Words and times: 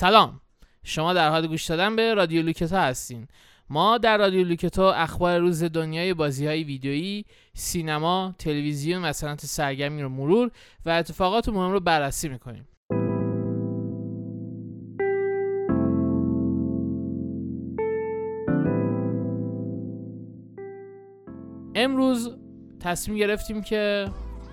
سلام. 0.00 0.40
شما 0.82 1.12
در 1.12 1.30
حال 1.30 1.46
گوش 1.46 1.66
دادن 1.66 1.96
به 1.96 2.14
رادیو 2.14 2.42
لوکتا 2.42 2.80
هستین. 2.80 3.26
ما 3.70 3.98
در 3.98 4.18
رادیو 4.18 4.46
لوکتا 4.46 4.92
اخبار 4.92 5.38
روز 5.38 5.64
دنیای 5.64 6.14
بازی 6.14 6.46
های 6.46 6.64
ویدیویی، 6.64 7.24
سینما، 7.54 8.34
تلویزیون 8.38 9.04
و 9.04 9.12
صنعت 9.12 9.46
سرگرمی 9.46 10.02
رو 10.02 10.08
مرور 10.08 10.50
و 10.86 10.90
اتفاقات 10.90 11.48
مهم 11.48 11.72
رو 11.72 11.80
بررسی 11.80 12.28
می‌کنیم. 12.28 12.68
امروز 21.74 22.36
تصمیم 22.80 23.18
گرفتیم 23.18 23.62
که 23.62 24.08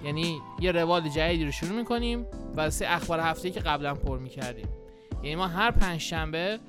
یعنی 0.06 0.40
یه 0.60 0.72
روال 0.72 1.10
جدیدی 1.10 1.46
رو 1.46 1.52
شروع 1.52 1.78
می‌کنیم. 1.78 2.26
و 2.58 2.72
اخبار 2.82 3.20
هفته 3.20 3.50
که 3.50 3.60
قبلا 3.60 3.96
پر 3.96 4.20
می‌کردیم. 4.20 4.68
یعنی 5.24 5.36
ما 5.36 5.48
هر 5.48 5.72
پنج 5.72 6.02
شنبه 6.02 6.60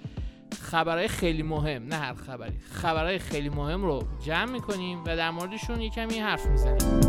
خبرهای 0.60 1.08
خیلی 1.08 1.42
مهم 1.42 1.84
نه 1.84 1.96
هر 1.96 2.14
خبری 2.14 2.58
خبرهای 2.70 3.18
خیلی 3.18 3.48
مهم 3.48 3.84
رو 3.84 4.02
جمع 4.24 4.52
می‌کنیم 4.52 5.04
و 5.06 5.16
در 5.16 5.30
موردشون 5.30 5.80
یه 5.80 5.90
کمی 5.90 6.18
حرف 6.18 6.46
می‌زنیم. 6.46 7.00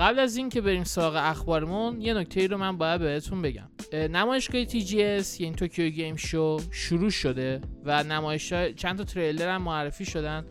قبل 0.00 0.18
از 0.18 0.36
اینکه 0.36 0.60
بریم 0.60 0.84
سراغ 0.84 1.16
اخبارمون 1.16 2.00
یه 2.00 2.14
نکته 2.14 2.40
ای 2.40 2.48
رو 2.48 2.56
من 2.58 2.76
باید 2.76 3.00
بهتون 3.00 3.42
بگم. 3.42 3.68
نمایشگاه 3.92 4.64
TGS 4.64 5.40
یعنی 5.40 5.54
Tokyo 5.54 5.90
Game 5.90 6.16
Show 6.16 6.60
شروع 6.70 7.10
شده 7.10 7.60
و 7.84 8.02
نمایش 8.02 8.52
چند 8.52 8.98
تا 8.98 9.04
تریلر 9.04 9.48
هم 9.48 9.62
معرفی 9.62 10.04
شدن. 10.04 10.44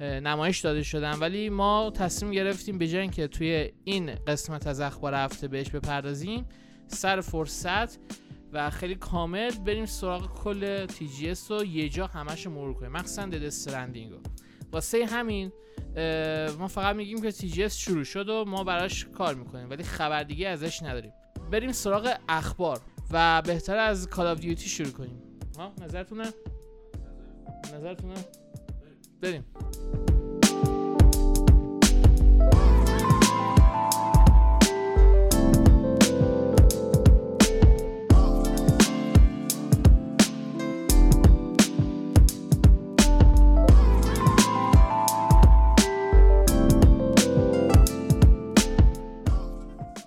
نمایش 0.00 0.60
داده 0.60 0.82
شدن. 0.82 1.18
ولی 1.18 1.48
ما 1.50 1.92
تصمیم 1.94 2.32
گرفتیم 2.32 2.78
به 2.78 2.88
جای 2.88 3.00
اینکه 3.00 3.28
توی 3.28 3.72
این 3.84 4.14
قسمت 4.26 4.66
از 4.66 4.80
اخبار 4.80 5.14
هفته 5.14 5.48
بهش 5.48 5.70
بپردازیم 5.70 6.46
سر 6.86 7.20
فرصت 7.20 7.98
و 8.52 8.70
خیلی 8.70 8.94
کامل 8.94 9.50
بریم 9.50 9.86
سراغ 9.86 10.34
کل 10.34 10.86
TGS 10.86 11.50
رو 11.50 11.64
یه 11.64 11.88
جا 11.88 12.06
همش 12.06 12.46
مرور 12.46 12.74
کنیم. 12.74 12.92
مخصوصا 12.92 13.26
Death 13.26 13.44
Stranding 13.44 14.12
رو. 14.12 14.18
واسه 14.72 15.06
همین 15.06 15.52
ما 16.58 16.68
فقط 16.68 16.96
میگیم 16.96 17.22
که 17.22 17.32
TGS 17.32 17.76
شروع 17.76 18.04
شد 18.04 18.28
و 18.28 18.44
ما 18.44 18.64
براش 18.64 19.04
کار 19.04 19.34
می‌کنیم 19.34 19.70
ولی 19.70 19.82
خبر 19.82 20.22
دیگه 20.22 20.48
ازش 20.48 20.82
نداریم. 20.82 21.12
بریم 21.50 21.72
سراغ 21.72 22.14
اخبار 22.28 22.80
و 23.10 23.42
بهتر 23.42 23.76
از 23.76 24.08
Call 24.08 24.26
of 24.26 24.38
Duty 24.40 24.68
شروع 24.68 24.92
کنیم. 24.92 25.22
ها 25.58 25.72
نظرتونه؟ 25.82 26.24
نظرتونه؟ 27.74 28.14
بریم. 29.20 29.44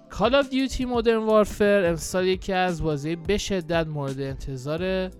کال 0.09 0.35
آف 0.35 0.49
دیوتی 0.49 0.85
مدرن 0.85 1.17
وارفر 1.17 1.83
امسال 1.85 2.25
یکی 2.25 2.53
از 2.53 2.83
بازی 2.83 3.15
به 3.15 3.37
شدت 3.37 3.87
مورد 3.87 4.21
انتظار 4.21 5.11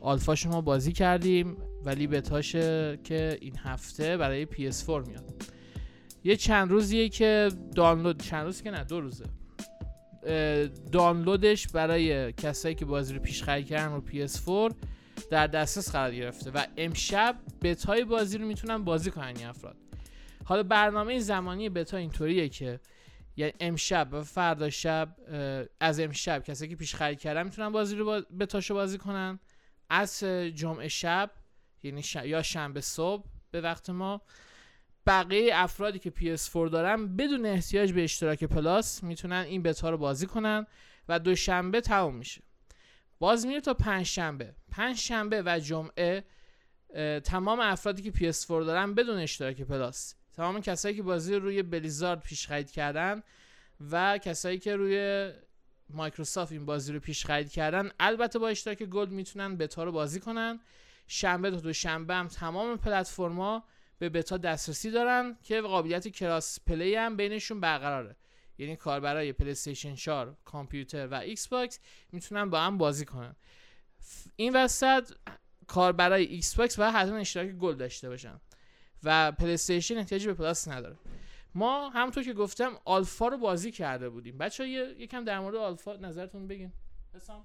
آلفا 0.00 0.34
شما 0.34 0.60
بازی 0.60 0.92
کردیم. 0.92 1.56
ولی 1.86 2.06
بتاشه 2.06 2.98
که 3.04 3.38
این 3.40 3.56
هفته 3.58 4.16
برای 4.16 4.46
PS4 4.46 5.08
میاد. 5.08 5.34
یه 6.24 6.36
چند 6.36 6.70
روزیه 6.70 7.08
که 7.08 7.48
دانلود 7.74 8.22
چند 8.22 8.44
روز 8.44 8.62
که 8.62 8.70
نه 8.70 8.84
دو 8.84 9.00
روزه. 9.00 9.24
دانلودش 10.92 11.68
برای 11.68 12.32
کسایی 12.32 12.74
که 12.74 12.84
بازی 12.84 13.14
رو 13.14 13.20
پیش 13.20 13.42
خرید 13.42 13.66
کردن 13.66 13.92
رو 13.92 14.02
PS4 14.06 14.74
در 15.30 15.46
دسترس 15.46 15.92
قرار 15.92 16.14
گرفته 16.14 16.50
و 16.50 16.66
امشب 16.76 17.36
بتای 17.62 18.04
بازی 18.04 18.38
رو 18.38 18.46
می‌تونن 18.46 18.84
بازی 18.84 19.10
کنن 19.10 19.36
این 19.36 19.46
افراد. 19.46 19.76
حالا 20.44 20.62
برنامه 20.62 21.18
زمانی 21.18 21.68
بتا 21.68 21.96
اینطوریه 21.96 22.48
که 22.48 22.80
یعنی 23.36 23.52
امشب 23.60 24.08
و 24.12 24.22
فردا 24.22 24.70
شب 24.70 25.16
از 25.80 26.00
امشب 26.00 26.42
کسایی 26.42 26.70
که 26.70 26.76
پیش 26.76 26.94
خرید 26.94 27.18
کردن 27.18 27.42
می‌تونن 27.42 27.72
بازی 27.72 27.96
رو. 27.96 28.20
بتاشو 28.40 28.74
بازی 28.74 28.98
کنن. 28.98 29.38
از 29.90 30.24
جمعه 30.54 30.88
شب 30.88 31.30
یعنی 31.82 32.02
یا 32.24 32.42
شنبه 32.42 32.80
صبح 32.80 33.24
به 33.50 33.60
وقت 33.60 33.90
ما. 33.90 34.20
بقیه 35.06 35.50
افرادی 35.54 35.98
که 35.98 36.10
PS4 36.10 36.70
دارن 36.70 37.16
بدون 37.16 37.46
احتیاج 37.46 37.92
به 37.92 38.04
اشتراک 38.04 38.44
پلاس 38.44 39.02
می‌تونن 39.02 39.44
این 39.48 39.62
بتا 39.62 39.90
رو 39.90 39.98
بازی 39.98 40.26
کنن 40.26 40.66
و 41.08 41.18
دوشنبه 41.18 41.80
تموم 41.80 42.14
میشه. 42.14 42.42
باز 43.18 43.46
میره 43.46 43.60
تا 43.60 43.74
پنج 43.74 44.06
شنبه 44.06 44.54
پنج 44.70 44.96
شنبه 44.96 45.42
و 45.46 45.58
جمعه 45.58 46.24
تمام 47.24 47.60
افرادی 47.60 48.10
که 48.10 48.32
PS4 48.32 48.48
دارن 48.48 48.94
بدون 48.94 49.18
اشتراک 49.18 49.62
پلاس. 49.62 50.14
تمام 50.36 50.60
کسایی 50.60 50.96
که 50.96 51.02
بازی 51.02 51.34
رو 51.34 51.40
روی 51.40 51.62
بلیزارد 51.62 52.20
پیش 52.20 52.46
خرید 52.46 52.70
کردن 52.70 53.22
و 53.90 54.18
کسایی 54.18 54.58
که 54.58 54.76
روی 54.76 55.30
مایکروسافت 55.90 56.52
این 56.52 56.66
بازی 56.66 56.92
رو 56.92 57.00
پیش 57.00 57.26
خرید 57.26 57.50
کردن 57.50 57.90
البته 58.00 58.38
با 58.38 58.48
اشتراک 58.48 58.82
Gold 58.82 59.10
می‌تونن 59.10 59.56
بتا 59.56 59.84
رو 59.84 59.92
بازی 59.92 60.20
کنن. 60.20 60.60
شنبه 61.06 61.50
تا 61.50 61.56
دوشنبه 61.56 62.14
هم 62.14 62.28
تمام 62.28 62.76
پلتفرما 62.76 63.64
به 63.98 64.08
بتا 64.08 64.36
دسترسی 64.36 64.90
دارن 64.90 65.36
که 65.42 65.60
قابلیت 65.60 66.08
crossplay 66.08 66.94
هم 66.94 67.16
بینشون 67.16 67.60
برقراره. 67.60 68.16
یعنی 68.58 68.76
کاربرای 68.76 69.32
پلی 69.32 69.50
استیشن 69.50 69.94
4 69.94 70.36
کامپیوتر 70.44 71.06
و 71.06 71.14
ایکس 71.14 71.48
باکس 71.48 71.80
می‌تونن 72.12 72.50
با 72.50 72.60
هم 72.60 72.78
بازی 72.78 73.04
کنن. 73.04 73.36
این 74.36 74.56
وسط 74.56 75.12
کاربرای 75.66 76.24
ایکس 76.24 76.54
باکس 76.54 76.78
و 76.78 76.90
حتما 76.90 77.16
اشتراک 77.16 77.50
Gold 77.50 77.74
داشته 77.74 78.08
باشن 78.08 78.40
و 79.02 79.32
PlayStation 79.32 80.04
به 80.04 80.34
Plus 80.34 80.68
نداره. 80.68 80.96
ما 81.54 81.88
همونطور 81.88 82.24
که 82.24 82.32
گفتم 82.32 82.78
آلفا 82.84 83.28
رو 83.28 83.38
بازی 83.38 83.70
کرده 83.70 84.08
بودیم. 84.08 84.38
بچه 84.38 84.68
یکم 84.68 85.24
در 85.24 85.40
مورد 85.40 85.54
آلفا 85.54 85.96
نظرتون 85.96 86.46
بگین. 86.46 86.72
حسام؟ 87.14 87.44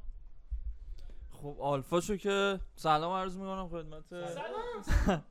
خب 1.42 1.58
آلفا 1.60 2.02
شو 2.02 2.18
که 2.18 2.60
سلام 2.76 3.14
عرض 3.14 3.38
می‌کنم 3.38 3.70
خدمت 3.70 4.04
سلام. 4.10 5.24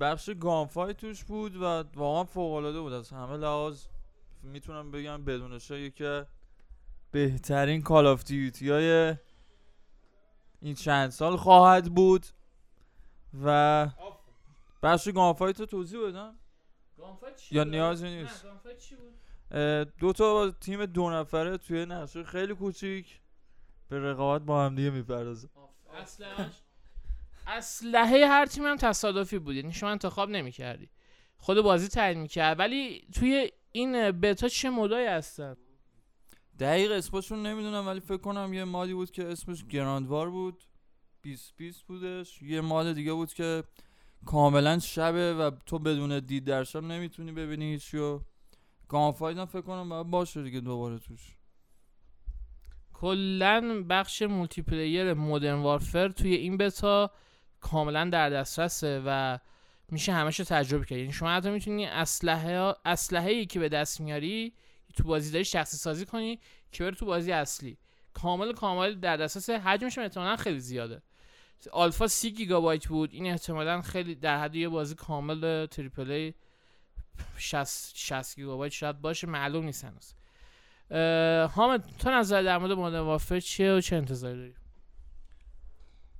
بخش 0.00 0.30
Gunfight 0.40 0.94
توش 0.94 1.24
بود 1.24 1.56
و 1.56 1.84
واقعا 1.94 2.24
فوق 2.24 2.52
العاده 2.52 2.80
بود. 2.80 2.92
از 2.92 3.10
همه 3.10 3.36
لحاظ 3.36 3.86
می‌تونم 4.42 4.90
بگم 4.90 5.24
بدون 5.24 5.58
شک 5.58 6.26
بهترین 7.10 7.82
Call 7.82 8.06
of 8.06 8.24
Duty 8.24 8.70
های 8.70 9.16
این 10.60 10.74
چند 10.74 11.10
سال 11.10 11.36
خواهد 11.36 11.94
بود 11.94 12.26
و 13.44 13.88
بخش 14.82 15.08
گانفای 15.08 15.52
تو 15.52 15.66
توضیح 15.66 16.00
بدم. 16.06 16.38
یا 17.50 17.64
نیازی 17.64 18.08
نیست. 18.08 18.46
دو 19.98 20.12
تا 20.12 20.50
تیم 20.50 20.86
دو 20.86 21.10
نفره 21.10 21.58
توی 21.58 21.86
نقشه 21.86 22.24
خیلی 22.24 22.54
کوچیک. 22.54 23.20
به 23.88 23.98
رقابت 23.98 24.42
با 24.42 24.64
هم 24.64 24.74
دیگه 24.74 24.90
می‌پردازه. 24.90 25.48
اسلحه 27.46 28.26
هر 28.26 28.46
تیم 28.46 28.64
هم 28.64 28.76
تصادفی 28.76 29.38
بود 29.38 29.54
یعنی 29.56 29.72
شما 29.72 29.90
انتخاب 29.90 30.30
نمی‌کردی. 30.30 30.90
خود 31.36 31.60
بازی 31.60 31.88
تعیین 31.88 32.20
می‌کرد. 32.20 32.58
ولی 32.58 33.08
توی 33.14 33.50
این 33.72 34.10
بتا 34.10 34.48
چه 34.48 34.70
مودایی 34.70 35.06
هستن؟ 35.06 35.56
دقیق 36.58 36.92
اسمشون 36.92 37.46
نمی‌دونم 37.46 37.86
ولی 37.86 38.00
فکر 38.00 38.16
کنم 38.16 38.52
یه 38.52 38.64
mode 38.64 38.88
ی 38.88 38.94
بود 38.94 39.10
که 39.10 39.28
اسمش 39.28 39.64
Ground 39.64 40.08
War 40.08 40.30
بود. 40.30 40.62
20 41.22 41.56
20 41.56 41.82
بودش. 41.82 42.42
یه 42.42 42.60
mode 42.60 42.92
دیگه 42.92 43.12
بود 43.12 43.32
که 43.32 43.64
کاملا 44.26 44.78
شبه 44.78 45.34
و 45.34 45.50
تو 45.66 45.78
بدون 45.78 46.18
دید 46.18 46.44
در 46.44 46.64
شب 46.64 46.82
نمی‌تونی 46.82 47.32
ببینی 47.32 47.72
هیچیو. 47.72 48.20
Gunfight 48.88 49.44
فکر 49.44 49.60
کنم 49.60 49.88
باید 49.88 50.06
باشه 50.06 50.42
دیگه 50.42 50.60
دوباره 50.60 50.98
توش. 50.98 51.33
کلا 53.04 53.84
بخش 53.88 54.22
multiplayer 54.22 55.14
Modern 55.14 55.62
Warfare 55.62 56.08
توی 56.08 56.34
این 56.34 56.56
بتا 56.56 57.10
کاملا 57.60 58.04
در 58.04 58.30
دسترسه 58.30 59.02
و 59.06 59.38
میشه 59.88 60.12
همش 60.12 60.36
تجربه 60.36 60.84
کرد. 60.84 60.98
یعنی 60.98 61.12
شما 61.12 61.30
حتی 61.30 61.50
می‌تونی 61.50 61.86
اسلحه 61.86 62.74
اسلحه 62.84 63.30
ای 63.30 63.46
که 63.46 63.60
به 63.60 63.68
دست 63.68 64.00
میاری 64.00 64.52
تو 64.96 65.02
بازی 65.02 65.32
داری 65.32 65.44
شخصی 65.44 65.76
سازی 65.76 66.06
کنی 66.06 66.40
که 66.72 66.84
بره 66.84 66.94
تو 66.94 67.06
بازی 67.06 67.32
اصلی. 67.32 67.78
کامل 68.14 68.52
کامل 68.52 68.94
در 68.94 69.16
دسترس 69.16 69.50
حجمش 69.50 69.98
احتمالا 69.98 70.36
خیلی 70.36 70.60
زیاده. 70.60 71.02
آلفا 71.72 72.06
30 72.06 72.30
گیگابایت 72.30 72.86
بود. 72.86 73.12
این 73.12 73.26
احتمالا 73.26 73.82
خیلی 73.82 74.14
در 74.14 74.40
حد 74.40 74.54
یه 74.54 74.68
بازی 74.68 74.94
کامل 74.94 75.66
تریپل 75.66 76.10
ای 76.10 76.34
60 77.36 77.92
60 77.96 78.36
گیگابایت 78.36 78.72
شاید 78.72 79.00
باشه. 79.00 79.26
معلوم 79.26 79.64
نیست 79.64 79.84
هنوز. 79.84 80.14
حامد 81.50 81.84
تو 81.98 82.10
نظر 82.10 82.42
در 82.42 82.58
مورد 82.58 82.72
مودرن 82.72 83.00
وارفر 83.00 83.40
چیه 83.40 83.72
و 83.72 83.80
چه 83.80 83.96
انتظاری 83.96 84.36
داری؟ 84.36 84.54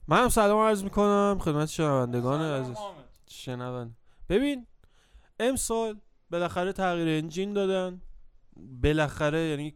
من 0.08 0.22
هم 0.22 0.28
سلام 0.28 0.58
عرض 0.58 0.84
می‌کنم. 0.84 1.38
خدمت 1.40 1.68
شنوندگان 1.68 2.40
عزیز. 2.40 2.76
شنوند 3.28 3.96
ببین 4.28 4.66
امسال 5.40 6.00
بالاخره 6.30 6.72
تغییر 6.72 7.08
انجین 7.08 7.52
دادن. 7.52 8.02
بالاخره 8.56 9.40
یعنی 9.40 9.74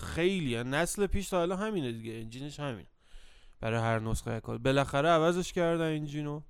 خیلی 0.00 0.64
نسل 0.64 1.06
پیش 1.06 1.28
تا 1.28 1.38
حالا 1.38 1.56
همینه 1.56 1.92
دیگه. 1.92 2.12
انجینش 2.12 2.60
همین. 2.60 2.86
برای 3.60 3.80
هر 3.80 3.98
نسخه 3.98 4.40
کار. 4.40 4.58
بالاخره 4.58 5.08
عوضش 5.08 5.52
کردن 5.52 5.84
انجینو. 5.84 6.40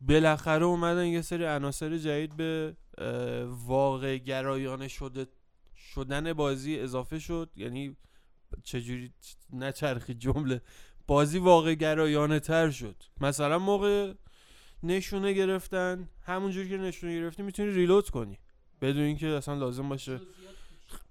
بالاخره 0.00 0.64
اومدن 0.64 1.06
یه 1.06 1.22
سری 1.22 1.44
عناصر 1.44 1.98
جدید 1.98 2.36
به 2.36 2.76
واقع 3.46 4.16
گرایانه 4.16 4.88
شده 4.88 5.26
شدن 5.94 6.32
بازی 6.32 6.80
اضافه 6.80 7.18
شد. 7.18 7.50
یعنی 7.56 7.96
چجوری 8.64 9.12
نچرخی 9.52 10.14
جمله. 10.14 10.62
بازی 11.06 11.38
واقع 11.38 11.74
گرایانه 11.74 12.40
تر 12.40 12.70
شد. 12.70 12.96
مثلا 13.20 13.58
موقع 13.58 14.14
نشونه 14.82 15.32
گرفتن 15.32 16.08
همونجوری 16.22 16.68
که 16.68 16.76
نشونه 16.76 17.20
گرفتی 17.20 17.42
می‌تونی 17.42 17.70
ریلود 17.70 18.10
کنی. 18.10 18.38
بدون 18.80 19.02
اینکه 19.02 19.26
اصلا 19.26 19.54
لازم 19.54 19.88
باشه 19.88 20.20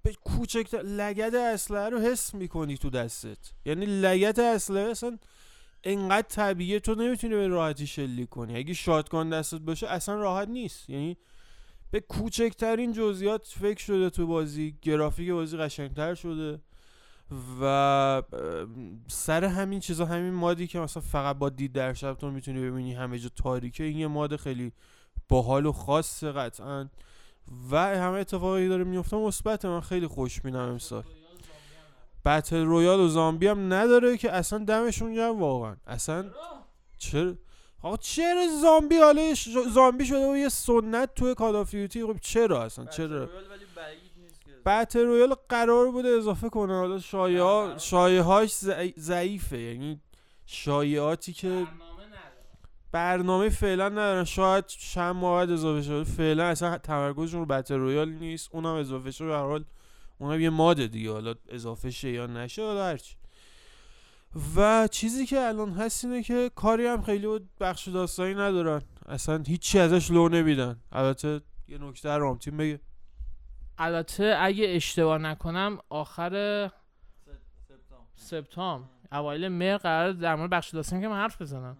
به 0.02 0.12
کوچک 0.12 0.74
لگد 0.74 1.34
اسلحه 1.34 1.88
رو 1.88 2.00
حس 2.00 2.34
می‌کنی 2.34 2.76
تو 2.76 2.90
دستت. 2.90 3.52
یعنی 3.64 3.86
لگت 3.86 4.38
اسلحه 4.38 4.90
اصلا 4.90 5.18
انقدر 5.84 6.28
طبیعه 6.28 6.80
تو 6.80 6.94
نمی‌تونی 6.94 7.34
به 7.34 7.48
راحتی 7.48 7.86
شلیک 7.86 8.28
کنی. 8.28 8.56
اگه 8.56 8.74
شاتگان 8.74 9.30
دستت 9.30 9.60
باشه 9.60 9.88
اصلا 9.88 10.14
راحت 10.14 10.48
نیست. 10.48 10.90
یعنی 10.90 11.16
به 11.90 12.00
کوچکترین 12.00 12.92
جزئیات 12.92 13.46
فکر 13.46 13.84
شده 13.84 14.10
تو 14.10 14.26
بازی 14.26 14.76
گرافیک 14.82 15.30
بازی 15.30 15.56
قشنگتر 15.56 16.14
شده 16.14 16.60
و 17.60 18.22
سر 19.08 19.44
همین 19.44 19.80
چیزا 19.80 20.04
همین 20.04 20.32
mode 20.32 20.59
ی 20.59 20.66
که 20.66 20.78
مثلا 20.80 21.02
فقط 21.02 21.36
با 21.36 21.48
دید 21.48 21.72
در 21.72 21.94
شب 21.94 22.14
تو 22.14 22.30
می‌تونی 22.30 22.70
ببینی 22.70 22.94
همه 22.94 23.18
جا 23.18 23.28
تاریکه 23.36 23.84
این 23.84 23.98
یه 23.98 24.06
mode 24.06 24.36
خیلی 24.36 24.72
باحال 25.28 25.66
و 25.66 25.72
خاصه 25.72 26.32
قطعا. 26.32 26.88
و 27.70 27.76
همه 27.76 28.18
اتفاقی 28.18 28.68
داره 28.68 28.84
میفته 28.84 29.16
مثبت 29.16 29.64
من 29.64 29.80
خیلی 29.80 30.06
خوشبینم 30.06 30.58
امسال. 30.58 31.04
battle 32.24 32.64
royale 32.64 33.00
و 33.00 33.08
زامبی 33.08 33.46
هم 33.46 33.72
نداره 33.72 34.16
که 34.16 34.32
اصلا 34.32 34.58
دمشون 34.58 35.14
گرم 35.14 35.40
واقعا. 35.40 35.76
اصلا 35.86 36.30
چرا؟ 36.98 37.34
آقا 37.82 37.96
چرا 37.96 38.46
زامبی 38.62 38.96
حالا 38.96 39.34
زامبی 39.74 40.06
شده 40.06 40.32
و 40.32 40.36
یه 40.36 40.48
سنت 40.48 41.14
توی 41.14 41.34
Call 41.34 41.56
of 41.56 41.70
Duty 41.70 42.04
خب 42.04 42.16
چرا 42.20 42.64
اصلا؟ 42.64 42.84
چرا؟ 42.84 43.28
battle 44.66 45.00
royale 45.00 45.34
قرار 45.48 45.90
بوده 45.90 46.08
اضافه 46.08 46.48
کنه. 46.48 46.78
حالا 46.78 46.98
شایعه 46.98 47.78
شایعه 47.78 48.22
هاش 48.22 48.52
ضعیفه. 48.98 49.58
یعنی 49.58 50.00
شایعاتی 50.46 51.32
که 51.32 51.66
برنامه 52.92 53.48
فعلا 53.48 53.88
ندارن 53.88 54.24
شاید 54.24 54.66
چند 54.66 55.16
ماه 55.16 55.50
اضافه 55.50 55.82
شده 55.82 56.04
فعلا 56.04 56.44
اصلا 56.44 56.78
تمرکزشون 56.78 57.40
رو 57.40 57.46
battle 57.46 57.74
royale 57.74 58.08
نیست. 58.08 58.48
اونم 58.52 58.74
اضافه 58.74 59.10
شده 59.10 59.28
به 59.28 59.36
حال 59.36 59.64
اونم 60.18 60.40
یه 60.40 60.50
mode 60.50 60.79
ه 60.79 60.86
دیگه. 60.86 61.12
حالا 61.12 61.34
اضافه 61.48 61.90
شه 61.90 62.10
یا 62.10 62.26
نشه 62.26 62.62
حالا 62.62 62.84
هرچی 62.84 63.16
و 64.56 64.88
چیزی 64.90 65.26
که 65.26 65.40
الان 65.40 65.72
هست 65.72 66.04
اینه 66.04 66.22
که 66.22 66.50
کاری 66.54 66.86
هم 66.86 67.02
خیلی 67.02 67.26
بخش 67.60 67.88
داستانی 67.88 68.34
ندارن. 68.34 68.82
اصلا 69.06 69.42
هیچی 69.46 69.78
ازش 69.78 70.10
لو 70.10 70.28
نمیدن. 70.28 70.80
البته 70.92 71.40
یه 71.68 71.78
نکته 71.78 72.16
رام 72.16 72.38
تیم 72.38 72.56
بگه. 72.56 72.80
البته 73.78 74.36
اگه 74.38 74.64
اشتباه 74.68 75.18
نکنم 75.18 75.78
آخر 75.88 76.70
سپتامبر. 78.14 78.88
اوایل 79.12 79.48
مهر 79.48 79.76
قرار 79.76 80.12
در 80.12 80.34
مورد 80.34 80.50
بخش 80.50 80.70
داستانی 80.70 81.02
که 81.02 81.08
من 81.08 81.16
حرف 81.16 81.42
بزنم. 81.42 81.76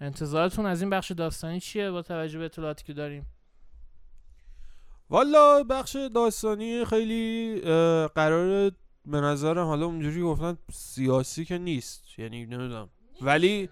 انتظارتون 0.00 0.66
از 0.66 0.80
این 0.80 0.90
بخش 0.90 1.12
داستانی 1.12 1.60
چیه 1.60 1.90
با 1.90 2.02
توجه 2.02 2.38
به 2.38 2.44
اطلاعاتی 2.44 2.84
که 2.84 2.92
داریم؟ 2.92 3.26
والا 5.10 5.62
بخش 5.62 5.96
داستانی 6.14 6.84
خیلی 6.84 7.60
قرار 8.14 8.72
به 9.06 9.20
نظرم 9.20 9.66
حالا 9.66 9.86
اونجوری 9.86 10.22
گفتن 10.22 10.58
سیاسی 10.72 11.44
که 11.44 11.58
نیست. 11.58 12.18
یعنی 12.18 12.46
نمی‌دونم. 12.46 12.88
ولی 13.20 13.68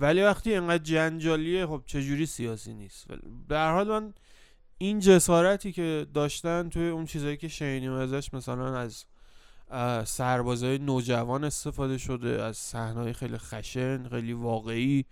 ولی 0.00 0.22
وقتی 0.22 0.52
اینقدر 0.52 0.82
جنجالیه 0.82 1.66
خب 1.66 1.82
چجوری 1.86 2.26
سیاسی 2.26 2.74
نیست؟ 2.74 3.06
در 3.48 3.72
حال 3.72 3.88
من 3.88 4.14
این 4.78 5.00
جسارتی 5.00 5.72
که 5.72 6.06
داشتن 6.14 6.68
توی 6.68 6.88
اون 6.88 7.06
چیزایی 7.06 7.36
که 7.36 7.48
شنیدیم 7.48 7.92
ازش 7.92 8.34
مثلا 8.34 8.78
از 8.78 9.04
سربازای 10.08 10.78
نوجوان 10.78 11.44
استفاده 11.44 11.98
شده 11.98 12.42
از 12.42 12.56
صحنه‌های 12.56 13.12
خیلی 13.12 13.38
خشن 13.38 14.08
خیلی 14.08 14.32
واقعی 14.32 15.04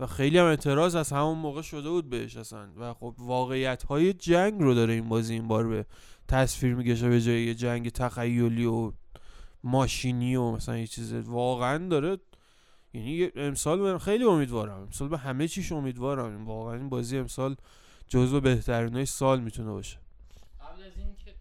و 0.00 0.06
خیلی 0.06 0.38
هم 0.38 0.46
اعتراض 0.46 0.94
از 0.94 1.12
همون 1.12 1.38
موقع 1.38 1.62
شده 1.62 1.90
بود 1.90 2.10
بهش 2.10 2.36
اصلا. 2.36 2.68
و 2.76 2.94
خب 2.94 3.14
واقعیت 3.18 3.82
های 3.82 4.12
جنگ 4.12 4.60
رو 4.60 4.74
داره 4.74 4.92
این 4.92 5.08
بازی 5.08 5.34
این 5.34 5.48
بار 5.48 5.68
به 5.68 5.86
تصویر 6.28 6.74
میگشه 6.74 7.08
به 7.08 7.20
جای 7.20 7.54
جنگ 7.54 7.88
تخیلی 7.88 8.64
و 8.64 8.92
ماشینی 9.64 10.36
و 10.36 10.50
مثلا 10.50 10.78
یه 10.78 10.86
چیز 10.86 11.12
واقعا 11.12 11.88
داره. 11.88 12.18
یعنی 12.94 13.30
امسال 13.36 13.98
خیلی 13.98 14.24
امیدوارم. 14.24 14.80
امسال 14.80 15.08
به 15.08 15.18
همه 15.18 15.48
چیش 15.48 15.72
امیدوارم. 15.72 16.46
واقعا 16.46 16.74
این 16.74 16.88
بازی 16.88 17.18
امسال 17.18 17.56
جزو 18.08 18.40
بهترین 18.40 19.04
سال 19.04 19.40
می‌تونه 19.40 19.70
باشه. 19.70 19.98
قبل 20.60 20.82
از 20.82 20.96
این 20.96 21.16
که 21.16 21.34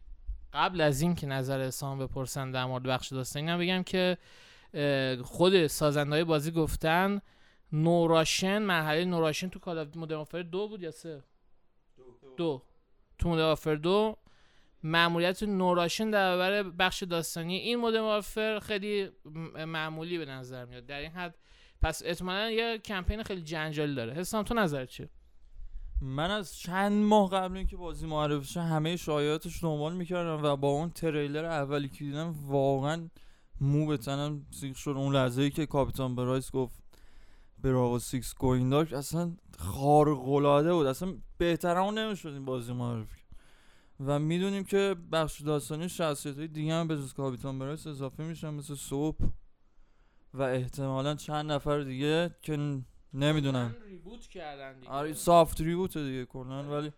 قبل 0.54 0.82
از 0.82 1.02
این 1.02 1.16
که 1.16 1.28
نظر 1.28 1.60
اسام 1.60 2.00
بپرسن 2.00 2.52
در 2.52 2.66
مورد 2.66 2.84
بخش 2.84 3.12
داستانی 3.12 3.58
بگم 3.58 3.84
که 3.84 4.18
خود 5.24 5.68
سازنده 5.68 6.24
بازی 6.24 6.52
گفتن 6.52 7.22
نوراشن 7.74 8.58
مرحله 8.58 9.06
نوراشن 9.06 9.50
تو 9.50 9.60
کال 9.60 9.78
اف 10.14 10.36
دو 10.36 10.68
بود 10.68 10.84
یا 10.84 10.92
سه؟ 10.92 11.24
دو, 12.38 12.62
تو 13.20 13.30
مودرن 13.30 13.76
دو 13.76 14.18
معمولیت 14.84 15.44
نوراشن 15.44 16.10
در 16.10 16.38
برابر 16.38 16.70
بخش 16.70 17.04
داستانی. 17.04 17.56
این 17.56 17.80
مودرن 17.80 18.60
خیلی 18.60 19.10
معمولی 19.66 20.18
به 20.18 20.26
نظر 20.26 20.66
میاد. 20.66 20.86
در 20.86 21.00
این 21.00 21.12
حد 21.12 21.36
پس 21.82 22.02
احتمالا 22.06 22.52
یه 22.52 22.78
کمپین 22.78 23.24
خیلی 23.24 23.42
جنجالی 23.42 23.96
داره. 23.96 24.14
حسام 24.14 24.44
تو 24.44 24.54
نظر 24.54 24.86
چیه؟ 24.86 25.10
من 26.02 26.32
از 26.32 26.56
چند 26.56 27.04
ماه 27.04 27.30
قبل 27.30 27.58
اینکه 27.58 27.78
بازی 27.78 28.08
معرفی 28.08 28.46
شه 28.46 28.62
همه 28.62 28.96
شایعاتش 28.96 29.64
دنبال 29.64 29.94
می‌کردم 29.94 30.44
و 30.44 30.56
با 30.56 30.68
اون 30.68 30.90
تریلر 30.90 31.46
اولی 31.46 31.90
که 31.90 32.04
دیدم 32.04 32.36
واقعا 32.48 33.10
مو 33.62 33.88
به 33.88 33.98
تنم 33.98 34.46
سیخ 34.52 34.78
شد. 34.78 34.90
اون 34.90 35.16
لحظه 35.16 35.42
ای 35.42 35.50
که 35.50 35.66
کاپیتان 35.66 36.16
پرایس 36.16 36.52
گفت 36.52 36.84
Bravo 37.64 38.00
Six 38.00 38.36
going 38.36 38.70
dark 38.70 38.94
اصلا 38.94 39.32
خارق 39.60 40.30
العاده 40.30 40.74
بود. 40.74 40.88
اصلا 40.88 41.14
بهتر 41.38 41.78
اون 41.78 41.98
نمی‌شد 41.98 42.30
این 42.30 42.46
بازی 42.46 42.74
معرفی 42.74 43.21
و 44.06 44.20
می‌دونیم 44.20 44.64
که 44.64 44.96
بخش 45.12 45.42
داستانی 45.42 45.90
شخصیت 45.90 46.38
های 46.38 46.48
دیگه 46.48 46.74
هم 46.74 46.88
به 46.88 46.98
جز 46.98 47.14
کاپیتان 47.14 47.60
پرایس 47.60 47.88
اضافه 47.88 48.24
میشن 48.24 48.50
مثل 48.50 48.76
سوپ 48.76 49.16
و 50.34 50.42
احتمالا 50.42 51.16
چند 51.16 51.52
نفر 51.52 51.80
دیگه 51.80 52.36
که 52.42 52.82
نمی‌دونم 53.14 53.76
reboot 53.86 54.28
کردن 54.28 54.80
دیگه. 54.80 54.92
آره 54.92 55.14
soft 55.14 55.62
reboot 55.62 55.98
دیگه 55.98 56.26
کلا 56.26 56.64
ولی 56.64 56.92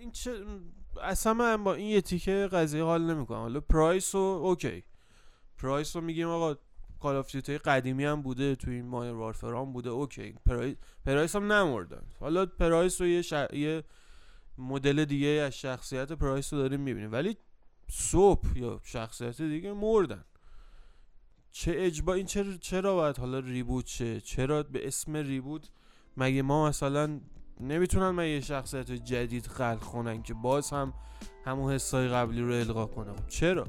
این 0.00 0.10
چه 0.10 0.44
اصلا 1.02 1.34
من 1.34 1.64
با 1.64 1.74
این 1.74 1.86
یه 1.86 2.00
تیکه 2.00 2.48
قضیه 2.52 2.82
حال 2.82 3.02
نمی‌کنم. 3.02 3.38
حالا 3.38 3.60
پرایس 3.60 4.14
و 4.14 4.18
okay. 4.18 4.84
پرایس 5.58 5.96
رو 5.96 6.02
میگیم 6.02 6.28
آقا 6.28 6.56
Call 7.00 7.16
of 7.16 7.34
قدیمی 7.36 8.04
هم 8.04 8.22
بوده 8.22 8.54
تو 8.54 8.70
این 8.70 8.86
Modern 8.86 9.12
Warfare 9.12 9.54
هم 9.54 9.72
بوده 9.72 9.90
okay. 9.90 10.32
پرایس, 10.46 10.76
پرایس 11.06 11.36
هم 11.36 11.52
نمردن. 11.52 12.02
حالا 12.20 12.46
پرایس 12.46 13.00
رو 13.00 13.06
یه, 13.06 13.22
یه 13.52 13.84
مدل 14.58 15.04
دیگه 15.04 15.28
از 15.28 15.52
شخصیت 15.52 16.12
پرایس 16.12 16.52
رو 16.52 16.58
داریم 16.58 16.80
می‌بینیم. 16.80 17.12
ولی 17.12 17.36
سوپ 17.90 18.56
یا 18.56 18.80
شخصیت 18.84 19.42
دیگه 19.42 19.72
مردن. 19.72 20.24
چه 21.52 21.72
اجبا 21.76 22.14
این 22.14 22.26
چرا 22.26 22.56
چرا 22.56 22.94
باید 22.94 23.18
حالا 23.18 23.38
ریبوت 23.38 23.86
شه؟ 23.86 24.20
چرا 24.20 24.62
به 24.62 24.86
اسم 24.86 25.16
ریبوت؟ 25.16 25.70
مگه 26.16 26.42
ما 26.42 26.68
مثلا 26.68 27.20
نمی‌تونن 27.60 28.10
من 28.10 28.28
یه 28.28 28.40
شخصیت 28.40 28.92
جدید 28.92 29.46
خلق 29.46 29.80
کنن 29.80 30.22
که 30.22 30.34
باز 30.34 30.70
هم 30.70 30.92
همون 31.44 31.72
حسای 31.72 32.08
قبلی 32.08 32.40
رو 32.40 32.54
القا 32.54 32.86
کنم 32.86 33.16
چرا؟ 33.28 33.66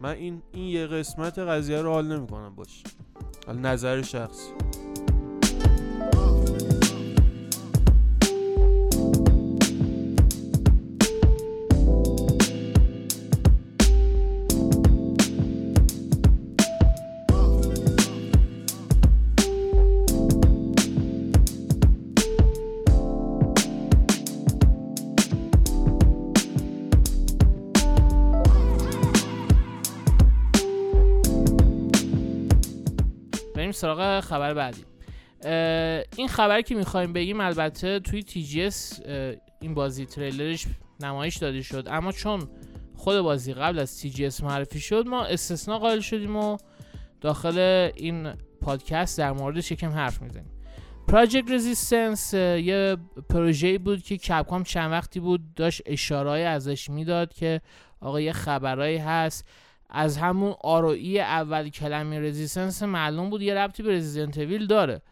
من 0.00 0.10
این 0.10 0.42
این 0.52 0.64
یه 0.64 0.86
قسمت 0.86 1.38
قضیه 1.38 1.82
رو 1.82 1.92
حال 1.92 2.06
نمی‌کنم 2.16 2.54
باش. 2.54 2.82
حال 3.46 3.58
نظر 3.58 4.02
شخصی. 4.02 4.50
سراغ 33.72 34.20
خبر 34.20 34.54
بعدی. 34.54 34.84
این 36.16 36.28
خبری 36.28 36.62
که 36.62 36.74
می‌خوایم 36.74 37.12
بگیم 37.12 37.40
البته 37.40 38.00
توی 38.00 38.22
تی 38.22 38.70
این 39.60 39.74
بازی 39.74 40.06
تریلرش 40.06 40.66
نمایش 41.00 41.36
داده 41.36 41.62
شد. 41.62 41.84
اما 41.90 42.12
چون 42.12 42.48
خود 42.96 43.20
بازی 43.20 43.54
قبل 43.54 43.78
از 43.78 44.02
TGS 44.02 44.42
معرفی 44.42 44.80
شد 44.80 45.06
ما 45.06 45.24
استثناء 45.24 45.78
قائل 45.78 46.00
شدیم 46.00 46.36
و 46.36 46.56
داخل 47.20 47.58
این 47.96 48.32
پادکست 48.60 49.18
در 49.18 49.32
موردش 49.32 49.70
یکم 49.70 49.90
حرف 49.90 50.22
می‌زنیم. 50.22 50.50
پراجکت 51.08 51.50
رزیستنس 51.50 52.34
یه 52.34 52.96
پروژه‌ای 53.28 53.78
بود 53.78 54.02
که 54.02 54.16
کپکام 54.16 54.62
چند 54.64 54.92
وقتی 54.92 55.20
بود 55.20 55.54
داشت 55.54 55.82
اشاره‌ای 55.86 56.44
ازش 56.44 56.90
می‌داد 56.90 57.32
که 57.32 57.60
آقا 58.00 58.20
یه 58.20 58.32
خبرایی 58.32 58.96
هست. 58.96 59.48
از 59.90 60.16
همون 60.16 60.54
RE 60.60 61.20
اول 61.20 61.68
کلمه 61.68 62.20
Resistance 62.20 62.82
معلوم 62.82 63.30
بود 63.30 63.42
یه 63.42 63.54
ربطی 63.54 63.82
به 63.82 63.96
Resident 63.96 64.38
Evil 64.38 64.66
داره. 64.66 65.02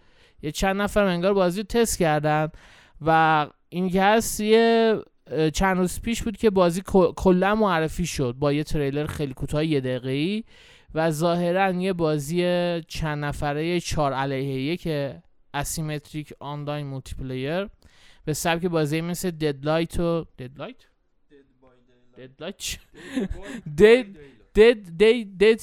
یه 0.42 0.52
چند 0.52 0.83
نفر 0.83 1.04
انگار 1.04 1.35
بازی 1.35 1.61
رو 1.61 1.66
تست 1.66 1.99
کردن 1.99 2.49
و 3.06 3.47
این 3.68 3.90
که 3.90 4.02
هست 4.02 4.40
یه 4.40 4.97
چند 5.54 5.76
روز 5.76 6.00
پیش 6.00 6.23
بود 6.23 6.37
که 6.37 6.50
بازی 6.50 6.83
کل- 6.87 7.12
کلا 7.16 7.54
معرفی 7.54 8.06
شد 8.06 8.35
با 8.38 8.52
یه 8.52 8.64
تریلر 8.64 9.06
خیلی 9.06 9.35
کوتاه 9.35 9.64
یه 9.66 9.80
دقیقه‌ای 9.80 10.45
و 10.95 11.11
ظاهرا 11.11 11.71
یه 11.71 11.92
بازی 11.92 12.40
چند 12.88 13.25
نفره 13.25 13.80
4 13.80 14.12
علیه 14.12 14.61
یک 14.62 14.88
asymmetric 15.54 16.34
online 16.40 16.86
multiplayer 16.86 17.68
به 18.25 18.33
سبک 18.33 18.66
بازی 18.66 19.00
مثل 19.00 19.30
Deadlight 19.30 20.00
و 20.00 20.26
Deadlight 20.38 20.76
Deadlight 23.76 24.35
dead 24.56 24.96
dead 24.96 25.38
dead 25.38 25.60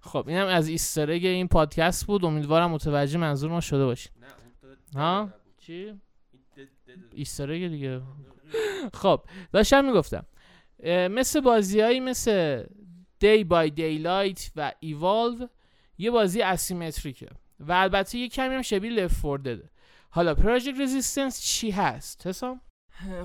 خب 0.00 0.28
اینم 0.28 0.46
از 0.46 0.68
Easter 0.68 1.05
egg 1.05 1.24
این 1.24 1.48
پادکست 1.48 2.06
بود. 2.06 2.24
امیدوارم 2.24 2.70
متوجه 2.70 3.18
منظور 3.18 3.50
ما 3.50 3.60
شده 3.60 3.84
باشید 3.84 4.12
ها؟ 4.94 5.30
چی؟ 5.58 6.00
Easter 7.12 7.49
egg 7.49 7.68
دیگه. 7.68 8.00
خب 9.02 9.24
داشتم 9.52 9.84
می‌گفتم. 9.84 10.26
مثل 11.10 11.40
بازیهایی 11.40 12.00
مثل 12.00 12.64
Dead 13.18 13.44
by 13.44 13.70
Daylight 13.70 14.50
و 14.56 14.72
ایوالو 14.80 15.46
یه 15.98 16.10
بازی 16.10 16.42
asymmetric 16.42 17.20
ه 17.20 17.28
و 17.60 17.72
البته 17.72 18.18
یه 18.18 18.28
کمی 18.28 18.54
هم 18.54 18.62
شبیه 18.62 18.90
Left 18.90 19.22
4 19.22 19.30
Dead 19.30 19.62
ه 19.62 19.70
حالا 20.10 20.34
Project 20.34 20.80
Resistance 20.80 21.42
چی 21.42 21.70
هست؟ 21.70 22.26
حسام؟ 22.26 22.60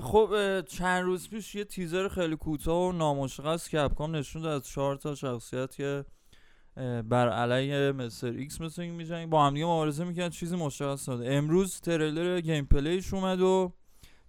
خب 0.02 0.60
چند 0.60 1.04
روز 1.04 1.30
پیش 1.30 1.54
یه 1.54 1.64
تیزر 1.64 2.08
خیلی 2.08 2.36
کوتاه 2.36 2.88
و 2.88 2.92
نامشخص 2.92 3.68
Capcom 3.68 4.16
نشون 4.16 4.42
داد 4.42 4.62
از 4.62 4.68
چهار 4.68 4.96
تا 4.96 5.14
شخصیت 5.14 5.76
که 5.76 6.04
بر 7.08 7.28
علیه 7.28 7.92
Mr. 7.92 8.26
X 8.26 8.60
مثل 8.60 8.82
اینکه 8.82 8.94
میجنگن. 8.94 9.30
با 9.30 9.46
هم 9.46 9.54
دیگه 9.54 9.66
مبارزه 9.66 10.04
می‌کنن 10.04 10.30
چیزی 10.30 10.56
مشخص 10.56 11.08
داده 11.08 11.34
امروز 11.34 11.80
تریلر 11.80 12.40
gameplay 12.40 12.64
ش 12.64 13.14
اومد 13.14 13.40
و 13.40 13.72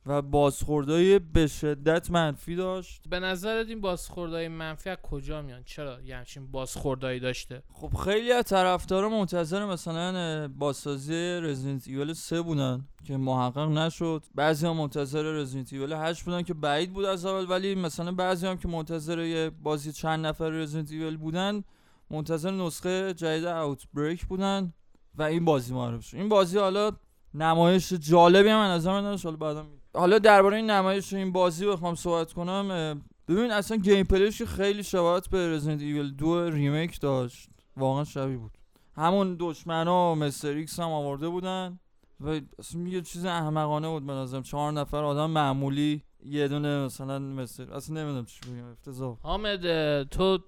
و 0.05 0.22
بازخوردهای 0.22 1.19
به 1.19 1.48
شدت 1.48 2.12
منفی 2.12 2.55
داشت. 2.55 3.01
به 3.10 3.19
نظرت 3.19 3.67
این 3.67 3.81
بازخوردهای 3.81 4.48
منفی 4.48 4.89
از 4.89 4.98
کجا 5.03 5.41
میان؟ 5.41 5.63
چرا 5.63 6.01
یه 6.01 6.17
همچین 6.17 6.51
بازخوردهایی 6.51 7.19
داشته؟ 7.19 7.63
خب 7.74 7.98
خیلی 8.03 8.31
از 8.31 8.45
طرفدارا 8.45 9.10
منتظر 9.10 9.65
مثلا 9.65 10.48
بازسازی 10.48 11.39
رزیدنت 11.41 11.88
ایول 11.88 12.13
3 12.13 12.41
بودن 12.41 12.88
که 13.03 13.17
محقق 13.17 13.69
نشد. 13.69 14.24
بعضی 14.36 14.67
هم 14.67 14.77
منتظر 14.77 15.24
رزیدنت 15.24 15.74
ایول 15.74 15.93
8 15.93 16.24
بودن 16.24 16.41
که 16.41 16.53
بعید 16.53 16.93
بود 16.93 17.05
از 17.05 17.25
اول 17.25 17.50
ولی 17.50 17.75
مثلا 17.75 18.12
بعضی 18.12 18.48
هم 18.48 18.57
که 18.57 18.67
منتظر 18.67 19.19
یه 19.19 19.50
بازی 19.50 19.91
چند 19.91 20.25
نفر 20.25 20.50
رزیدنت 20.50 20.91
ایول 20.91 21.17
بودن 21.17 21.63
منتظر 22.10 22.51
نسخه 22.51 23.13
جدید 23.13 23.45
اوت 23.45 23.83
بریک 23.93 24.25
بودن 24.25 24.74
و 25.15 25.24
این 25.24 25.45
بازی 25.45 25.74
معرفی 25.74 26.03
شد. 26.03 26.17
این 26.17 26.29
بازی 26.29 26.57
حالا 26.57 26.91
نمایش 27.33 27.93
جالبی 27.93 28.50
هم 28.50 28.60
از 28.60 28.88
من 28.88 29.01
داشت. 29.01 29.25
حالا 29.25 29.38
بعدم. 29.38 29.67
حالا 29.95 30.19
درباره 30.19 30.57
این 30.57 30.69
نمایش 30.69 31.13
این 31.13 31.31
بازی 31.31 31.65
بخوام 31.65 31.95
صحبت 31.95 32.33
کنم 32.33 33.01
ببین 33.27 33.51
اصلا 33.51 33.77
gameplay 33.77 34.03
ش 34.03 34.38
که 34.38 34.45
خیلی 34.45 34.83
شباهت 34.83 35.29
به 35.29 35.51
Resident 35.55 35.81
Evil 35.81 36.12
2 36.12 36.50
remake 36.50 37.00
داشت. 37.00 37.50
واقعا 37.77 38.03
شبیه 38.03 38.38
بود. 38.38 38.57
همون 38.95 39.35
دشمنا 39.39 40.12
و 40.12 40.15
Mr. 40.15 40.48
X 40.53 40.79
هم 40.79 40.89
آورده 40.89 41.29
بودن 41.29 41.79
و 42.19 42.39
اصلا 42.59 42.81
یه 42.81 43.01
چیز 43.01 43.25
احمقانه 43.25 43.89
بود 43.89 44.05
به 44.05 44.13
نظرم. 44.13 44.43
چهار 44.43 44.71
نفر 44.71 45.03
آدم 45.03 45.29
معمولی 45.29 46.03
یه 46.25 46.47
دونه 46.47 46.85
مثلا 46.85 47.19
master 47.19 47.74
اصلا 47.73 47.95
نمی‌دونم 48.01 48.25
چی 48.25 48.39
بگم 48.41 48.65
افتضاح. 48.71 49.17
حامد 49.21 50.03
تو 50.03 50.39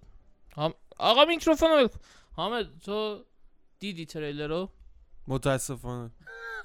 حام- 0.55 0.73
آقا 0.97 1.25
میکروفون. 1.25 1.87
حامد 2.33 2.79
تو 2.79 3.23
دیدی 3.79 4.05
تریلر 4.05 4.47
رو؟ 4.47 4.69
متاسفانه. 5.27 6.11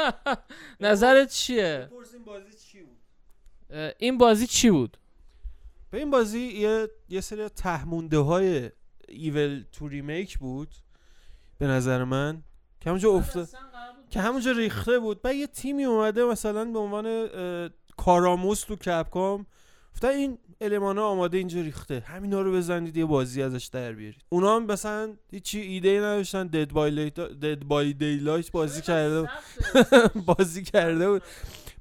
نظرت 0.80 1.30
چیه؟ 1.30 1.88
بازی 1.90 2.18
این 3.98 4.18
بازی 4.18 4.46
چی 4.46 4.70
بود؟ 4.70 4.96
به 5.90 5.98
این 5.98 6.10
بازی 6.10 6.38
یه 6.38 6.88
یه 7.08 7.20
سری 7.20 7.48
تهمونده 7.48 8.18
های 8.18 8.70
Evil 9.09 9.64
two 9.73 9.88
remake 9.88 10.38
بود 10.38 10.74
به 11.58 11.66
نظر 11.66 12.04
من 12.04 12.42
که 12.80 12.90
همونجا 12.90 13.10
افتاد 13.10 13.48
که 14.10 14.20
همونجا 14.20 14.52
ریخته 14.52 14.98
بود. 14.98 15.22
بعد 15.22 15.34
یه 15.34 15.46
تیمی 15.46 15.84
اومده 15.84 16.24
مثلا 16.24 16.64
به 16.64 16.78
عنوان 16.78 17.28
کارآموز 17.97 18.61
تو 18.60 18.76
Capcom 18.76 19.47
گفتن 19.94 20.08
این 20.08 20.38
المان 20.60 20.98
ها 20.98 21.04
آماده 21.04 21.38
اینجا 21.38 21.60
ریخته 21.60 22.00
همینا 22.06 22.42
رو 22.42 22.52
بزنید 22.52 22.96
یه 22.96 23.04
بازی 23.04 23.42
ازش 23.42 23.66
در 23.66 23.92
بیارید. 23.92 24.24
اونا 24.28 24.56
هم 24.56 24.66
مثلا 24.66 25.16
هیچی 25.30 25.60
ایده 25.60 25.88
ای 25.88 25.98
نداشتن 25.98 26.46
Dead 26.47 26.70
by 26.73 27.11
Dead 27.11 27.64
by 27.64 27.92
Daylight 27.92 28.50
بازی 28.50 28.82
کرده 28.82 29.20
بود. 29.20 29.30
بازی 30.36 30.62
کرده 30.62 31.10
بود. 31.10 31.22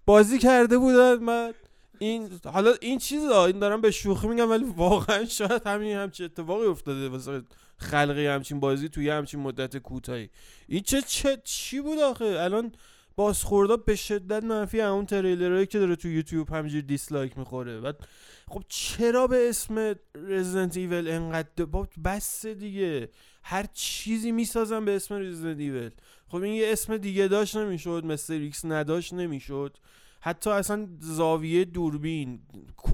بازی 0.05 0.39
کرده 0.39 0.77
بودن 0.77 1.15
من 1.15 1.53
این 2.00 2.39
حالا 2.46 2.74
این 2.82 3.00
چیز 3.00 3.24
این 3.24 3.60
دارم 3.60 3.82
به 3.82 3.91
شوخی 3.91 4.27
میگم 4.27 4.50
ولی 4.50 4.65
واقعا 4.77 5.25
شاید 5.25 5.68
همین 5.68 5.98
همچین 5.98 6.25
اتفاقی 6.25 6.65
افتاده 6.65 7.10
واسه 7.10 7.41
خلقی 7.77 8.27
همچین 8.27 8.60
بازی 8.60 8.89
توی 8.89 9.10
همچین 9.10 9.39
مدت 9.39 9.77
کوتاهی. 9.77 10.29
این 10.68 10.82
چه 10.82 11.01
چه 11.01 11.41
چی 11.44 11.82
بود 11.82 12.00
آخه؟ 12.00 12.25
الان 12.25 12.72
بازخوردا 13.15 13.77
به 13.77 13.96
شدت 13.96 14.44
منفی 14.44 14.79
همون 14.79 15.06
تریلرهایی 15.06 15.65
که 15.65 15.79
داره 15.79 15.96
تو 15.96 16.08
یوتیوب 16.08 16.50
همینجوری 16.50 16.82
دیسلایک 16.82 17.38
می‌خوره. 17.38 17.79
بعد 17.79 18.00
خب 18.48 18.63
چرا 18.68 19.27
به 19.27 19.50
اسم 19.50 19.96
رزیدنت 20.15 20.77
ایول 20.77 21.08
انقدر 21.08 21.65
با 21.65 21.88
بس 22.06 22.46
دیگه. 22.46 23.10
هر 23.44 23.65
چیزی 23.74 24.32
می‌سازن 24.32 24.86
به 24.86 24.96
اسم 24.96 25.15
Resident 25.16 25.60
Evil 25.60 25.89
خب 26.27 26.36
این 26.36 26.53
یه 26.53 26.72
اسم 26.72 26.98
دیگه 26.98 27.27
داشت 27.27 27.58
نمی‌شد 27.58 28.03
Mr. 28.06 28.34
X 28.34 28.66
نداشت 28.65 29.13
نمی‌شد. 29.13 29.77
حتی 30.20 30.50
اصلا 30.50 30.88
زاویه 31.00 31.66
دوربین 31.66 32.42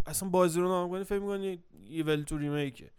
اصلا 0.06 0.30
بازی 0.30 0.60
رو 0.60 0.68
نگاه 0.68 0.90
کنی 0.90 1.04
فکر 1.04 1.20
می‌کنی 1.20 1.60
Evil 1.90 2.22
two 2.22 2.38
remake 2.38 2.84
ه 2.84 2.92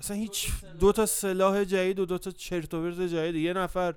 اصلا 0.00 0.16
هیچ 0.16 0.50
دو 0.80 0.92
تا 0.92 1.06
سلاح 1.06 1.64
جدید 1.64 1.98
و 1.98 2.06
دو 2.06 2.18
تا 2.18 2.30
چرت 2.30 2.74
و 2.74 2.82
پرت 2.82 3.00
جدید. 3.00 3.34
یه 3.34 3.52
نفر 3.52 3.94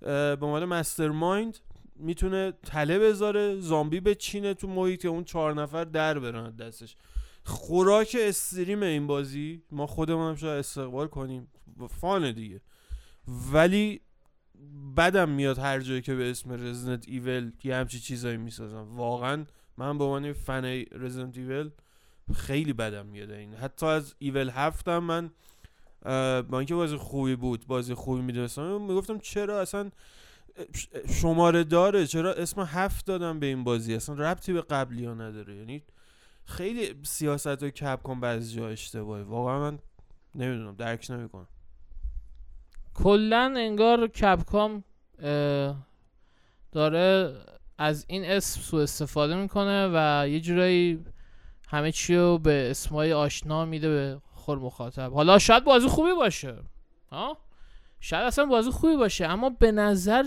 به 0.00 0.38
عنوان 0.42 0.64
mastermind 0.64 1.58
می‌تونه 1.96 2.52
تله 2.66 2.98
بذاره 2.98 3.60
زامبی 3.60 4.00
بچینه 4.00 4.54
تو 4.54 4.68
محیط 4.68 5.02
که 5.02 5.08
اون 5.08 5.24
چهار 5.24 5.54
نفر 5.54 5.84
در 5.84 6.18
برن 6.18 6.56
دستش. 6.56 6.96
خوراک 7.44 8.16
استریم 8.20 8.82
این 8.82 9.06
بازی 9.06 9.62
ما 9.70 9.86
خودمون 9.86 10.28
هم 10.28 10.36
شاید 10.36 10.58
استقبال 10.58 11.06
کنیم. 11.06 11.48
فانه 12.00 12.32
دیگه. 12.32 12.60
ولی 13.52 14.00
بدم 14.96 15.28
میاد 15.28 15.58
هر 15.58 15.80
جایی 15.80 16.02
که 16.02 16.14
به 16.14 16.30
اسم 16.30 16.52
رزیدنت 16.52 17.08
ایول 17.08 17.52
یه 17.64 17.76
همچی 17.76 18.00
چیزایی 18.00 18.36
می‌سازن 18.36 18.82
واقعا 18.82 19.44
من 19.76 19.98
به 19.98 20.04
عنوان 20.04 20.32
فن 20.32 20.64
رزیدنت 20.92 21.38
ایول 21.38 21.70
خیلی 22.34 22.72
بدم 22.72 23.06
میاد 23.06 23.30
این. 23.30 23.54
حتی 23.54 23.86
از 23.86 24.14
ایول 24.18 24.50
هفتم 24.50 24.98
من 24.98 25.30
با 26.42 26.58
اینکه 26.58 26.74
بازی 26.74 26.96
خوبی 26.96 27.36
بود 27.36 27.66
بازی 27.66 27.94
خوبی 27.94 28.22
می‌دونستم 28.22 28.80
می‌گفتم 28.80 29.18
چرا 29.18 29.60
اصلا 29.60 29.90
شماره 31.08 31.64
داره؟ 31.64 32.06
چرا 32.06 32.32
اسم 32.32 32.60
هفت 32.60 33.06
دادم 33.06 33.40
به 33.40 33.46
این 33.46 33.64
بازی؟ 33.64 33.94
اصلا 33.94 34.14
ربطی 34.14 34.52
به 34.52 34.60
قبلی 34.62 35.04
ها 35.04 35.14
نداره. 35.14 35.56
یعنی 35.56 35.82
خیلی 36.44 36.94
سیاست 37.02 37.46
های 37.46 37.70
کپ 37.70 38.02
کن 38.02 38.20
بعضی 38.20 38.56
جا 38.56 38.68
اشتباهه. 38.68 39.22
واقعا 39.22 39.70
من 39.70 39.78
نمی‌دونم 40.34 40.74
درکش 40.76 41.10
نمی‌کنم. 41.10 41.46
کلا 42.94 43.54
انگار 43.56 44.08
کپکام 44.08 44.84
داره 46.72 47.34
از 47.78 48.04
این 48.08 48.24
اسم 48.24 48.60
سوء 48.60 48.82
استفاده 48.82 49.36
می‌کنه 49.36 49.90
و 49.94 50.28
یه 50.28 50.40
جورایی 50.40 51.04
همه 51.68 51.92
چی 51.92 52.16
رو 52.16 52.38
به 52.38 52.70
اسمای 52.70 53.12
آشنا 53.12 53.64
میده 53.64 53.88
به 53.88 54.20
خور 54.32 54.58
مخاطب. 54.58 55.12
حالا 55.12 55.38
شاید 55.38 55.64
بازی 55.64 55.88
خوبی 55.88 56.12
باشه 56.12 56.56
ها؟ 57.12 57.38
شاید 58.00 58.22
اصلا 58.22 58.46
بازی 58.46 58.70
خوبی 58.70 58.96
باشه 58.96 59.26
اما 59.26 59.50
به 59.50 59.72
نظر 59.72 60.26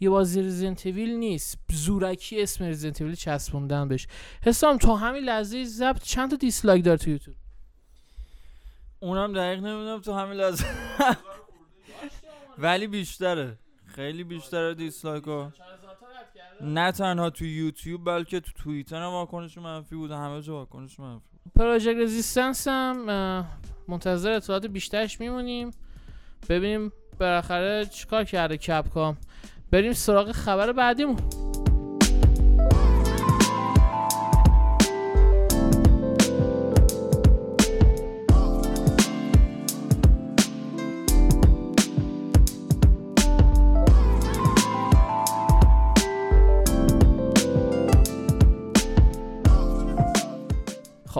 یه 0.00 0.10
بازی 0.10 0.42
رزیدنت 0.42 0.86
نیست. 0.86 1.58
زورکی 1.72 2.42
اسم 2.42 2.64
رزیدنت 2.64 3.14
چسبوندن 3.14 3.88
بهش. 3.88 4.06
حسام 4.42 4.78
تا 4.78 4.96
همین 4.96 5.24
لحظه 5.24 5.64
ضبط 5.64 6.02
چند 6.02 6.30
تا 6.30 6.36
dislike 6.36 6.84
داره 6.84 6.98
تو 6.98 7.10
یوتیوب؟ 7.10 7.36
اونم 9.00 9.32
دقیق 9.32 9.58
نمی‌دونم 9.58 10.00
تو 10.00 10.12
همین 10.12 10.40
لحظه. 10.40 10.64
ولی 12.58 12.86
بیشتره. 12.86 13.58
خیلی 13.86 14.24
بیشتره 14.24 14.74
dislike 14.74 15.24
ها. 15.24 15.52
نه 16.60 16.92
تنها 16.92 17.30
تو 17.30 17.44
یوتیوب 17.44 18.04
بلکه 18.04 18.40
تو 18.40 18.52
توییتر 18.52 18.96
هم 18.96 19.10
واکنش 19.10 19.58
منفی 19.58 19.94
بود. 19.94 20.10
همه 20.10 20.42
جا 20.42 20.52
واکنش 20.52 21.00
منفی 21.00 21.24
بود. 21.32 21.52
پروژه 21.54 21.92
Resistance 21.92 22.68
هم 22.68 23.46
منتظر 23.88 24.30
اطلاعات 24.30 24.66
بیشترش 24.66 25.20
میمونیم. 25.20 25.70
ببینیم 26.48 26.92
بالاخره 27.20 27.86
چیکار 27.86 28.24
کرده 28.24 28.56
کپکام. 28.56 29.16
بریم 29.70 29.92
سراغ 29.92 30.32
خبر 30.32 30.72
بعدیمون. 30.72 31.16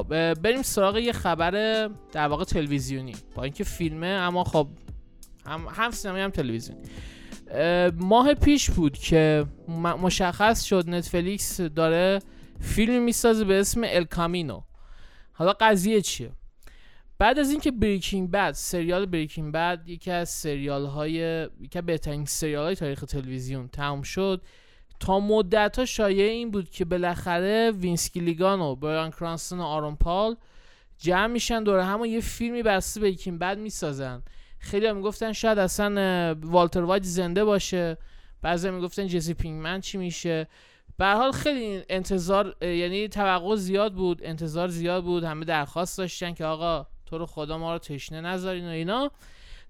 خب 0.04 0.34
بریم 0.34 0.62
سراغ 0.62 0.96
یه 0.96 1.12
خبر 1.12 1.50
در 2.12 2.28
واقع 2.28 2.44
تلویزیونی. 2.44 3.14
با 3.34 3.42
اینکه 3.42 3.64
فیلمه 3.64 4.06
اما 4.06 4.44
خب 4.44 4.68
هم 5.46 5.66
هم 5.70 5.90
سینمایی 5.90 6.24
هم 6.24 6.30
تلویزیونی. 6.30 6.82
اه، 7.50 7.90
ماه 7.90 8.34
پیش 8.34 8.70
بود 8.70 8.98
که 8.98 9.46
مشخص 10.02 10.64
شد 10.64 10.84
نتفلیکس 10.88 11.60
داره 11.60 12.18
فیلمی 12.60 12.98
می‌سازه 12.98 13.44
به 13.44 13.60
اسم 13.60 13.80
El 13.84 14.04
Camino 14.04 14.60
حالا 15.32 15.52
قضیه 15.60 16.00
چیه؟ 16.00 16.30
بعد 17.18 17.38
از 17.38 17.50
اینکه 17.50 17.70
Breaking 17.70 18.30
Bad 18.30 18.52
سریال 18.52 19.06
Breaking 19.06 19.52
Bad 19.52 19.82
یکی 19.86 20.10
از 20.10 20.28
سریال 20.28 20.86
های 20.86 21.48
یکی 21.60 21.80
بهترین 21.80 22.24
سریال 22.24 22.64
های 22.64 22.74
تاریخ 22.74 23.00
تلویزیون 23.00 23.68
تموم 23.68 24.02
شد 24.02 24.42
تا 25.00 25.20
مدت 25.20 25.78
ها 25.78 25.84
شایعه 25.84 26.30
این 26.30 26.50
بود 26.50 26.70
که 26.70 26.84
بالاخره 26.84 27.70
وینس 27.70 28.12
گیلیگان 28.12 28.60
و 28.60 28.74
برایان 28.74 29.10
کرانستون 29.10 29.58
و 29.58 29.62
آرون 29.62 29.96
پال 29.96 30.36
جمع 30.98 31.26
میشن 31.26 31.64
دور 31.64 31.80
هم 31.80 32.00
و 32.00 32.06
یه 32.06 32.20
فیلمی 32.20 32.62
بسته 32.62 33.00
بریکینگ 33.00 33.38
بد 33.38 33.58
می‌سازن. 33.58 34.22
خیلی 34.58 34.86
هم 34.86 34.96
می‌گفتن 34.96 35.32
شاید 35.32 35.58
اصلا 35.58 36.34
والتر 36.42 36.82
وایت 36.82 37.02
زنده 37.02 37.44
باشه. 37.44 37.96
بعضی 38.42 38.70
می‌گفتن 38.70 39.06
جسی 39.06 39.34
پینگمن 39.34 39.80
چی 39.80 39.98
میشه. 39.98 40.48
به 40.98 41.06
حال 41.06 41.32
خیلی 41.32 41.82
انتظار 41.88 42.56
یعنی 42.62 43.08
توقع 43.08 43.56
زیاد 43.56 43.94
بود 43.94 44.20
انتظار 44.24 44.68
زیاد 44.68 45.04
بود. 45.04 45.24
همه 45.24 45.44
درخواست 45.44 45.98
داشتن 45.98 46.34
که 46.34 46.44
آقا 46.44 46.86
تو 47.06 47.18
رو 47.18 47.26
خدا 47.26 47.58
ما 47.58 47.72
رو 47.72 47.78
تشنه 47.78 48.20
نذارین 48.20 48.66
و 48.66 48.70
اینا. 48.70 49.10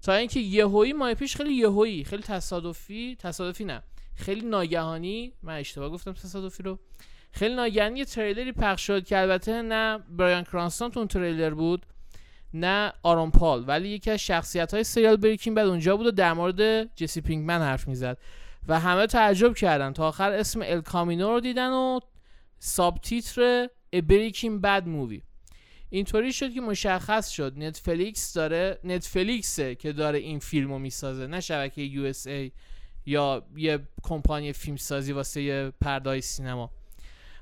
تا 0.01 0.13
اینکه 0.13 0.39
یهویی 0.39 0.93
ماه 0.93 1.13
پیش 1.13 1.35
خیلی 1.35 1.53
یهویی 1.53 2.03
خیلی 2.03 2.23
تصادفی 2.23 3.15
تصادفی 3.19 3.65
نه. 3.65 3.81
خیلی 4.15 4.45
ناگهانی 4.45 5.33
من 5.43 5.57
اشتباه 5.57 5.89
گفتم 5.89 6.13
تصادفی 6.13 6.63
رو. 6.63 6.79
خیلی 7.31 7.55
ناگهانی 7.55 7.99
یه 7.99 8.05
تریلری 8.05 8.51
پخش 8.51 8.87
شد 8.87 9.05
که 9.05 9.17
البته 9.19 9.61
نه 9.61 9.97
برایان 10.09 10.43
کرانستون 10.43 10.91
تو 10.91 10.99
اون 10.99 11.07
تریلر 11.07 11.53
بود 11.53 11.85
نه 12.53 12.93
آرون 13.03 13.31
پال 13.31 13.63
ولی 13.67 13.89
یکی 13.89 14.11
از 14.11 14.19
شخصیت 14.19 14.73
های 14.73 14.83
سریال 14.83 15.15
Breaking 15.15 15.57
Bad 15.57 15.65
اونجا 15.65 15.97
بود 15.97 16.05
و 16.05 16.11
در 16.11 16.33
مورد 16.33 16.93
جسی 16.95 17.21
پینکمن 17.21 17.61
حرف 17.61 17.87
می‌زد 17.87 18.17
و 18.67 18.79
همه 18.79 19.07
تعجب 19.07 19.53
کردن. 19.53 19.93
تا 19.93 20.07
آخر 20.07 20.31
اسم 20.31 20.61
El 20.63 20.81
Camino 20.81 21.29
رو 21.29 21.39
دیدن 21.39 21.69
و 21.69 21.99
ساب 22.59 22.99
تیتر 23.03 23.67
Breaking 24.07 24.61
Bad 24.61 24.87
Movie 24.87 25.21
اینطوری 25.89 26.33
شد 26.33 26.53
که 26.53 26.61
مشخص 26.61 27.29
شد 27.29 27.53
نتفلیکس 27.57 28.33
داره 28.33 28.79
نتفلیکسه 28.83 29.75
که 29.75 29.91
داره 29.91 30.19
این 30.19 30.39
فیلم 30.39 30.71
رو 30.71 30.79
می‌سازه 30.79 31.27
نه 31.27 31.39
شبکه 31.39 31.81
USA. 31.81 32.51
یا 33.05 33.43
یه 33.55 33.79
کمپانی 34.03 34.53
فیلم 34.53 34.77
سازی 34.77 35.13
واسه 35.13 35.41
یه 35.41 35.71
پردای 35.81 36.21
سینما. 36.21 36.71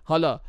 حالا 0.04 0.40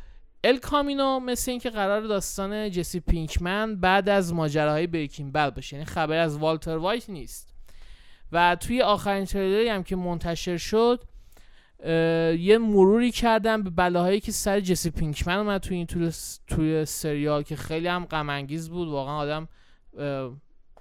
ال 0.43 0.57
کامینو 0.57 1.19
مثل 1.19 1.51
اینکه 1.51 1.69
قرار 1.69 2.01
داستان 2.01 2.71
جسی 2.71 2.99
پینکمن 2.99 3.75
بعد 3.75 4.09
از 4.09 4.33
ماجراهای 4.33 4.87
بریکینگ 4.87 5.33
بد 5.33 5.55
باشه 5.55 5.75
یعنی 5.75 5.85
خبری 5.85 6.17
از 6.17 6.37
والتر 6.37 6.77
وایت 6.77 7.09
نیست. 7.09 7.55
و 8.31 8.55
توی 8.55 8.81
آخرین 8.81 9.25
تریلری 9.25 9.69
هم 9.69 9.83
که 9.83 9.95
منتشر 9.95 10.57
شد 10.57 11.03
یه 12.39 12.57
مروری 12.57 13.11
کردم 13.11 13.63
به 13.63 13.69
بلاهایی 13.69 14.19
که 14.19 14.31
سر 14.31 14.59
جسی 14.59 14.89
پینکمن 14.89 15.37
اومد 15.37 15.61
توی 15.61 15.77
این 15.77 15.85
توی, 15.85 16.11
توی 16.47 16.85
سریال 16.85 17.43
که 17.43 17.55
خیلی 17.55 17.87
هم 17.87 18.05
غم 18.05 18.29
انگیز 18.29 18.69
بود. 18.69 18.87
واقعا 18.87 19.17
آدم 19.17 19.47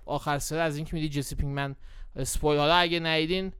آخر 0.06 0.38
سر 0.38 0.58
از 0.58 0.76
اینکه 0.76 0.94
میدی 0.94 1.08
جسی 1.08 1.34
پینکمن 1.34 1.76
spoil 2.16 2.58
حالا 2.58 2.74
اگه 2.74 3.00
ندیدین 3.00 3.52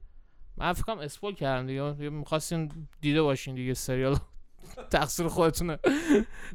من 0.57 0.73
فکر 0.73 0.83
کنم 0.83 0.99
spoil 0.99 1.35
کردم 1.35 1.67
دیگه. 1.67 2.09
می‌خواستین 2.09 2.71
دیده 3.01 3.21
باشین 3.21 3.55
دیگه 3.55 3.73
سریال. 3.73 4.17
تقصیر 4.91 5.27
خودتونه. 5.27 5.79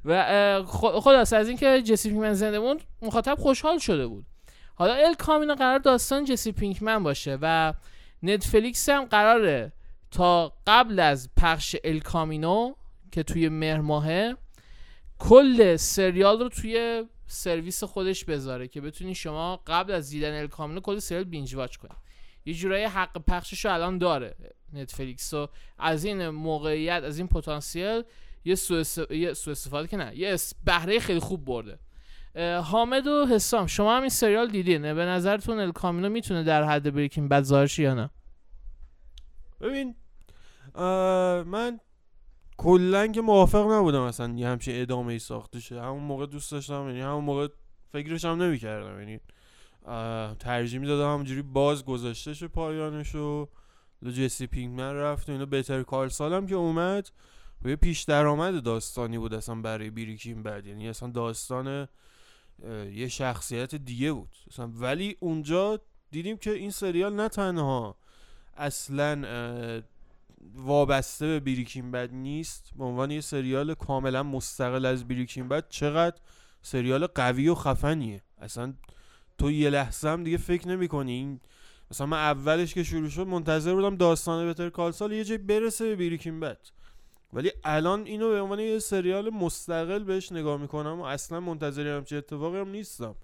و 0.04 0.12
اه، 0.12 0.66
خ- 0.66 1.00
خلاص 1.00 1.32
از 1.32 1.48
اینکه 1.48 1.82
جسی 1.82 2.08
پینکمن 2.08 2.32
زنده 2.32 2.58
موند 2.58 2.80
مخاطب 3.02 3.34
خوشحال 3.38 3.78
شده 3.78 4.06
بود. 4.06 4.26
حالا 4.74 4.94
El 4.94 5.14
Camino 5.14 5.54
قرار 5.54 5.78
داستان 5.78 6.24
جسی 6.24 6.52
پینکمن 6.52 7.02
باشه 7.02 7.38
و 7.42 7.74
نتفلیکس 8.22 8.88
هم 8.88 9.04
قراره 9.04 9.72
تا 10.10 10.52
قبل 10.66 11.00
از 11.00 11.30
پخش 11.36 11.76
El 11.84 11.98
Camino 11.98 12.74
که 13.12 13.22
توی 13.22 13.48
مهر 13.48 13.80
ماهه 13.80 14.36
کل 15.18 15.76
سریال 15.76 16.38
رو 16.40 16.48
توی 16.48 17.04
سرویس 17.26 17.84
خودش 17.84 18.24
بذاره 18.24 18.68
که 18.68 18.80
بتونین 18.80 19.14
شما 19.14 19.56
قبل 19.66 19.92
از 19.92 20.10
دیدن 20.10 20.40
ال 20.40 20.46
کامینو 20.46 20.80
کل 20.80 20.98
سریال 20.98 21.24
بینج 21.24 21.54
واچ 21.54 21.76
کنید 21.76 21.99
یه 22.44 22.54
جورایی 22.54 22.84
حق 22.84 23.18
پخشش 23.18 23.64
رو 23.64 23.72
الان 23.72 23.98
داره 23.98 24.36
نتفلیکس. 24.72 25.34
و 25.34 25.48
از 25.78 26.04
این 26.04 26.28
موقعیت 26.28 27.02
از 27.04 27.18
این 27.18 27.28
پتانسیل 27.28 28.02
یه 28.44 28.56
یه 29.10 29.34
سوء 29.34 29.52
استفاده 29.52 29.88
که 29.88 29.96
نه 29.96 30.16
یه 30.16 30.36
بهره 30.64 30.98
خیلی 30.98 31.20
خوب 31.20 31.44
برده. 31.44 31.78
حامد 32.62 33.06
و 33.06 33.26
حسام 33.26 33.66
شما 33.66 33.96
هم 33.96 34.00
این 34.00 34.10
سریال 34.10 34.48
دیدین؟ 34.48 34.94
به 34.94 35.04
نظرتون 35.04 35.58
ال 35.58 35.72
کامینو 35.72 36.08
می‌تونه 36.08 36.42
در 36.42 36.64
حد 36.64 36.94
بریکینگ 36.94 37.28
بد 37.28 37.78
یا 37.78 37.94
نه؟ 37.94 38.10
ببین 39.60 39.94
من 41.44 41.80
کلا 42.56 43.06
که 43.06 43.20
موافق 43.20 43.70
نبودم 43.70 44.00
اصلا 44.00 44.34
یه 44.36 44.48
همچین 44.48 44.82
ادامه 44.82 45.12
ای 45.12 45.18
ساخته 45.18 45.60
شه. 45.60 45.80
همون 45.80 46.02
موقع 46.02 46.26
دوست 46.26 46.52
داشتم 46.52 46.86
یعنی 46.88 47.00
همون 47.00 47.24
موقع 47.24 47.48
فکرش 47.92 48.24
هم 48.24 48.42
نمی‌کردم 48.42 48.98
یعنی 48.98 49.20
ترجیح 50.38 50.80
می‌دادم 50.80 51.12
همونجوری 51.12 51.42
باز 51.42 51.84
گذاشته 51.84 52.34
شه 52.34 52.48
پایانشو 52.48 53.48
لو 54.02 54.10
جسی 54.10 54.46
پینگمن 54.46 54.94
رفت 54.94 55.28
و 55.28 55.32
اینا. 55.32 55.46
بهتر 55.46 55.82
کار 55.82 56.08
سالم 56.08 56.46
که 56.46 56.54
اومد 56.54 57.10
و 57.62 57.68
یه 57.68 57.76
پیش 57.76 58.02
درآمد 58.02 58.62
داستانی 58.62 59.18
بود 59.18 59.34
اصلا 59.34 59.54
برای 59.54 59.90
بیریکین 59.90 60.42
بعد. 60.42 60.66
یعنی 60.66 60.88
اصلا 60.88 61.10
داستان 61.10 61.88
یه 62.92 63.08
شخصیت 63.08 63.74
دیگه 63.74 64.12
بود. 64.12 64.36
اصلا 64.50 64.70
ولی 64.74 65.16
اونجا 65.20 65.80
دیدیم 66.10 66.36
که 66.36 66.50
این 66.50 66.70
سریال 66.70 67.14
نه 67.14 67.28
تنها 67.28 67.96
اصلا 68.56 69.82
وابسته 70.54 71.26
به 71.26 71.40
بریکین 71.40 71.90
بد 71.90 72.12
نیست 72.12 72.70
به 72.76 72.84
عنوان 72.84 73.10
یه 73.10 73.20
سریال 73.20 73.74
کاملا 73.74 74.22
مستقل 74.22 74.86
از 74.86 75.08
بریکین 75.08 75.48
بد 75.48 75.68
چقدر 75.68 76.20
سریال 76.62 77.06
قوی 77.06 77.48
و 77.48 77.54
خفنیه. 77.54 78.22
اصلا 78.38 78.74
تو 79.40 79.50
یه 79.50 79.70
لحظه 79.70 80.08
هم 80.08 80.24
دیگه 80.24 80.36
فکر 80.36 80.68
نمی 80.68 80.88
کنی 80.88 81.12
این 81.12 81.40
مثلا 81.90 82.06
من 82.06 82.16
اولش 82.16 82.74
که 82.74 82.82
شروع 82.82 83.08
شد 83.08 83.26
منتظر 83.26 83.74
بودم 83.74 83.96
داستان 83.96 84.46
بهتر 84.46 84.70
کالسال 84.70 85.12
یه 85.12 85.24
جایی 85.24 85.38
برسه 85.38 85.84
به 85.84 85.96
بریکین 85.96 86.40
بد. 86.40 86.58
ولی 87.32 87.52
الان 87.64 88.06
اینو 88.06 88.28
به 88.28 88.40
عنوان 88.40 88.60
یه 88.60 88.78
سریال 88.78 89.30
مستقل 89.30 90.04
بهش 90.04 90.32
نگاه 90.32 90.60
می‌کنم 90.60 91.00
و 91.00 91.02
اصلا 91.02 91.40
منتظر 91.40 91.96
همچین 91.96 92.18
اتفاقی 92.18 92.58
هم 92.58 92.68
نیستم. 92.68 93.14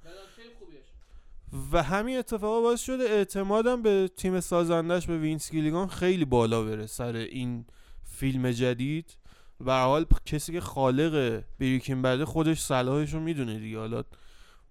و 1.73 1.83
همین 1.83 2.19
اتفاقا 2.19 2.61
باعث 2.61 2.81
شده 2.81 3.05
اعتمادم 3.05 3.83
به 3.83 4.11
تیم 4.17 4.41
سازندش 4.41 5.07
به 5.07 5.19
وینس 5.19 5.51
گیلیگان 5.51 5.89
خیلی 5.89 6.25
بالا 6.25 6.63
بره 6.63 6.87
سر 6.87 7.17
این 7.17 7.65
فیلم 8.05 8.51
جدید. 8.51 9.17
و 9.61 9.81
حال 9.81 10.07
کسی 10.27 10.53
که 10.53 10.61
خالق 10.61 11.43
Breaking 11.61 12.03
Bad 12.03 12.19
ه 12.19 12.25
خودش 12.25 12.61
صلاحش 12.61 13.15
رو 13.15 13.21
می‌دونه 13.21 13.59
دیگه. 13.59 13.79
حالا 13.79 14.05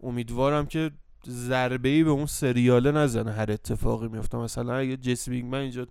امیدوارم 0.03 0.65
که 0.65 0.91
ضربه 1.29 1.89
ای 1.89 2.03
به 2.03 2.09
اون 2.09 2.25
سریاله 2.25 2.91
نزنه 2.91 3.31
هر 3.31 3.51
اتفاقی 3.51 4.07
میفته 4.07 4.38
مثلا 4.38 4.75
اگه 4.75 4.97
جسی 4.97 5.31
پینکمن 5.31 5.59
اینجا 5.59 5.88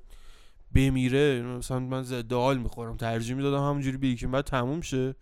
بمیره 0.74 1.42
مثلا 1.42 1.78
من 1.78 2.02
ضد 2.02 2.32
حال 2.32 2.58
می‌خورم. 2.58 2.96
ترجیح 2.96 3.36
می‌دادم 3.36 3.68
همونجوری 3.68 3.96
Breaking 3.96 4.30
Bad 4.30 4.44
تموم 4.44 4.80
شه. 4.80 5.14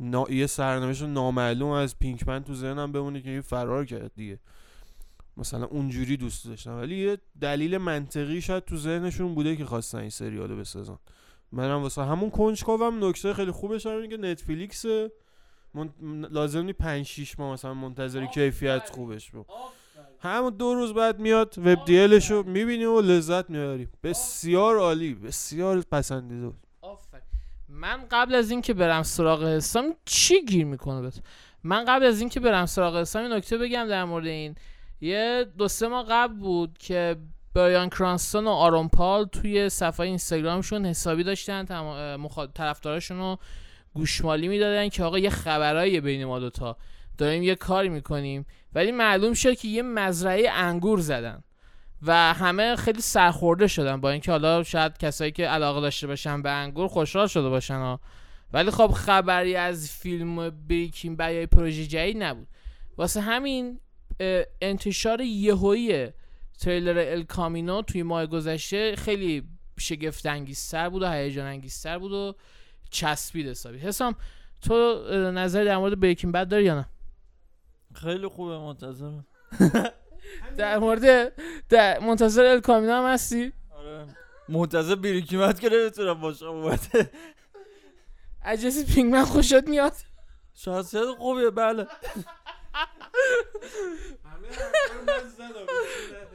نا... 0.00 0.26
یه 0.30 0.46
سرنوشت 0.46 1.02
نامعلوم 1.02 1.70
از 1.70 1.98
پینکمن 1.98 2.44
تو 2.44 2.54
ذهنم 2.54 2.92
بمونه 2.92 3.20
که 3.20 3.30
این 3.30 3.40
فرار 3.40 3.84
کرد 3.84 4.12
دیگه. 4.14 4.38
مثلا 5.36 5.66
اونجوری 5.66 6.16
دوست 6.16 6.46
داشتم. 6.46 6.76
ولی 6.76 6.96
یه 6.96 7.18
دلیل 7.40 7.78
منطقی 7.78 8.40
شاید 8.40 8.64
تو 8.64 8.76
ذهنشون 8.76 9.34
بوده 9.34 9.56
که 9.56 9.64
خواستن 9.64 9.98
این 9.98 10.10
سریالو 10.10 10.56
بسازن. 10.56 10.98
منم 11.52 11.82
واسه 11.82 12.04
همون 12.04 12.30
کنجکاوم. 12.30 13.04
نکته 13.04 13.34
خیلی 13.34 13.50
خوبش 13.50 13.86
هم 13.86 14.08
که 14.08 14.16
نتفلیکس 14.16 14.84
من... 15.74 15.90
لازم 16.30 16.62
نی 16.62 16.72
5 16.72 17.06
6 17.06 17.38
ماه 17.38 17.52
مثلا 17.52 17.74
منتظر 17.74 18.26
کیفیت 18.26 18.90
خوبش 18.90 19.30
بود. 19.30 19.46
همون 20.20 20.56
دو 20.56 20.74
روز 20.74 20.94
بعد 20.94 21.18
میاد 21.18 21.54
وب 21.58 21.84
دیلشو 21.84 22.42
می‌بینیم 22.42 22.90
و 22.90 23.00
لذت 23.00 23.50
می‌بریم 23.50 23.88
بسیار 24.02 24.78
عالی 24.78 25.14
بسیار 25.14 25.80
پسندیده 25.80 26.52
من 27.68 28.00
قبل 28.10 28.34
از 28.34 28.50
اینکه 28.50 28.74
برم 28.74 29.02
سراغ 29.02 29.44
حسام 29.44 29.94
چی 30.04 30.44
گیر 30.44 30.64
می‌کنه 30.64 31.00
بهت؟ 31.00 31.20
من 31.64 31.84
قبل 31.84 32.04
از 32.04 32.20
اینکه 32.20 32.40
برم 32.40 32.66
سراغ 32.66 32.96
حسام 32.96 33.22
یه 33.22 33.28
نکته 33.28 33.58
بگم 33.58 33.86
در 33.88 34.04
مورد 34.04 34.26
این. 34.26 34.54
یه 35.00 35.46
دو 35.58 35.68
سه 35.68 35.88
ماه 35.88 36.06
قبل 36.08 36.34
بود 36.34 36.78
که 36.78 37.16
برایان 37.54 37.88
کرانستون 37.88 38.44
و 38.44 38.50
آرون 38.50 38.88
پال 38.88 39.24
توی 39.24 39.68
صفحه 39.68 40.06
اینستاگرامشون 40.06 40.86
حسابی 40.86 41.24
داشتن 41.24 41.64
تم- 41.64 42.28
مخا- 42.28 42.52
طرفداراشون 42.54 43.18
رو 43.18 43.38
گوشمالی 43.98 44.48
می‌دادن 44.48 44.88
که 44.88 45.04
آقا 45.04 45.18
یه 45.18 45.30
خبرایی 45.30 46.00
بین 46.00 46.24
ما 46.24 46.38
دوتا. 46.38 46.76
داریم 47.18 47.42
یه 47.42 47.54
کاری 47.54 47.88
می‌کنیم. 47.88 48.46
ولی 48.72 48.92
معلوم 48.92 49.34
شد 49.34 49.56
که 49.56 49.68
یه 49.68 49.82
مزرعه 49.82 50.50
انگور 50.50 51.00
زدن. 51.00 51.42
و 52.02 52.34
همه 52.34 52.76
خیلی 52.76 53.00
سرخورده 53.00 53.66
شدن 53.66 54.00
با 54.00 54.10
اینکه 54.10 54.30
حالا 54.30 54.62
شاید 54.62 54.98
کسایی 54.98 55.32
که 55.32 55.46
علاقه 55.46 55.80
داشته 55.80 56.06
باشن 56.06 56.42
به 56.42 56.50
انگور 56.50 56.88
خوشحال 56.88 57.26
شده 57.26 57.48
باشن 57.48 57.74
ها. 57.74 58.00
ولی 58.52 58.70
خب 58.70 58.86
خبری 58.86 59.56
از 59.56 59.90
فیلم 59.90 60.50
بریکینگ 60.50 61.16
بد 61.16 61.32
یا 61.32 61.46
پروژه 61.46 61.86
جدید 61.86 62.22
نبود. 62.22 62.48
واسه 62.96 63.20
همین 63.20 63.80
انتشار 64.60 65.20
یهویی 65.20 66.08
تریلر 66.60 66.98
ال 66.98 67.22
کامینو 67.22 67.82
توی 67.82 68.02
ماه 68.02 68.26
گذشته 68.26 68.96
خیلی 68.96 69.42
شگفت 69.78 70.26
انگیزتر 70.26 70.88
بود 70.88 71.02
و 71.02 71.10
هیجان 71.10 71.46
انگیزتر 71.46 71.98
بود 71.98 72.12
و 72.12 72.34
چسبید 72.90 73.46
حسابی. 73.48 73.78
حسام 73.78 74.14
تو 74.60 74.74
اه، 74.74 75.16
نظری 75.30 75.64
در 75.64 75.76
مورد 75.76 76.00
بریکینگ 76.00 76.34
بد 76.34 76.48
داری 76.48 76.64
یا 76.64 76.74
نه؟ 76.74 76.86
خیلی 77.94 78.26
خوبه 78.28 78.58
منتظرم. 78.58 79.26
در 80.58 80.78
مورد 80.78 81.32
در 81.68 81.98
منتظر 81.98 82.44
ال 82.44 82.60
کامینو 82.60 82.92
هم 82.92 83.12
هستی؟ 83.12 83.52
آره. 83.70 84.06
منتظر 84.48 84.94
بیریکیمت 84.94 85.60
که 85.60 85.68
نمی‌تونم 85.68 86.20
باشم 86.20 86.46
اومده. 86.46 87.10
اجازه 88.44 88.84
پینگمن 88.84 89.24
خوشت 89.24 89.68
میاد. 89.68 89.92
شخصیت 90.54 91.04
خوبیه 91.18 91.50
بله. 91.50 91.86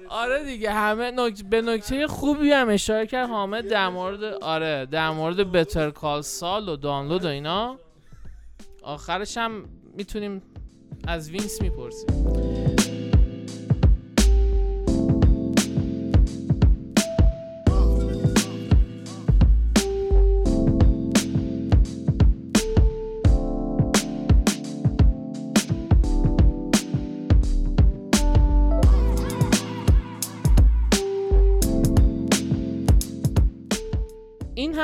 آره 0.09 0.43
دیگه 0.43 0.71
همه 0.71 1.11
نک... 1.11 1.43
به 1.43 1.61
نکته 1.61 2.07
خوبی 2.07 2.51
هم 2.51 2.69
اشاره 2.69 3.07
کرد 3.07 3.29
حامد 3.29 3.67
در 3.67 3.89
مورد 3.89 4.23
آره 4.23 4.85
در 4.85 5.09
مورد 5.09 5.51
بتر 5.51 5.89
کال 5.89 6.21
سال 6.21 6.69
و 6.69 6.75
دانلود 6.75 7.25
و 7.25 7.27
اینا. 7.27 7.79
آخرش 8.83 9.37
هم 9.37 9.65
می‌تونیم 9.93 10.41
از 11.07 11.29
وینس 11.29 11.61
می‌پرسیم. 11.61 12.72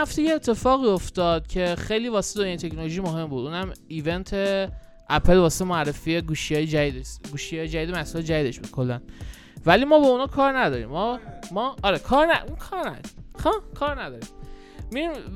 هفته 0.01 0.21
یه 0.21 0.33
اتفاقی 0.33 0.87
افتاد 0.87 1.47
که 1.47 1.75
خیلی 1.75 2.09
واسه 2.09 2.39
دنیای 2.39 2.57
تکنولوژی 2.57 3.01
مهم 3.01 3.25
بود. 3.25 3.45
اونم 3.45 3.73
event 3.87 4.33
اپل 5.09 5.37
واسه 5.37 5.65
معرفی 5.65 6.21
گوشی 6.21 6.55
های 6.55 6.67
جدید 6.67 7.07
گوشی 7.31 7.57
های 7.57 7.67
جدید 7.67 7.95
مسئله 7.95 8.23
جدیدش 8.23 8.59
کلا. 8.59 9.01
ولی 9.65 9.85
ما 9.85 9.99
با 9.99 10.07
اونا 10.07 10.27
کار 10.27 10.57
نداریم. 10.57 10.89
ما 10.89 11.19
ما 11.51 11.75
آره 11.83 11.99
کار 11.99 12.27
نه 12.27 12.43
اون 12.43 12.55
کار 12.55 12.79
نداریم 12.79 13.11
خب 13.39 13.73
کار 13.75 14.01
نداریم. 14.01 14.29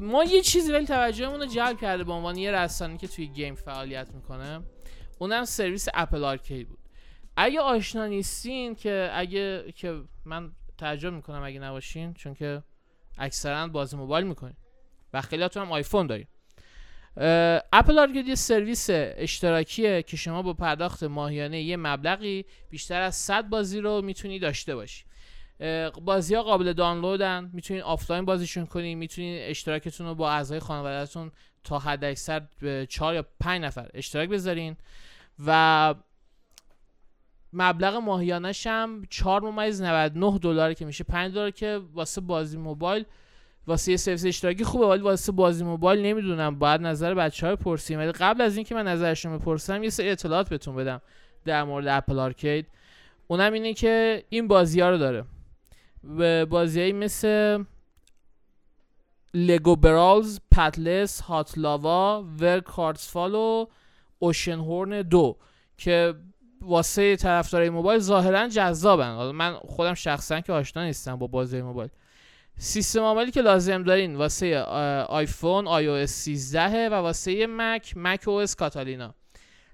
ما 0.02 0.24
یه 0.24 0.42
چیزی 0.42 0.72
ولی 0.72 0.86
توجهمون 0.86 1.40
رو 1.40 1.46
جلب 1.46 1.80
کرده 1.80 2.04
به 2.04 2.12
عنوان 2.12 2.38
یه 2.38 2.52
رسانه 2.52 2.98
که 2.98 3.08
توی 3.08 3.28
game 3.28 3.56
فعالیت 3.56 4.08
می‌کنه 4.14 4.62
اونم 5.20 5.46
سرویس 5.46 5.88
Apple 5.94 6.24
Arcade 6.24 6.70
بود. 6.70 6.80
اگه 7.38 7.60
آشنا 7.60 8.08
نیستین 8.08 8.76
که 8.76 9.10
اگه 9.14 9.72
که 9.76 10.02
من 10.26 10.52
تعجب 10.78 11.14
می‌کنم 11.14 11.44
اگه 11.44 11.60
نباشین 11.60 12.14
چون 12.14 12.34
که 12.34 12.64
اکثرا 13.18 13.68
بازی 13.68 13.98
موبایل 13.98 14.28
می‌کنین 14.28 14.56
و 15.14 15.22
خیلیاتون 15.22 15.64
هم 15.64 15.72
آیفون 15.72 16.08
دارین. 16.08 16.28
Apple 17.74 18.00
Arcade 18.00 18.28
یه 18.28 18.36
سرویس 18.36 18.88
اشتراکیه 18.92 20.04
که 20.04 20.18
شما 20.18 20.42
با 20.42 20.54
پرداخت 20.54 21.04
ماهیانه 21.04 21.62
یه 21.62 21.78
مبلغی 21.78 22.46
بیشتر 22.70 23.02
از 23.02 23.16
100 23.16 23.50
بازی 23.50 23.80
رو 23.80 24.02
می‌تونی 24.02 24.40
داشته 24.40 24.76
باشی. 24.76 25.04
بازی 26.02 26.36
ها 26.36 26.44
قابل 26.44 26.74
دانلودن 26.74 27.50
می‌تونین 27.54 27.84
آفلاین 27.84 28.26
بازیشون 28.26 28.66
کنین 28.66 28.98
می‌تونین 28.98 29.50
اشتراکتون 29.50 30.08
رو 30.08 30.16
با 30.16 30.32
اعضای 30.32 30.60
خانوادهتون 30.60 31.32
تا 31.64 31.80
حد 31.80 32.04
اکثر 32.04 32.42
به 32.62 32.88
4 32.90 33.16
یا 33.16 33.26
5 33.40 33.62
نفر 33.62 33.90
اشتراک 33.94 34.30
بذارین. 34.30 34.78
و 35.46 35.96
مبلغ 37.54 37.96
ماهیانش 37.96 38.68
هم 38.68 39.04
4 39.10 39.42
ممیز 39.42 39.82
99 39.82 40.40
دلار 40.40 40.74
که 40.74 40.86
میشه. 40.86 41.04
5 41.04 41.34
دلار 41.34 41.52
که 41.52 41.82
واسه 41.94 42.22
بازی 42.22 42.58
موبایل 42.58 43.06
واسه 43.68 43.92
یه 43.92 43.98
سرویس 43.98 44.26
اشتراکی 44.26 44.64
خوبه 44.64 44.86
ولی 44.86 45.02
واسه 45.02 45.32
بازی 45.32 45.64
موبایل 45.64 46.06
نمی‌دونم. 46.06 46.60
باید 46.60 46.82
نظر 46.82 47.14
بچه 47.14 47.48
های 47.48 47.56
پرسیم 47.56 48.00
ولی 48.00 48.12
قبل 48.12 48.42
از 48.42 48.56
اینکه 48.56 48.76
من 48.76 48.88
نظرشون 48.88 49.38
بپرسم 49.38 49.84
یه 49.84 49.90
سری 49.90 50.10
اطلاعات 50.10 50.50
بهتون 50.50 50.76
بدم 50.76 51.02
در 51.46 51.64
مورد 51.64 51.88
اپل 51.88 52.20
آرکید. 52.20 52.68
اونم 53.28 53.54
اینه 53.54 53.74
که 53.74 54.24
این 54.30 54.48
بازی 54.48 54.82
ها 54.82 54.90
رو 54.90 54.98
داره. 54.98 55.26
و 56.18 56.46
بازیهایی 56.46 56.94
مثل 56.94 57.64
لگو 59.34 59.76
برالز 59.76 60.40
پتلس 60.52 61.22
هات 61.22 61.58
لاوا 61.58 62.24
ور 62.40 62.60
کارتسفال 62.60 63.36
و 63.36 63.66
Oceanhorn 64.20 65.02
دو 65.02 65.38
که 65.78 66.14
واسه 66.64 67.16
طرفدارای 67.16 67.70
موبایل 67.70 68.00
ظاهرا 68.00 68.48
جذابن. 68.48 69.32
من 69.32 69.54
خودم 69.54 69.94
شخصا 69.94 70.42
که 70.42 70.54
آشنا 70.54 70.84
نیستم 70.84 71.16
با 71.16 71.28
بازی 71.28 71.62
موبایل. 71.62 71.90
سیستم 72.58 73.00
عاملی 73.00 73.32
که 73.32 73.42
لازم 73.42 73.84
دارین 73.84 74.16
واسه 74.16 74.60
آیفون 75.10 75.68
iOS 75.68 76.12
13 76.12 76.90
و 76.90 76.94
واسه 76.94 77.48
مک 77.50 77.94
macOS 77.96 78.56
Catalina. 78.56 79.16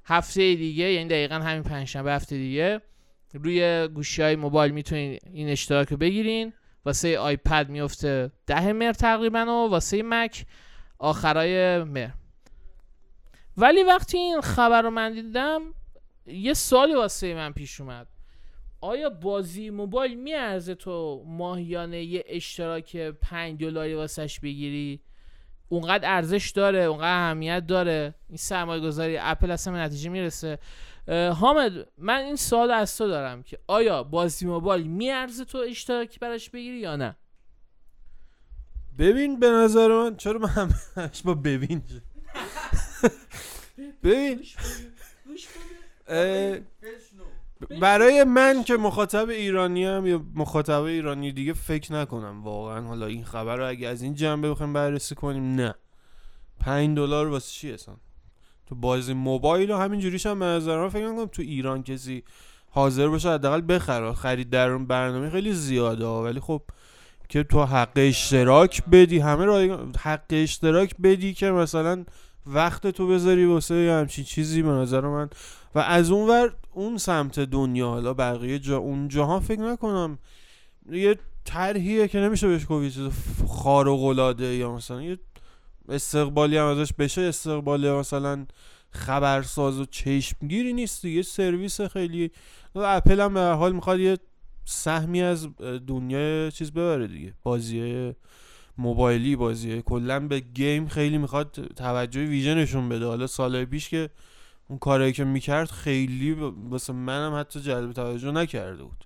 هفته 0.06 0.56
دیگه 0.56 0.92
یعنی 0.92 1.10
دقیقا 1.10 1.36
همین 1.36 1.64
پنجشنبه 1.64 2.12
هفته 2.12 2.36
دیگه 2.36 2.82
روی 3.34 3.88
گوشی 3.88 4.22
های 4.22 4.36
موبایل 4.36 4.72
می‌تونین 4.72 5.20
این 5.34 5.50
اشتراک 5.50 5.90
رو 5.90 5.98
بگیرین. 5.98 6.54
واسه 6.86 7.20
آیپد 7.20 7.70
میفته 7.70 8.32
ده 8.48 8.74
مهر 8.74 8.94
تقریبا 8.94 9.46
و 9.46 9.70
واسه 9.70 10.04
مک 10.04 10.46
آخرای 11.00 11.84
مهر. 11.84 12.14
ولی 13.58 13.84
وقتی 13.84 14.18
این 14.18 14.42
خبر 14.42 14.82
رو 14.82 14.90
من 14.90 15.14
دیدم 15.14 15.62
یه 16.34 16.54
سوالی 16.54 16.96
واسه 16.96 17.34
من 17.34 17.54
پیش 17.54 17.82
اومد. 17.82 18.08
آیا 18.82 19.10
بازی 19.10 19.70
موبایل 19.70 20.14
میارزه 20.14 20.76
تو 20.76 21.24
ماهیانه 21.28 22.04
یه 22.04 22.24
اشتراک 22.28 22.98
5 22.98 23.60
دلاری 23.60 23.94
واسش 23.94 24.40
بگیری؟ 24.40 25.00
اونقدر 25.70 26.16
ارزش 26.16 26.50
داره 26.50 26.80
اونقدر 26.80 27.28
اهمیت 27.28 27.68
داره. 27.68 28.16
این 28.30 28.38
سرمایه 28.38 28.82
گذاری 28.82 29.18
اپل 29.18 29.52
اصلا 29.52 29.74
به 29.74 29.80
نتیجه 29.80 30.10
می‌رسه. 30.10 30.60
حامد 31.36 31.72
من 31.98 32.24
این 32.24 32.36
سوال 32.36 32.72
از 32.72 32.98
تو 32.98 33.08
دارم 33.08 33.44
که 33.44 33.60
آیا 33.68 34.04
بازی 34.04 34.46
موبایل 34.46 34.88
میارزه 34.88 35.46
تو 35.46 35.58
اشتراکی 35.58 36.20
براش 36.20 36.50
بگیری 36.50 36.78
یا 36.78 36.96
نه؟ 36.96 37.16
ببین 39.00 39.40
به 39.40 39.50
نظر 39.50 39.88
من 39.88 40.16
چرا 40.16 40.40
من 40.40 40.72
همش 40.96 41.22
با 41.22 41.34
ببین؟ 41.34 41.84
ببین. 44.04 44.44
برای 47.82 48.24
من 48.24 48.64
که 48.64 48.78
مخاطب 48.78 49.30
ایرانی 49.30 49.86
هم 49.86 50.08
یا 50.08 50.26
مخاطب 50.36 50.82
ایرانی 50.82 51.32
دیگه 51.32 51.54
فکر 51.54 51.94
نکنم 51.94 52.44
واقعا. 52.44 52.82
حالا 52.82 53.06
این 53.06 53.24
خبر 53.24 53.58
رو 53.58 53.68
اگه 53.68 53.88
از 53.88 54.02
این 54.02 54.16
جنبه 54.16 54.50
بخوایم 54.50 54.74
بررسی 54.74 55.16
کنیم 55.16 55.56
نه. 55.56 55.76
پنج 56.60 56.98
دلار 56.98 57.28
واسه 57.28 57.52
چی 57.52 57.72
اصلا؟ 57.72 57.96
تو 58.66 58.76
بازی 58.76 59.14
موبایل 59.14 59.72
و 59.72 59.78
همین 59.78 60.00
جوریش 60.00 60.26
هم 60.26 60.40
به 60.40 60.46
نظر 60.46 60.78
من 60.78 60.90
فکر 60.90 61.08
کنم 61.08 61.26
تو 61.26 61.42
ایران 61.42 61.84
کسی 61.84 62.24
حاضر 62.70 63.08
باشه 63.08 63.30
حداقل 63.30 63.62
بخره. 63.76 64.14
خرید 64.14 64.50
در 64.50 64.70
اون 64.70 64.88
برنامه 64.88 65.30
خیلی 65.30 65.54
زیاده. 65.54 66.06
ولی 66.06 66.40
خب 66.40 66.62
که 67.30 67.44
تو 67.44 67.64
حق 67.66 67.92
اشتراک 67.96 68.84
بدی 68.86 69.20
همه 69.20 69.46
رایگان 69.46 69.96
حق 70.00 70.26
اشتراک 70.30 70.96
بدی 71.04 71.34
که 71.34 71.52
مثلا 71.52 72.06
وقت 72.46 72.88
تو 72.88 73.08
بذاری 73.08 73.46
واسه 73.46 73.98
همچین 74.00 74.26
چیزی 74.26 74.62
به 74.62 74.70
نظر 74.70 75.02
من 75.02 75.30
و 75.76 75.80
از 75.80 76.12
اون 76.12 76.30
ور 76.30 76.56
اون 76.72 76.98
سمت 76.98 77.40
دنیا 77.40 77.88
حالا 77.88 78.14
بقیه 78.14 78.60
جا 78.60 78.78
اون 78.78 79.08
جاها 79.08 79.40
فکر 79.40 79.62
نکنم 79.62 80.20
یه 80.92 81.16
طرحیه 81.46 82.08
که 82.08 82.20
نمیشه 82.20 82.48
بهش 82.48 82.66
گفت 82.70 82.84
یه 82.84 82.92
چیز 82.92 83.08
خارق 83.48 84.04
العاده 84.04 84.46
یا 84.46 84.76
مثلا 84.76 85.02
یه 85.02 85.18
استقبالی 85.90 86.58
هم 86.58 86.66
ازش 86.66 86.94
بشه 86.94 87.22
استقبالی 87.22 87.90
مثلا 87.90 88.46
خبرساز 88.92 89.80
و 89.80 89.86
چشمگیری 89.86 90.74
نیست 90.74 91.02
دیگه 91.02 91.22
سرویس 91.22 91.82
خیلی 91.82 92.32
اپل 92.76 93.20
هم 93.20 93.34
به 93.34 93.42
حال 93.42 93.72
می‌خواد 93.72 94.00
یه 94.00 94.18
سهمی 94.66 95.22
از 95.22 95.48
دنیا 95.88 96.50
چیز 96.50 96.72
ببره 96.72 97.08
دیگه. 97.08 97.34
بازی 97.44 98.14
موبایلی 98.78 99.36
بازیه 99.36 99.82
کلا 99.82 100.20
به 100.20 100.40
گیم 100.40 100.88
خیلی 100.88 101.18
می‌خواد 101.18 101.72
توجه 101.76 102.26
ویژه 102.26 102.54
نشون 102.54 102.90
بده. 102.90 103.06
حالا 103.06 103.28
سالهای 103.28 103.66
پیش 103.66 103.90
که 103.90 104.10
اون 104.70 104.80
کارایی 104.80 105.14
که 105.14 105.24
می‌کرد 105.24 105.72
خیلی 105.72 106.32
واسه 106.70 106.94
منم 106.94 107.40
حتی 107.40 107.62
جلب 107.62 107.92
توجه 107.92 108.32
نکرده 108.32 108.84
بود. 108.84 109.06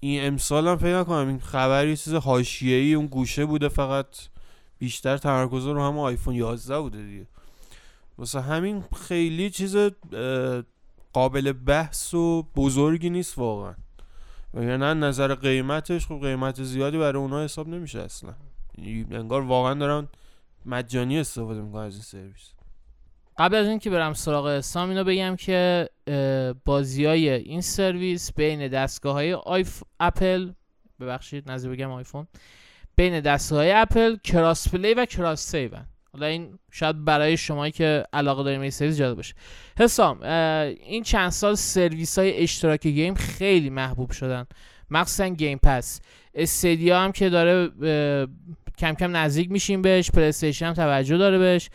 این 0.00 0.26
امسال 0.26 0.68
هم 0.68 0.76
فکر 0.76 1.00
نکنم 1.00 1.28
این 1.28 1.40
خبری 1.40 1.96
چیز 1.96 2.14
حاشیه‌ای 2.14 2.94
اون 2.94 3.06
گوشه 3.06 3.46
بوده 3.46 3.68
فقط 3.68 4.06
بیشتر 4.78 5.16
تمرکز 5.16 5.66
رو 5.66 5.82
هم 5.82 5.98
آیفون 5.98 6.34
11 6.34 6.80
بوده 6.80 7.02
دیگه. 7.02 7.26
واسه 8.18 8.40
همین 8.40 8.84
خیلی 9.08 9.50
چیز 9.50 9.76
قابل 11.12 11.52
بحث 11.52 12.14
و 12.14 12.42
بزرگی 12.56 13.10
نیست 13.10 13.38
واقعا. 13.38 13.74
وگرنه 14.54 14.94
نظر 14.94 15.34
قیمتش 15.34 16.06
خب 16.06 16.20
قیمت 16.22 16.62
زیادی 16.62 16.98
برای 16.98 17.22
اونها 17.22 17.44
حساب 17.44 17.68
نمیشه 17.68 18.00
اصلا. 18.00 18.34
یعنی 18.78 19.06
انگار 19.10 19.42
واقعا 19.42 19.74
دارن 19.74 20.08
مجانی 20.66 21.18
استفاده 21.18 21.60
می‌کنن 21.60 21.82
از 21.82 21.94
این 21.94 22.02
سرویس. 22.02 22.57
قبل 23.38 23.54
از 23.56 23.68
اینکه 23.68 23.90
برم 23.90 24.12
سراغ 24.12 24.60
سام 24.60 24.88
اینو 24.88 25.04
بگم 25.04 25.36
که 25.36 25.88
بازی 26.64 27.04
های 27.04 27.30
این 27.30 27.60
سرویس 27.60 28.32
بین 28.32 28.68
دستگاه 28.68 29.12
های 29.12 29.34
آیف 29.34 29.82
اپل 30.00 30.52
ببخشید 31.00 31.50
نظر 31.50 31.68
بگم 31.68 31.90
آیفون 31.90 32.26
بین 32.96 33.20
دستگاه 33.20 33.58
های 33.58 33.72
اپل 33.72 34.16
cross 34.16 34.68
play 34.68 34.94
و 34.94 35.04
cross 35.04 35.50
save 35.50 35.79
ان 35.79 35.86
حالا 36.12 36.26
این 36.26 36.58
شاید 36.70 37.04
برای 37.04 37.36
شما 37.36 37.70
که 37.70 38.04
علاقه 38.12 38.42
داریم 38.42 38.60
این 38.60 38.70
سرویس 38.70 38.98
جالب 38.98 39.16
باشه. 39.16 39.34
حسام 39.78 40.22
این 40.22 41.02
چند 41.02 41.30
سال 41.30 41.54
سرویس 41.54 42.18
های 42.18 42.42
اشتراکی 42.42 42.92
game 42.92 43.14
خیلی 43.14 43.70
محبوب 43.70 44.10
شدن. 44.10 44.46
مخصوصا 44.90 45.28
Game 45.28 45.58
Pass. 45.62 46.00
Stadia 46.34 47.00
هم 47.00 47.12
که 47.12 47.28
داره 47.28 47.70
کم 48.78 48.94
کم 48.94 49.16
نزدیک 49.16 49.50
میشیم 49.50 49.82
بهش 49.82 50.10
پلی 50.10 50.52
هم 50.60 50.72
توجه 50.72 51.18
داره 51.18 51.38
بهش. 51.38 51.70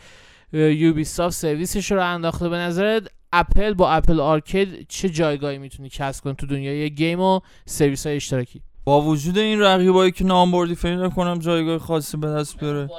یوبی 0.54 1.04
سافت 1.04 1.36
سرویسش 1.36 1.92
رو 1.92 2.02
انداخته. 2.02 2.48
به 2.48 2.56
نظرت 2.56 3.08
اپل 3.32 3.74
با 3.74 3.90
Apple 3.90 4.20
Arcade 4.20 4.86
چه 4.88 5.08
جایگاهی 5.08 5.58
می‌تونی 5.58 5.88
کسب 5.88 6.24
کنی 6.24 6.34
تو 6.34 6.46
دنیای 6.46 6.90
game 6.90 7.20
و 7.20 7.40
سرویس 7.66 8.06
های 8.06 8.16
اشتراکی؟ 8.16 8.62
با 8.84 9.00
وجود 9.00 9.38
این 9.38 9.60
رقیبایی 9.60 10.12
که 10.12 10.24
نام 10.24 10.50
بردی 10.50 10.74
فکر 10.74 10.96
نکنم 10.96 11.38
جایگاه 11.38 11.78
خاصی 11.78 12.16
به 12.16 12.26
دست 12.26 12.60
بیاره. 12.60 12.90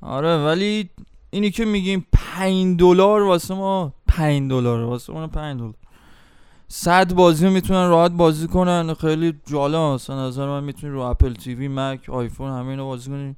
آره 0.00 0.44
ولی 0.44 0.90
اینی 1.30 1.50
که 1.50 1.64
میگیم 1.64 2.06
5 2.12 2.78
دلار 2.78 3.22
واسه 3.22 3.54
ما 3.54 3.94
5 4.08 4.50
دلار 4.50 4.80
واسه 4.80 5.12
ما 5.12 5.26
5 5.26 5.58
دلار. 5.58 5.74
صد 6.68 7.12
بازی 7.14 7.48
می‌تونن 7.48 7.88
راحت 7.88 8.10
بازی 8.10 8.46
کنن. 8.46 8.94
خیلی 8.94 9.34
جالب 9.46 9.74
مثلا 9.74 10.26
نظر 10.26 10.46
من 10.46 10.64
می‌تونی 10.64 10.92
رو 10.92 11.00
اپل 11.00 11.32
تیوی 11.32 11.68
مک 11.68 12.10
آیفون 12.10 12.50
همه 12.50 12.68
اینو 12.68 12.84
بازی 12.84 13.10
کنی. 13.10 13.36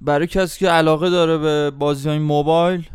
برای 0.00 0.26
کسی 0.26 0.58
که 0.58 0.70
علاقه 0.70 1.10
داره 1.10 1.38
به 1.38 1.70
بازی 1.70 2.08
های 2.08 2.18
موبایل 2.18 2.88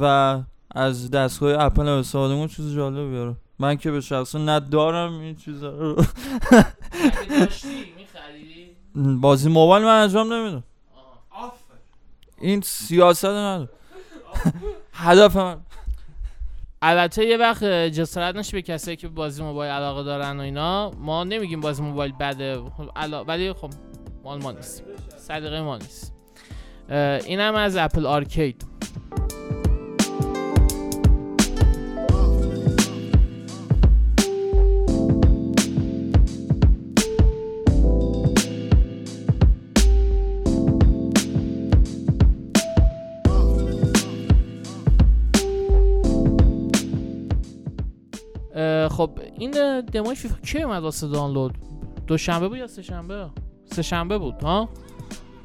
و 0.00 0.38
از 0.70 1.10
دستگاه 1.10 1.64
اپل 1.64 1.82
هم 1.82 1.88
استفاده 1.88 2.34
کنه 2.34 2.48
چیز 2.48 2.74
جالب 2.74 3.10
بیاره. 3.10 3.34
من 3.58 3.76
که 3.76 3.90
به 3.90 4.00
شخصه 4.00 4.38
ندارم 4.38 5.20
این 5.20 5.36
چیزا 5.36 5.70
رو. 5.70 5.96
بازی 9.20 9.48
موبایل 9.48 9.84
من 9.84 10.02
انجام 10.02 10.32
نمیدم. 10.32 10.64
این 12.38 12.60
سیاست 12.60 13.24
نداره 13.24 13.68
هدف 14.92 15.36
من. 15.36 15.60
البته 16.82 17.26
یه 17.26 17.36
وقت 17.36 17.64
جسارت 17.64 18.36
نشه 18.36 18.52
به 18.52 18.62
کسایی 18.62 18.96
که 18.96 19.08
بازی 19.08 19.42
موبایل 19.42 19.72
علاقه 19.72 20.02
دارن 20.02 20.40
و 20.40 20.42
اینا. 20.42 20.90
ما 20.90 21.24
نمیگیم 21.24 21.60
بازی 21.60 21.82
موبایل 21.82 22.12
بده. 22.12 22.62
خب. 22.76 22.90
ولی 23.28 23.52
خب 23.52 23.70
مال 24.24 24.42
ما 24.42 24.52
نیست. 24.52 24.82
صدقه 25.18 25.60
ما 25.60 25.76
نیست. 25.76 26.11
اینم 26.92 27.54
از 27.54 27.76
اپل 27.76 28.06
آرکید. 28.06 28.64
خب 48.90 49.10
این 49.38 49.80
دمای 49.80 50.14
فیفا 50.14 50.36
کی 50.44 50.62
اومد 50.62 50.82
واسه 50.82 51.08
دانلود؟ 51.08 51.54
دوشنبه 52.06 52.48
بود 52.48 52.58
یا 52.58 52.66
سه 52.66 52.82
شنبه 52.82 53.30
سه 53.64 53.82
شنبه 53.82 54.18
بود 54.18 54.42
ها؟ 54.42 54.68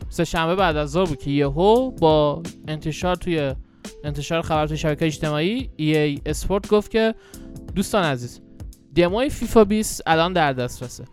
سه 0.10 0.26
شنبه 0.26 0.56
بعد 0.56 0.78
از 0.78 0.92
ظهر 0.92 1.06
بود 1.06 1.20
که 1.20 1.32
یهو 1.32 1.92
با 1.92 2.44
انتشار 2.68 3.16
توی 3.16 3.54
انتشار 4.04 4.42
خبر 4.42 4.68
توی 4.68 4.78
شبکه 4.78 5.06
اجتماعی 5.06 5.70
ای 5.76 6.22
اسپورت 6.26 6.68
گفت 6.68 6.92
که 6.92 7.16
دوستان 7.76 8.04
عزیز 8.04 8.42
دمای 8.96 9.30
فیفا 9.30 9.64
20 9.64 10.02
الان 10.06 10.34
در 10.34 10.54
دسترسه. 10.54 11.06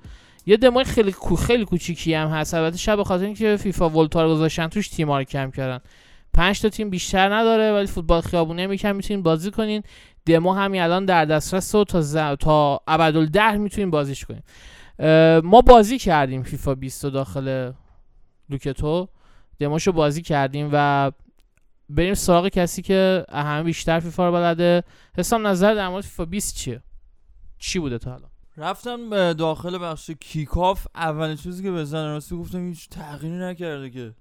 یه 0.46 0.56
دمای 0.56 0.84
خیلی 0.84 1.12
کو 1.12 1.36
خیلی 1.36 1.64
کوچیکی 1.64 2.14
هم 2.14 2.28
هست. 2.28 2.54
البته 2.54 2.78
شب 2.78 2.96
به 2.96 3.04
خاطر 3.04 3.24
اینکه 3.24 3.56
فیفا 3.56 3.90
ولتا 3.90 4.22
رو 4.22 4.30
گذاشتن 4.30 4.68
توش 4.68 4.88
تیم‌ها 4.88 5.18
رو 5.18 5.24
کم 5.24 5.50
کردن. 5.50 5.80
5 6.32 6.60
تا 6.60 6.68
تیم 6.68 6.90
بیشتر 6.90 7.34
نداره 7.34 7.72
ولی 7.72 7.86
فوتبال 7.86 8.20
خیابونی 8.20 8.62
هم 8.62 8.72
یکم 8.72 8.96
می‌تونین 8.96 9.22
بازی 9.22 9.50
کنین. 9.50 9.82
دمو 10.26 10.52
همین 10.52 10.82
الان 10.82 11.04
در 11.04 11.24
دسترس 11.24 11.74
و 11.74 11.84
تا 11.84 12.00
ز... 12.00 12.16
تا 12.40 12.80
ابدالده 12.88 13.52
می‌تونیم 13.52 13.90
بازیش 13.90 14.24
کنیم 14.24 14.42
اه، 14.98 15.40
ما 15.40 15.60
بازی 15.60 15.98
کردیم 15.98 16.42
فیفا 16.42 16.74
20 16.74 17.04
رو 17.04 17.10
داخل 17.10 17.72
لوکتو. 18.50 19.08
دموشو 19.58 19.92
بازی 19.92 20.22
کردیم 20.22 20.70
و 20.72 21.12
بریم 21.88 22.14
سراغ 22.14 22.48
کسی 22.48 22.82
که 22.82 23.24
همه 23.32 23.62
بیشتر 23.62 24.00
فیفا 24.00 24.26
رو 24.26 24.32
بلده. 24.32 24.84
حسام 25.16 25.46
نظر 25.46 25.74
در 25.74 25.88
مورد 25.88 26.04
فیفا 26.04 26.24
20 26.24 26.56
چیه؟ 26.56 26.82
چی 27.58 27.78
بوده 27.78 27.98
تا 27.98 28.10
حالا؟ 28.10 28.26
رفتم 28.56 29.10
به 29.10 29.34
داخل 29.34 29.78
بخش 29.78 30.10
کیکاف 30.10 30.86
اولین 30.94 31.36
چیزی 31.36 31.62
که 31.62 31.70
بزن 31.70 32.06
راستی 32.06 32.36
گفتم 32.36 32.68
هیچ 32.68 32.88
تغییری 32.88 33.36
نکرده 33.36 33.90
که. 33.90 34.14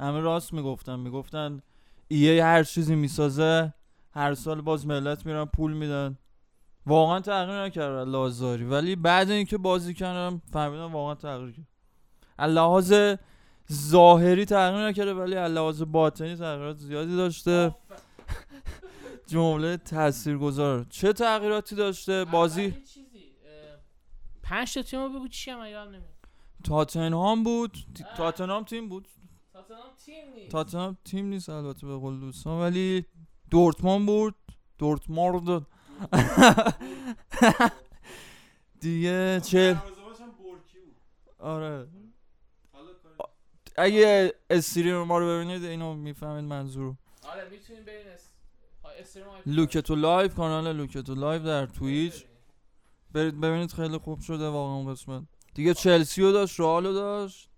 همه 0.00 0.20
راست 0.20 0.52
می‌گفتن. 0.52 0.98
می‌گفتن 0.98 1.62
ایه 2.08 2.44
هر 2.44 2.62
چیزی 2.62 2.94
می‌سازه 2.94 3.74
هر 4.12 4.34
سال 4.34 4.60
باز 4.60 4.86
ملت 4.86 5.26
میرن 5.26 5.44
پول 5.44 5.72
میدن. 5.72 6.18
واقعا 6.86 7.20
تغییر 7.20 7.64
نکرده 7.64 8.10
لازاری. 8.10 8.64
ولی 8.64 8.96
بعد 8.96 9.30
اینکه 9.30 9.58
بازی 9.58 9.94
کردم 9.94 10.42
فهمیدم 10.52 10.92
واقعا 10.92 11.14
تغییر 11.14 11.50
کرد. 11.50 11.66
لحاظ 12.50 12.94
ظاهری 13.72 14.44
تغییر 14.44 14.88
نکرده 14.88 15.14
ولی 15.14 15.36
از 15.36 15.52
لحاظ 15.52 15.82
باطنی 15.82 16.36
تغییرات 16.36 16.76
زیادی 16.76 17.16
داشته. 17.16 17.74
جمله 19.26 19.76
تاثیرگذار. 19.76 20.86
چه 20.90 21.12
تغییراتی 21.12 21.74
داشته؟ 21.74 22.24
بازی؟ 22.24 22.74
پنج 24.42 24.74
تا 24.74 24.82
تیمو 24.82 25.08
بگو 25.08 25.28
چی 25.28 25.50
هم 25.50 25.66
یادم 25.66 25.90
نمیاد. 25.90 26.14
تاتنهام 26.64 27.42
بود. 27.42 27.78
تاتنهام 28.16 28.64
تیم 28.64 28.88
بود. 28.88 29.08
تاتنهام 29.52 29.90
تیم 30.04 30.34
نیست. 30.34 30.50
تاتنهام 30.50 30.96
تیم 31.04 31.26
نیست 31.26 31.48
البته 31.48 31.86
به 31.86 31.96
قول 31.96 32.20
دوستان 32.20 32.60
ولی 32.60 33.04
دورتموند 33.50 34.06
بود. 34.06 34.34
دورتموند. 34.78 35.66
دیگه 38.80 39.40
چه؟ 39.40 39.82
آره. 41.38 41.86
اگه 43.76 44.34
stream 44.50 45.02
ما 45.02 45.18
رو 45.18 45.26
ببینید 45.26 45.64
اینو 45.64 45.94
می‌فهمید 45.94 46.44
منظور. 46.44 46.94
آره 47.22 47.48
می‌تونیم 47.48 47.84
برین 47.84 48.04
لوکتو 49.46 49.94
لایو 49.94 50.28
کانال 50.28 50.76
لوکتو 50.76 51.14
لایو 51.14 51.42
در 51.44 51.66
تویچ. 51.66 52.24
برید 53.12 53.40
ببینید 53.40 53.72
خیلی 53.72 53.98
خوب 53.98 54.20
شده 54.20 54.48
واقعا 54.48 54.74
اون 54.74 54.92
قسمت. 54.92 55.22
دیگه 55.54 55.74
چلسی 55.74 56.22
رو 56.22 56.32
داشت 56.32 56.60
رئال 56.60 56.86
رو 56.86 56.92
داشت. 56.92 57.48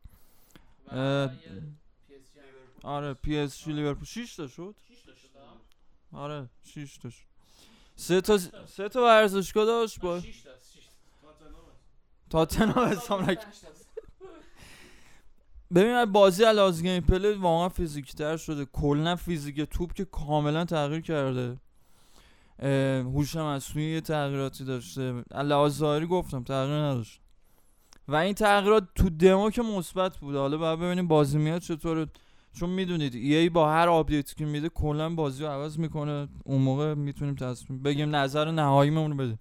آره 2.83 3.15
PSG 3.15 3.73
لیورپول. 3.73 4.05
6 4.05 4.37
تا 4.37 4.49
شد؟ 4.49 4.75
آره 6.13 6.49
6 6.63 6.99
تا 6.99 7.11
شد. 7.11 7.25
سه 7.97 8.21
تا 8.21 8.39
سه 8.67 8.89
تا 8.89 9.05
ورزشگاه 9.05 9.67
داشت 9.67 10.01
با 10.01 10.23
تاتنهام 12.31 12.89
نکرد 13.31 13.86
ببین 15.75 16.05
بازی 16.05 16.45
علاوه 16.45 16.83
gameplay 16.83 17.33
واقعا 17.33 17.69
فیزیکی 17.69 18.15
تر 18.15 18.37
شده. 18.37 18.65
کلا 18.65 19.17
فیزیک 19.17 19.61
توپ 19.61 19.93
که 19.93 20.05
کاملا 20.05 20.65
تغییر 20.65 21.01
کرده. 21.01 21.57
هوش 23.03 23.37
مصنوعی 23.37 23.89
یه 23.89 24.01
تغییراتی 24.01 24.65
داشته. 24.65 25.25
ظاهری 25.69 26.07
گفتم 26.07 26.43
تغییر 26.43 26.77
نداشت. 26.77 27.21
و 28.09 28.17
این 28.17 28.35
تغییرات 28.35 28.89
تو 28.95 29.11
دمو 29.11 29.51
که 29.51 29.63
مثبت 29.63 30.17
بود 30.17 30.35
حالا 30.35 30.57
باید 30.57 30.79
ببینیم 30.79 31.09
بازی 31.09 31.39
میاد 31.39 31.61
چطوره. 31.61 32.07
چون 32.53 32.71
می‌دونید 32.71 33.15
ای 33.15 33.49
با 33.49 33.73
هر 33.73 33.89
آپدیتی 33.89 34.35
که 34.35 34.45
میده 34.45 34.69
کلا 34.69 35.15
بازی 35.15 35.45
رو 35.45 35.51
عوض 35.51 35.79
می‌کنه. 35.79 36.29
اون 36.45 36.63
موقع 36.63 36.95
می‌تونیم 36.95 37.35
تصمیم 37.35 37.83
بگیم 37.83 38.17
نظر 38.17 38.51
نهاییمون 38.51 39.11
رو 39.11 39.17
بده 39.17 39.39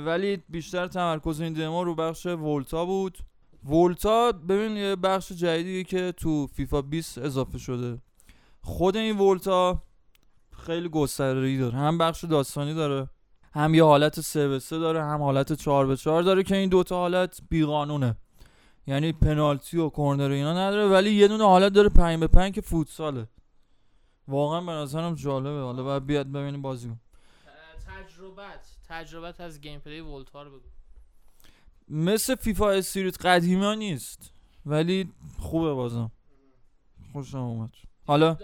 ولی 0.00 0.42
بیشتر 0.48 0.86
تمرکز 0.86 1.40
این 1.40 1.52
دمو 1.52 1.84
رو 1.84 1.94
بخش 1.94 2.26
ولتا 2.26 2.84
بود. 2.84 3.18
ولتا 3.64 4.32
ببین 4.32 4.76
یه 4.76 4.96
بخش 4.96 5.32
جدیدی 5.32 5.84
که 5.84 6.12
تو 6.12 6.46
فیفا 6.46 6.82
20 6.82 7.18
اضافه 7.18 7.58
شده. 7.58 7.98
خود 8.60 8.96
این 8.96 9.18
Volta 9.18 9.82
خیلی 10.50 10.88
گستره‌ای 10.88 11.58
داره. 11.58 11.78
هم 11.78 11.98
بخش 11.98 12.24
داستانی 12.24 12.74
داره 12.74 13.08
هم 13.52 13.74
یه 13.74 13.84
حالت 13.84 14.20
3 14.20 14.48
به 14.48 14.58
3 14.58 14.78
داره 14.78 15.02
هم 15.02 15.22
حالت 15.22 15.52
4 15.52 15.86
به 15.86 15.96
4 15.96 16.22
داره 16.22 16.42
که 16.42 16.56
این 16.56 16.68
دوتا 16.68 16.96
حالت 16.96 17.40
بیقانونه. 17.50 18.16
یعنی 18.86 19.12
پنالتی 19.12 19.78
و 19.78 19.88
کورنر 19.88 20.30
اینا 20.30 20.52
نداره 20.52 20.88
ولی 20.88 21.10
یه 21.10 21.28
دونه 21.28 21.44
حالت 21.44 21.72
داره 21.72 21.88
5 21.88 22.20
به 22.20 22.26
5 22.26 22.54
که 22.54 22.60
فوتساله. 22.60 23.28
واقعا 24.28 24.60
به 24.60 24.72
نظرم 24.72 25.14
جالبه. 25.14 25.60
حالا 25.60 25.82
باید 25.82 26.06
بیاد 26.06 26.26
ببینیم 26.26 26.62
بازی. 26.62 26.92
تجربت 27.86 28.66
تجربت 28.88 29.40
از 29.40 29.60
gameplay 29.60 30.00
Volta 30.00 30.42
رو 30.42 30.50
بگو. 30.50 30.68
مثل 31.90 32.34
FIFA 32.34 32.70
Street 32.70 33.26
قدیمی 33.26 33.64
ها 33.64 33.74
نیست. 33.74 34.32
ولی 34.66 35.12
خوبه 35.38 35.74
بازم. 35.74 36.10
خوشم 37.12 37.38
اومد. 37.38 37.70
حالا؟ 38.06 38.36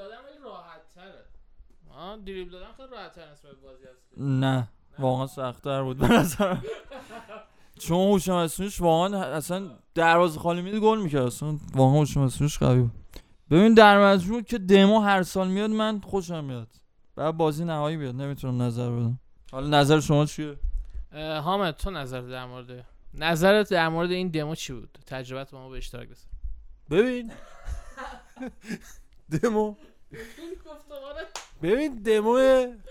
دریبل 2.26 2.50
دادن 2.50 2.66
خیلی 2.76 2.88
راحت 2.92 3.18
بازی 3.62 3.84
نه. 4.16 4.68
واقعا 4.98 5.26
سختتر 5.26 5.82
بود 5.82 5.98
به 5.98 6.08
نظرم. 6.08 6.62
چون 7.78 8.12
هوش 8.12 8.28
مصنوعیش 8.28 8.80
واقعا 8.80 9.22
اصلا 9.22 9.70
دروازه 9.94 10.40
خالی 10.40 10.62
میده 10.62 10.80
گل 10.80 10.98
می‌کرد. 10.98 11.22
اصلا 11.22 11.58
واقعا 11.74 11.98
هوش 11.98 12.16
مصنوعیش 12.16 12.58
قوی 12.58 12.80
بود. 12.80 12.92
ببین 13.50 13.74
در 13.74 14.12
مجموع 14.12 14.42
که 14.42 14.58
دمو 14.58 15.00
هر 15.00 15.22
سال 15.22 15.48
میاد 15.48 15.70
من 15.70 16.00
خوشم 16.00 16.44
میاد. 16.44 16.68
بعد 17.16 17.36
بازی 17.36 17.64
نهایی 17.64 17.96
بیاد. 17.96 18.14
نمی‌تونم 18.14 18.62
نظر 18.62 18.90
بدم. 18.90 19.18
حالا 19.52 19.80
نظر 19.80 20.00
شما 20.00 20.26
چیه؟ 20.26 20.58
حامد 21.42 21.74
تو 21.76 21.90
نظر 21.90 22.20
در 22.20 22.46
مورد 22.46 22.86
نظرت 23.16 23.70
در 23.70 23.88
مورد 23.88 24.10
این 24.10 24.28
دمو 24.28 24.54
چی 24.54 24.72
بود؟ 24.72 24.98
تجربت 25.06 25.54
ما 25.54 25.68
به 25.68 25.76
اشتراک 25.76 26.08
بذار 26.08 26.26
ببین. 26.90 27.32
دمو. 29.42 29.74
ببین 31.62 31.94
دمو 31.94 32.38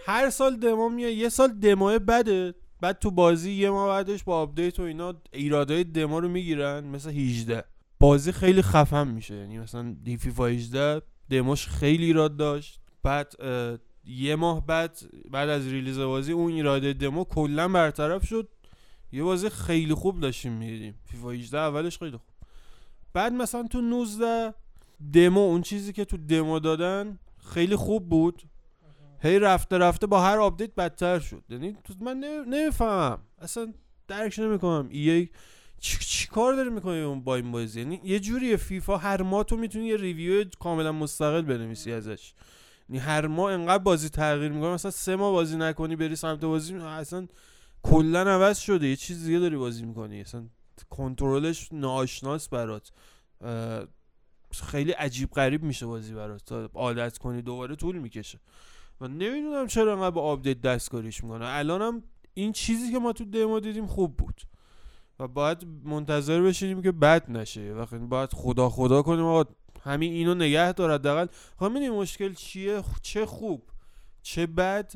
هر 0.06 0.30
سال 0.30 0.56
دمو 0.56 0.90
میاد 0.90 1.12
یه 1.12 1.30
سال 1.30 1.48
دمو 1.48 2.00
بده. 2.00 2.54
بعد 2.82 3.00
تو 3.00 3.12
بازی 3.12 3.52
یه 3.52 3.70
ماه 3.70 3.88
بعدش 3.88 4.24
با 4.24 4.38
update 4.38 4.80
و 4.80 4.84
اینا 4.84 5.14
ایرادای 5.32 5.84
دمو 5.84 6.20
رو 6.20 6.30
می‌گیرن 6.30 6.84
مثل 6.84 7.10
18 7.10 7.64
بازی 8.00 8.32
خیلی 8.32 8.62
خفن 8.62 9.08
میشه 9.08 9.36
یعنی 9.36 9.60
مثلا 9.60 9.96
فیفا 10.20 10.46
18 10.46 11.02
دموش 11.30 11.68
خیلی 11.68 12.06
ایراد 12.06 12.38
داشت. 12.38 12.82
بعد 13.04 13.34
یه 14.06 14.36
ماه 14.36 14.66
بعد 14.66 15.00
بعد 15.32 15.50
از 15.50 15.68
release 15.68 16.00
بازی 16.00 16.32
اون 16.32 16.52
ایراده 16.52 16.94
دمو 16.94 17.24
کلا 17.24 17.68
برطرف 17.68 18.26
شد. 18.26 18.50
یه 19.16 19.24
بازی 19.24 19.50
خیلی 19.50 19.94
خوب 19.94 20.20
داشتیم 20.20 20.52
می‌دیدیم. 20.52 21.00
فیفا 21.06 21.30
18 21.32 21.58
اولش 21.60 22.00
خیلی 22.00 22.18
خوب. 22.18 22.36
بعد 23.14 23.34
مثلا 23.34 23.64
تو 23.64 23.82
19 23.82 24.54
دمو 25.14 25.40
اون 25.40 25.62
چیزی 25.62 25.94
که 25.94 26.06
تو 26.06 26.18
دمو 26.18 26.60
دادن 26.60 27.20
خیلی 27.54 27.76
خوب 27.76 28.10
بود. 28.10 28.44
هی 29.20 29.40
رفته 29.40 29.78
رفته 29.78 30.08
با 30.08 30.22
هر 30.22 30.38
update 30.38 30.76
بدتر 30.76 31.20
شد. 31.20 31.44
یعنی 31.50 31.78
من 32.02 32.18
نمی‌فهمم. 32.48 33.20
اصلا 33.40 33.74
درک 34.08 34.40
نمی‌کنم. 34.40 34.88
EA 34.90 35.30
چی, 35.80 35.98
چی 36.00 36.28
کار 36.28 36.54
داره 36.54 36.70
می‌کنه 36.70 36.94
اون 36.96 37.22
با 37.24 37.36
این 37.36 37.52
بازی؟ 37.52 37.80
یعنی 37.80 38.02
یه 38.04 38.20
جوری 38.20 38.58
فیفا 38.58 38.98
هر 38.98 39.22
ماه 39.22 39.44
تو 39.44 39.58
می‌تونی 39.58 39.86
یه 39.86 39.98
review 39.98 40.46
کاملا 40.60 40.92
مستقل 40.92 41.42
بنویسی 41.42 41.92
ازش. 41.92 42.34
یعنی 42.90 43.02
هر 43.02 43.28
ماه 43.28 43.54
انقدر 43.54 43.84
بازی 43.84 44.10
تغییر 44.10 44.52
می‌کنه 44.52 44.70
مثلا 44.70 44.92
سه 44.92 45.16
ماه 45.16 45.32
بازی 45.32 45.58
نکنی 45.58 45.96
بری 45.96 46.16
سمت 46.16 46.40
بازی 46.46 46.76
اصلا 46.76 47.28
کلا 47.86 48.22
عوض 48.22 48.60
شده. 48.60 48.88
یه 48.88 48.96
چیز 48.96 49.26
دیگه 49.26 49.40
داری 49.40 49.58
بازی 49.58 49.86
می‌کنی. 49.86 50.22
اصلا 50.22 50.46
کنترلش 50.90 51.70
ناآشناس 51.72 52.50
برات. 52.50 52.92
خیلی 54.52 54.92
عجیب 54.92 55.32
غریب 55.32 55.64
میشه 55.64 55.86
بازی 55.86 56.14
برات. 56.14 56.46
تا 56.46 56.70
عادت 56.74 57.18
کنی 57.18 57.42
دوباره 57.42 57.76
طول 57.76 57.98
می‌کشه. 57.98 58.40
و 59.02 59.08
نمی‌دونم 59.08 59.68
چرا 59.68 59.94
انقدر 59.94 60.10
با 60.10 60.22
آپدیت 60.22 60.62
دستکاریش 60.62 61.24
می‌کنه 61.24 61.46
الانم 61.46 62.04
این 62.34 62.52
چیزی 62.52 62.92
که 62.92 63.00
ما 63.00 63.14
تو 63.14 63.26
دمو 63.26 63.60
دیدیم 63.60 63.88
خوب 63.88 64.18
بود. 64.18 64.42
و 65.20 65.28
باید 65.28 65.68
منتظر 65.84 66.42
بشینیم 66.42 66.82
که 66.82 66.92
بد 66.92 67.32
نشه. 67.32 67.74
وقتی 67.74 67.98
باید 67.98 68.34
خدا 68.34 68.70
خدا 68.70 69.02
کنیم 69.02 69.26
آقا 69.26 69.52
همین 69.84 70.14
اینو 70.14 70.36
نگه 70.36 70.74
دار 70.74 70.94
حداقل. 70.94 71.28
خب 71.60 71.66
مشکل 71.66 72.34
چیه؟ 72.34 72.84
چه 73.02 73.26
خوب 73.26 73.64
چه 74.22 74.48
بد؟ 74.48 74.94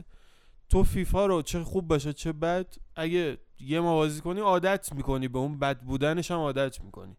تو 0.70 0.84
فیفا 0.84 1.26
رو 1.26 1.42
چه 1.42 1.64
خوب 1.64 1.88
باشه 1.88 2.14
چه 2.14 2.32
بد 2.32 2.76
اگه 2.96 3.38
یه 3.60 3.80
ماه 3.80 3.94
بازی 3.96 4.22
کنی 4.22 4.40
عادت 4.40 4.94
می‌کنی 4.94 5.28
به 5.28 5.40
اون 5.40 5.60
بد 5.60 5.80
بودنش 5.80 6.32
هم 6.32 6.38
عادت 6.38 6.82
می‌کنی. 6.82 7.16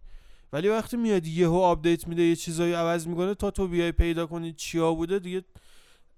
ولی 0.52 0.68
وقتی 0.68 0.96
میاد 0.96 1.26
یهو 1.26 1.56
update 1.56 2.08
میده 2.08 2.22
یه 2.22 2.36
چیزایی 2.36 2.72
عوض 2.72 3.06
می‌کنه 3.06 3.34
تا 3.34 3.50
تو 3.50 3.68
بیای 3.68 3.92
پیدا 3.92 4.26
کنی 4.26 4.52
چیا 4.52 4.94
بوده 4.94 5.18
دیگه 5.18 5.44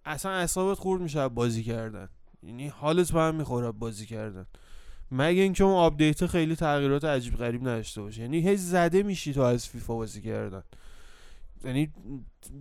اصلا 0.04 0.32
اعصابت 0.32 0.78
خورد 0.78 1.02
میشه 1.02 1.20
از 1.20 1.34
بازی 1.34 1.62
کردن. 1.62 2.08
یعنی 2.42 2.68
حالت 2.68 3.12
به 3.12 3.20
هم 3.20 3.34
می‌خوره 3.34 3.66
از 3.66 3.78
بازی 3.78 4.06
کردن. 4.06 4.46
مگه 5.10 5.42
اینکه 5.42 5.64
اون 5.64 5.74
update 5.74 6.26
خیلی 6.26 6.56
تغییرات 6.56 7.04
عجیب 7.04 7.36
غریب 7.36 7.60
نداشته 7.60 8.02
باشه. 8.02 8.22
یعنی 8.22 8.48
هی 8.48 8.56
زده 8.56 9.02
میشی 9.02 9.32
تو 9.32 9.40
از 9.40 9.68
فیفا 9.68 9.94
بازی 9.94 10.22
کردن. 10.22 10.62
یعنی 11.64 11.92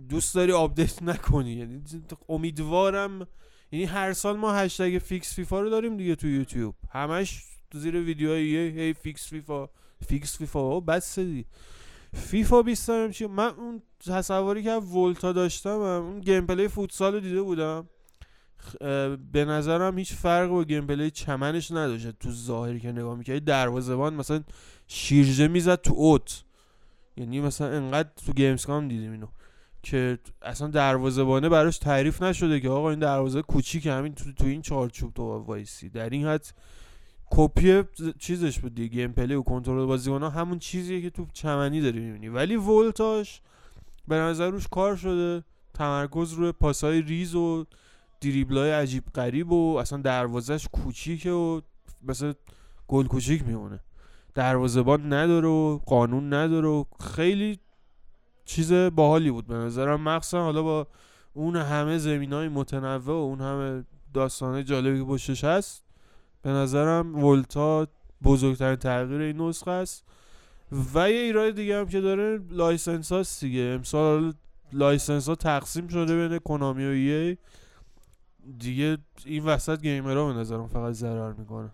دوست 0.08 0.34
داری 0.34 0.52
update 0.52 1.02
نکنی. 1.02 1.52
یعنی 1.52 1.82
امیدوارم 2.28 3.26
یعنی 3.72 3.84
هر 3.84 4.12
سال 4.12 4.36
ما 4.36 4.52
هشتگ 4.52 4.98
fix 4.98 5.34
FIFA 5.34 5.60
رو 5.60 5.70
داریم 5.70 5.96
دیگه 5.96 6.14
تو 6.14 6.28
یوتیوب. 6.28 6.74
همش 6.90 7.42
زیر 7.74 7.96
ویدیوهای 7.96 8.56
هی 8.56 8.92
fix 8.92 9.28
FIFA 9.28 9.68
fix 10.08 10.38
FIFA 10.38 10.80
بس 10.80 11.18
دی. 11.18 11.46
فیفا 12.14 12.62
20 12.62 12.90
هم 12.90 13.10
چی؟ 13.10 13.26
من 13.26 13.48
اون 13.48 13.82
تصوری 14.06 14.62
که 14.62 14.72
Volta 14.72 15.32
داشتم 15.32 15.70
هم 15.70 16.02
اون 16.02 16.20
gameplay 16.20 16.68
فوتسال 16.68 17.14
رو 17.14 17.20
دیده 17.20 17.42
بودم. 17.42 17.88
به 19.32 19.44
نظرم 19.44 19.98
هیچ 19.98 20.14
فرق 20.14 20.48
با 20.48 20.64
gameplay 20.64 21.10
چمنش 21.10 21.70
نداشت. 21.70 22.18
تو 22.18 22.30
ظاهری 22.30 22.80
که 22.80 22.92
نگاه 22.92 23.16
می‌کردی 23.16 23.40
دروازه‌بان 23.40 24.14
مثلا 24.14 24.42
شیرجه 24.86 25.48
می‌زد 25.48 25.80
تو 25.80 25.94
اوت. 25.94 26.44
یعنی 27.16 27.40
مثلا 27.40 27.68
انقدر 27.68 28.08
تو 28.26 28.32
Gamescom 28.32 28.88
دیدیم 28.88 29.12
اینو. 29.12 29.26
که 29.82 30.18
اصلا 30.42 30.68
دروازه‌بانه 30.68 31.48
براش 31.48 31.78
تعریف 31.78 32.22
نشده 32.22 32.60
که 32.60 32.68
آقا 32.68 32.90
این 32.90 32.98
دروازه 32.98 33.42
کوچیک 33.42 33.86
همین 33.86 34.14
تو, 34.14 34.32
تو 34.32 34.44
این 34.44 34.62
چارچوب 34.62 35.14
تو 35.14 35.22
وایسی. 35.22 35.88
در 35.88 36.10
این 36.10 36.26
حد 36.26 36.54
کپی 37.30 37.82
چیزش 38.18 38.58
بود 38.58 38.74
دیگه 38.74 38.88
gameplay 38.88 39.34
و 39.34 39.42
کنترل 39.42 39.86
بازیکن‌ها 39.86 40.30
همون 40.30 40.58
چیزیه 40.58 41.02
که 41.02 41.10
تو 41.10 41.26
چمنی 41.32 41.80
داری 41.80 42.00
می‌بینی. 42.00 42.28
ولی 42.28 42.56
Volta 42.56 43.16
ش 43.16 43.40
به 44.08 44.16
نظر 44.16 44.50
روش 44.50 44.68
کار 44.68 44.96
شده. 44.96 45.44
تمرکز 45.74 46.32
روی 46.32 46.52
پاسای 46.52 47.02
ریز 47.02 47.34
و 47.34 47.64
دریبلای 48.20 48.70
عجیب 48.70 49.04
غریب 49.14 49.52
و 49.52 49.76
اصلا 49.76 49.98
دروازش 49.98 50.68
کوچیکه 50.72 51.30
و 51.30 51.60
مثل 52.02 52.32
گل 52.88 53.06
کوچیک 53.06 53.46
میمونه. 53.46 53.80
دروازه‌بان 54.34 55.12
نداره 55.12 55.48
و 55.48 55.78
قانون 55.86 56.34
نداره 56.34 56.68
و 56.68 56.84
خیلی 57.00 57.58
چیز 58.44 58.72
باحالی 58.72 59.30
بود 59.30 59.46
به 59.46 59.54
نظرم. 59.54 60.00
مخصوصا 60.00 60.42
حالا 60.42 60.62
با 60.62 60.86
اون 61.34 61.56
همه 61.56 61.98
زمین 61.98 62.32
های 62.32 62.48
متنوع 62.48 62.96
و 62.96 63.10
اون 63.10 63.40
همه 63.40 63.84
داستانه 64.14 64.64
جالبی 64.64 64.98
که 64.98 65.04
پشتش 65.04 65.44
هست 65.44 65.84
به 66.42 66.50
نظرم 66.50 67.24
Volta 67.24 67.86
بزرگترین 68.24 68.76
تغییر 68.76 69.20
این 69.20 69.40
نسخه 69.40 69.70
است. 69.70 70.04
و 70.94 71.10
یه 71.10 71.16
ایراد 71.16 71.54
دیگه 71.54 71.78
هم 71.78 71.88
که 71.88 72.00
داره 72.00 72.40
license 72.50 73.12
هاست 73.12 73.40
دیگه. 73.40 73.60
امسال 73.62 74.34
license 74.72 75.28
ها 75.28 75.34
تقسیم 75.34 75.88
شده 75.88 76.28
بین 76.28 76.38
Konami 76.38 76.84
و 76.84 76.88
EA 76.88 77.36
دیگه 78.58 78.98
این 79.24 79.44
وسط 79.44 79.80
gamer 79.80 80.23
ها 80.23 80.32
به 80.32 80.40
نظرم 80.40 80.68
فقط 80.68 80.92
ضرر 80.92 81.32
می‌کنه. 81.32 81.70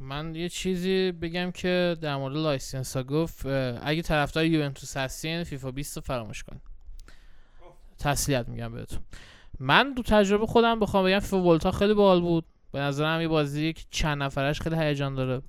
من 0.00 0.34
یه 0.34 0.48
چیزی 0.48 1.12
بگم 1.12 1.50
که 1.50 1.96
در 2.00 2.16
مورد 2.16 2.36
license 2.36 2.96
ها 2.96 3.02
گفت 3.02 3.46
اگه 3.82 4.02
طرفدار 4.02 4.44
یوونتوس 4.44 4.96
هستین 4.96 5.44
فیفا 5.44 5.70
20 5.70 5.96
رو 5.96 6.02
فراموش 6.02 6.42
کن. 6.42 6.60
تسلیت 7.98 8.48
میگم 8.48 8.72
بهتون. 8.72 8.98
من 9.58 9.94
دو 9.94 10.02
تجربه 10.02 10.46
خودم 10.46 10.80
بخوام 10.80 11.04
بگم 11.04 11.18
فیفا 11.18 11.42
Volta 11.42 11.70
خیلی 11.70 11.94
باحال 11.94 12.20
بود. 12.20 12.44
به 12.72 12.78
نظرم 12.78 13.20
یه 13.20 13.28
بازی 13.28 13.72
که 13.72 13.82
چند 13.90 14.22
نفرش 14.22 14.60
خیلی 14.60 14.76
هیجان 14.76 15.14
داره. 15.14 15.42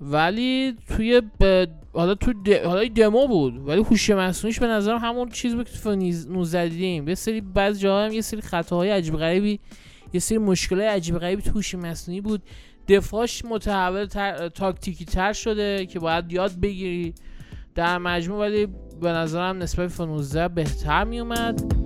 ولی 0.00 0.76
توی 0.88 1.22
ب... 1.40 1.66
حالا 1.92 2.14
تو 2.14 2.32
د... 2.32 2.48
حالا 2.48 2.84
دمو 2.84 3.28
بود 3.28 3.68
ولی 3.68 3.80
هوش 3.82 4.10
مصنوعیش 4.10 4.60
به 4.60 4.66
نظرم 4.66 4.98
همون 4.98 5.28
چیز 5.28 5.54
بود 5.54 5.66
که 5.66 5.72
تو 5.72 5.78
فیفا 5.78 5.94
19 5.94 6.68
دیدیم. 6.68 7.08
یه 7.08 7.14
سری 7.14 7.40
بعضی 7.40 7.80
جاها 7.80 8.04
هم 8.04 8.12
یه 8.12 8.20
سری 8.20 8.40
خطاهای 8.40 8.90
عجیب 8.90 9.16
غریبی 9.16 9.60
یه 10.12 10.20
سری 10.20 10.38
مشکلات 10.38 10.86
عجیب 10.86 11.18
غریبی 11.18 11.42
تو 11.42 11.50
هوش 11.50 11.74
مصنوعی 11.74 12.20
بود. 12.20 12.42
دفاعش 12.90 13.44
متحول 13.44 14.06
تاکتیکی 14.54 15.04
تر 15.04 15.32
شده 15.32 15.86
که 15.86 15.98
باید 15.98 16.32
یاد 16.32 16.52
بگیری. 16.60 17.14
در 17.74 17.98
مجموع 17.98 18.38
ولی 18.38 18.66
به 19.00 19.08
نظرم 19.08 19.58
نسبت 19.58 19.78
به 19.78 19.88
فیفا 19.88 20.04
19 20.04 20.48
بهتر 20.48 21.04
می 21.04 21.20
اومد 21.20 21.79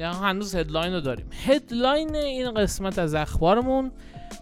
هنوز 0.00 0.54
headline 0.54 0.92
رو 0.92 1.00
داریم. 1.00 1.26
headline 1.46 2.14
این 2.14 2.54
قسمت 2.54 2.98
از 2.98 3.14
اخبارمون 3.14 3.92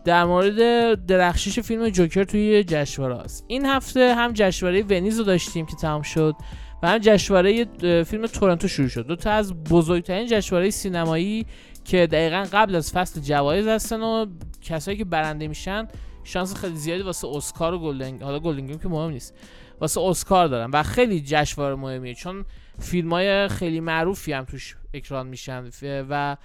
در 0.05 0.25
مورد 0.25 1.07
درخشش 1.07 1.61
فیلم 1.61 1.89
جوکر 1.89 2.25
توی 2.25 2.65
جشنواره 2.65 3.17
است. 3.17 3.45
این 3.47 3.67
هفته 3.67 4.15
هم 4.15 4.33
جشنواره 4.35 4.83
ونیز 4.83 5.19
رو 5.19 5.25
داشتیم 5.25 5.67
که 5.67 5.77
تمام 5.77 6.03
شد 6.03 6.35
و 6.83 6.89
هم 6.89 6.99
جشنواره 6.99 7.65
فیلم 8.05 8.27
تورنتو 8.27 8.69
شروع 8.69 8.89
شد. 8.89 9.07
دو 9.07 9.17
تا 9.17 9.31
از 9.31 9.65
بزرگترین 9.65 10.27
جشنواره 10.27 10.71
سینمایی 10.71 11.47
که 11.85 12.07
دقیقا 12.07 12.47
قبل 12.53 12.75
از 12.75 12.93
فصل 12.93 13.21
جوایز 13.21 13.67
هستن 13.67 14.03
و 14.03 14.27
کسایی 14.63 14.97
که 14.97 15.05
برنده 15.05 15.49
میشن 15.49 15.89
شانس 16.25 16.55
خیلی 16.55 16.77
زیادی 16.77 17.03
واسه 17.03 17.29
اسکار 17.29 17.75
و 17.75 17.79
Golden 17.79 18.23
حالا 18.23 18.41
Golden 18.41 18.79
که 18.79 18.89
مهم 18.89 19.11
نیست 19.11 19.35
واسه 19.81 20.01
اسکار 20.01 20.49
دارن 20.49 20.71
و 20.71 20.83
خیلی 20.83 21.21
جشنواره 21.21 21.75
مهمیه. 21.75 22.15
چون 22.15 22.45
فیلم 22.79 23.13
های 23.13 23.49
خیلی 23.49 23.81
معروفی 23.81 24.33
هم 24.33 24.45
توش 24.45 24.77
اکران 24.95 25.27
میشن 25.27 25.71
و 25.83 26.37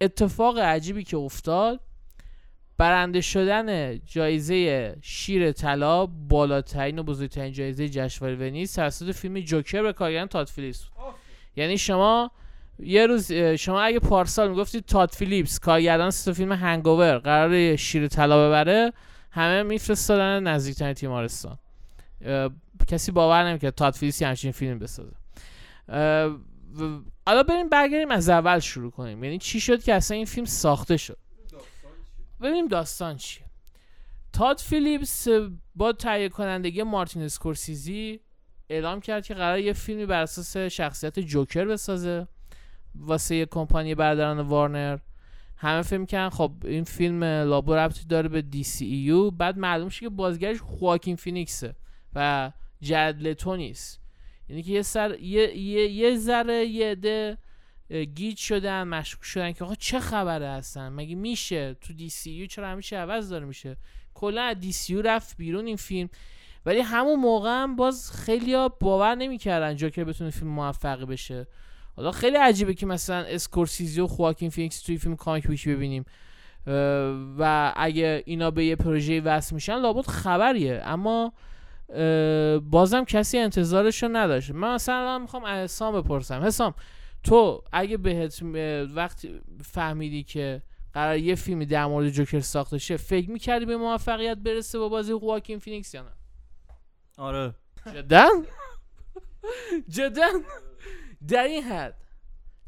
اتفاق 0.00 0.58
عجیبی 0.58 1.04
که 1.04 1.16
افتاد 1.16 1.80
برنده 2.78 3.20
شدن 3.20 3.98
جایزه 3.98 4.96
شیر 5.02 5.52
طلا 5.52 6.06
بالاترین 6.06 6.98
و 6.98 7.02
بزرگترین 7.02 7.52
جایزه 7.52 7.88
جشنواره 7.88 8.36
ونیز 8.36 8.74
توسط 8.74 9.10
فیلم 9.10 9.40
جوکر 9.40 9.82
به 9.82 9.92
کارگردان 9.92 10.28
تاد 10.28 10.48
فیلیپس. 10.48 10.84
یعنی 11.56 11.78
شما 11.78 12.30
یه 12.78 13.06
روز 13.06 13.32
شما 13.32 13.80
اگه 13.80 13.98
پارسال 13.98 14.50
می‌گفتید 14.50 14.84
تاد 14.84 15.10
فیلیپس 15.10 15.58
کارگردان 15.58 16.10
سه 16.10 16.32
فیلم 16.32 16.52
هنگوور 16.52 17.18
قرار 17.18 17.76
شیر 17.76 18.08
طلا 18.08 18.48
ببره 18.48 18.92
همه 19.30 19.62
میفرستادن 19.62 20.42
نزدیکترین 20.42 20.94
تیمارستان. 20.94 21.58
کسی 22.88 23.12
باور 23.12 23.48
نمی‌کرد 23.48 23.74
تاد 23.74 23.94
فیلیپس 23.94 24.22
همچین 24.22 24.52
فیلم 24.52 24.78
بسازه. 24.78 25.12
حالا 27.26 27.42
بریم 27.48 27.68
برگردیم 27.68 28.10
از 28.10 28.28
اول 28.28 28.58
شروع 28.58 28.90
کنیم. 28.90 29.24
یعنی 29.24 29.38
چی 29.38 29.60
شد 29.60 29.82
که 29.82 29.94
اصلا 29.94 30.16
این 30.16 30.26
فیلم 30.26 30.46
ساخته 30.46 30.96
شد؟ 30.96 31.18
ببینیم 32.40 32.68
داستان 32.68 33.16
چیه. 33.16 33.44
تاد 34.32 34.58
فیلیپس 34.58 35.28
با 35.74 35.92
تهیه 35.92 36.28
کنندگی 36.28 36.82
مارتین 36.82 37.22
اسکورسیزی 37.22 38.20
اعلام 38.68 39.00
کرد 39.00 39.26
که 39.26 39.34
قرار 39.34 39.58
یه 39.58 39.72
فیلمی 39.72 40.06
بر 40.06 40.22
اساس 40.22 40.56
شخصیت 40.56 41.18
جوکر 41.18 41.64
بسازه. 41.64 42.28
واسه 42.94 43.34
یه 43.34 43.46
کمپانی 43.46 43.94
برادران 43.94 44.40
وارنر. 44.40 44.98
همه 45.56 45.82
فکر 45.82 46.06
کردن. 46.06 46.28
خب 46.28 46.52
این 46.64 46.84
فیلم 46.84 47.24
لابد 47.24 47.74
ربطی 47.74 48.04
داره 48.04 48.28
به 48.28 48.42
DCEU 48.42 49.30
بعد 49.30 49.58
معلوم 49.58 49.88
شد 49.88 50.00
که 50.00 50.08
بازیگرش 50.08 50.60
خواکین 50.60 51.16
فینیکسه 51.16 51.76
و 52.14 52.52
لتو 53.20 53.56
نیست. 53.56 54.03
یعنی 54.48 54.62
که 54.62 54.72
یه 54.72 54.82
سر 54.82 55.18
یه 55.20 55.56
یه, 55.56 55.90
یه 55.90 56.16
ذره 56.16 56.66
یه 56.66 56.90
عده 56.90 57.38
اه، 57.90 58.04
گیج 58.04 58.38
شدن 58.38 58.82
مشکوک 58.82 59.24
شدن 59.24 59.52
که 59.52 59.64
آقا 59.64 59.74
چه 59.74 60.00
خبره 60.00 60.48
هستن؟ 60.48 60.88
مگه 60.88 61.14
میشه؟ 61.14 61.74
تو 61.80 61.92
DCU 61.92 62.46
چرا 62.46 62.68
همیشه 62.68 62.96
عوض 62.96 63.30
داره 63.30 63.46
میشه؟ 63.46 63.76
کلا 64.14 64.52
DCU 64.52 65.02
رفت 65.02 65.36
بیرون 65.36 65.66
این 65.66 65.76
فیلم. 65.76 66.08
ولی 66.66 66.80
همون 66.80 67.20
موقع 67.20 67.62
هم 67.62 67.76
باز 67.76 68.12
خیلی 68.12 68.68
باور 68.80 69.14
نمی‌کردن 69.14 69.76
جوکر 69.76 70.04
بتونه 70.04 70.30
فیلم 70.30 70.50
موفقی 70.50 71.04
بشه. 71.04 71.46
حالا 71.96 72.10
خیلی 72.10 72.36
عجیبه 72.36 72.74
که 72.74 72.86
مثلا 72.86 73.16
اسکورسیزی 73.16 74.00
و 74.00 74.06
خواکین 74.06 74.50
فینیکس 74.50 74.82
توی 74.82 74.98
فیلم 74.98 75.16
comic 75.16 75.46
book 75.46 75.68
ی 75.68 75.74
ببینیم. 75.74 76.04
و 77.38 77.72
اگه 77.76 78.22
اینا 78.26 78.50
به 78.50 78.64
یه 78.64 78.76
پروژه 78.76 79.20
وصل 79.20 79.54
میشن 79.54 79.78
لابد 79.78 80.06
خبریه. 80.06 80.82
اما 80.84 81.32
بازم 82.70 83.04
کسی 83.04 83.38
انتظارش 83.38 84.02
رو 84.02 84.08
نداشت. 84.12 84.50
من 84.50 84.74
مثلا 84.74 85.18
می‌خوام 85.18 85.44
از 85.44 85.64
حسام 85.64 86.00
بپرسم. 86.00 86.42
حسام 86.42 86.74
تو 87.22 87.64
اگه 87.72 87.96
بهت 87.96 88.42
وقتی 88.94 89.40
فهمیدی 89.64 90.22
که 90.22 90.62
قرار 90.92 91.16
یه 91.16 91.34
فیلمی 91.34 91.66
در 91.66 91.86
مورد 91.86 92.08
جوکر 92.08 92.40
ساخته 92.40 92.78
شه 92.78 92.96
فکر 92.96 93.30
می‌کردی 93.30 93.64
به 93.64 93.76
موفقیت 93.76 94.36
برسه 94.36 94.78
با 94.78 94.88
بازی 94.88 95.14
خواکین 95.14 95.58
فینیکس 95.58 95.94
یا 95.94 96.02
نه؟ 96.02 96.12
آره. 97.18 97.54
جدا؟ 97.94 98.28
جدا؟ 99.88 100.26
در 101.28 101.44
این 101.44 101.62
حد 101.62 101.94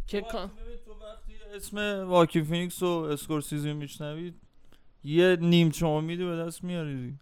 که 0.07 0.21
تو 0.21 0.39
وقتی 0.39 1.33
اسم 1.55 2.05
واکین 2.09 2.43
فینیکس 2.43 2.83
و 2.83 2.87
اسکورسیزی 2.87 3.73
میشنوید 3.73 4.41
یه 5.05 5.37
نیم 5.41 5.73
امیدی 5.83 6.25
به 6.25 6.37
دست 6.37 6.65
میاری. 6.65 7.19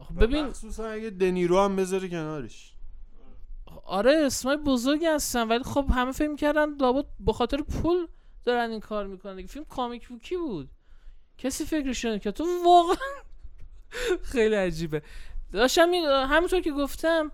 خب 0.00 0.22
ببین 0.22 0.46
مخصوصا 0.46 0.88
اگه 0.88 1.10
دنیرو 1.10 1.60
هم 1.60 1.76
بذاره 1.76 2.08
کنارش. 2.08 2.72
آره 3.84 4.12
اسمای 4.12 4.56
بزرگی 4.56 5.06
هستن 5.06 5.48
ولی 5.48 5.64
خب 5.64 5.86
همه 5.94 6.12
فکر 6.12 6.36
کردن 6.36 6.74
لابد 6.76 7.04
به 7.20 7.32
خاطر 7.32 7.56
پول 7.62 8.06
دارن 8.44 8.70
این 8.70 8.80
کار 8.80 9.06
می‌کنن 9.06 9.36
دیگه. 9.36 9.48
فیلم 9.48 9.64
comic 9.64 10.08
book 10.08 10.30
ی 10.30 10.36
بود؟ 10.36 10.70
کسی 11.38 11.64
فکرش 11.64 12.06
که 12.06 12.32
تو 12.32 12.46
واقعا 12.64 12.96
خیلی 14.32 14.54
عجیبه. 14.54 15.02
داشتم 15.52 15.88
می- 15.88 15.98
همونطور 16.06 16.60
که 16.60 16.72
گفتم 16.72 17.32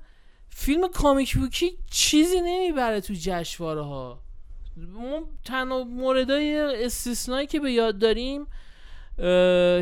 فیلم 0.49 0.89
کامیک 0.89 1.37
بوکی 1.37 1.79
چیزی 1.91 2.41
نمی‌بره 2.41 3.01
تو 3.01 3.15
جشنواره 3.21 3.83
ها 3.83 4.21
ما 4.77 5.23
تنها 5.45 5.85
موردای 5.85 6.57
استثنایی 6.85 7.47
که 7.47 7.61
به 7.61 7.73
یاد 7.73 7.99
داریم 7.99 8.47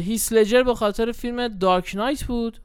هیس 0.01 0.33
لجر 0.33 0.63
به 0.63 0.75
خاطر 0.75 1.13
فیلم 1.13 1.49
دارک 1.49 1.95
نایت 1.95 2.25
بود. 2.25 2.61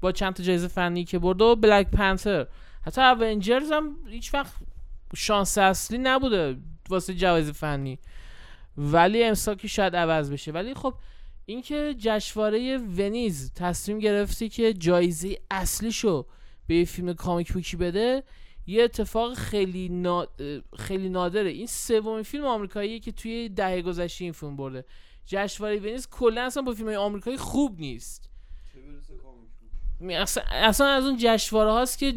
با 0.00 0.12
چند 0.12 0.34
تا 0.34 0.42
جایزه 0.42 0.68
فنی 0.68 1.04
که 1.04 1.18
برده 1.18 1.44
و 1.44 1.56
بلک 1.56 1.90
پنتر 1.90 2.46
حتی 2.82 3.00
اونجرز 3.00 3.72
هم 3.72 3.96
هیچ 4.08 4.34
وقت 4.34 4.52
شانس 5.16 5.58
اصلی 5.58 5.98
نبوده 5.98 6.56
واسه 6.88 7.14
جوایز 7.14 7.50
فنی. 7.50 7.98
ولی 8.76 9.24
امسال 9.24 9.54
که 9.54 9.68
شاید 9.68 9.96
عوض 9.96 10.30
بشه. 10.30 10.52
ولی 10.52 10.74
خب 10.74 10.94
اینکه 11.46 11.94
جشنواره 11.98 12.78
ونیز 12.78 13.52
تصمیم 13.54 13.98
گرفتی 13.98 14.48
که 14.48 14.72
جایزه 14.72 15.36
اصلیشو 15.50 16.26
به 16.66 16.74
یه 16.74 16.84
فیلم 16.84 17.12
کامیک 17.12 17.52
بوکی 17.52 17.76
بده 17.76 18.22
یه 18.66 18.84
اتفاق 18.84 19.34
خیلی 19.34 19.88
نا... 19.88 20.26
خیلی 20.78 21.08
نادره. 21.08 21.50
این 21.50 21.66
سومین 21.66 22.22
فیلم 22.22 22.44
آمریکاییه 22.44 23.00
که 23.00 23.12
توی 23.12 23.48
دهه 23.48 23.82
گذشته 23.82 24.24
این 24.24 24.32
فیلم 24.32 24.56
برده. 24.56 24.84
جشنواره 25.26 25.78
ونیز 25.78 26.08
کلا 26.08 26.42
اصلا 26.42 26.62
با 26.62 26.72
فیلم 26.72 26.88
آمریکایی 26.88 27.36
خوب 27.36 27.80
نیست. 27.80 28.30
اصلا, 30.50 30.86
از 30.86 31.06
اون 31.06 31.16
جشنواره 31.18 31.70
هاست 31.70 31.98
که 31.98 32.14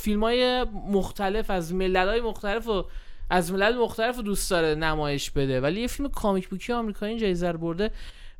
فیلم 0.00 0.22
های 0.24 0.64
مختلف 0.88 1.50
از 1.50 1.74
ملل 1.74 2.08
های 2.08 2.20
مختلف 2.20 2.68
و 2.68 2.84
از 3.30 3.52
ملل 3.52 3.76
مختلف 3.76 4.16
رو 4.16 4.22
دوست 4.22 4.50
داره 4.50 4.74
نمایش 4.74 5.30
بده. 5.30 5.60
ولی 5.60 5.80
یه 5.80 5.86
فیلم 5.86 6.08
کامیک 6.08 6.48
بوکی 6.48 6.72
آمریکایی 6.72 7.18
جایزه 7.18 7.50
رو 7.50 7.58
برده. 7.58 7.90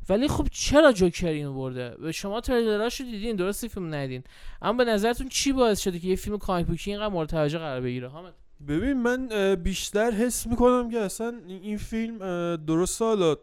ولی 0.09 0.27
خب 0.27 0.47
چرا 0.51 0.91
جوکر 0.91 1.27
اینو 1.27 1.53
برده؟ 1.53 1.95
و 2.01 2.11
شما 2.11 2.41
تریلراشو 2.41 3.03
دیدین 3.03 3.35
درستی 3.35 3.69
فیلم 3.69 3.93
ندیدین 3.95 4.23
اما 4.61 4.77
به 4.77 4.85
نظرتون 4.85 5.29
چی 5.29 5.51
باعث 5.51 5.79
شده 5.79 5.99
که 5.99 6.07
یه 6.07 6.15
فیلم 6.15 6.37
کامیک 6.37 6.67
بوکی 6.67 6.91
اینقدر 6.91 7.13
مورد 7.13 7.29
توجه 7.29 7.57
قرار 7.57 7.81
بگیره؟ 7.81 8.07
حامد. 8.07 8.33
ببین 8.67 8.93
من 8.93 9.55
بیشتر 9.55 10.11
حس 10.11 10.47
می‌کنم 10.47 10.89
که 10.91 10.99
اصلا 10.99 11.33
این 11.47 11.77
فیلم 11.77 12.17
درست 12.55 13.01
حالا 13.01 13.35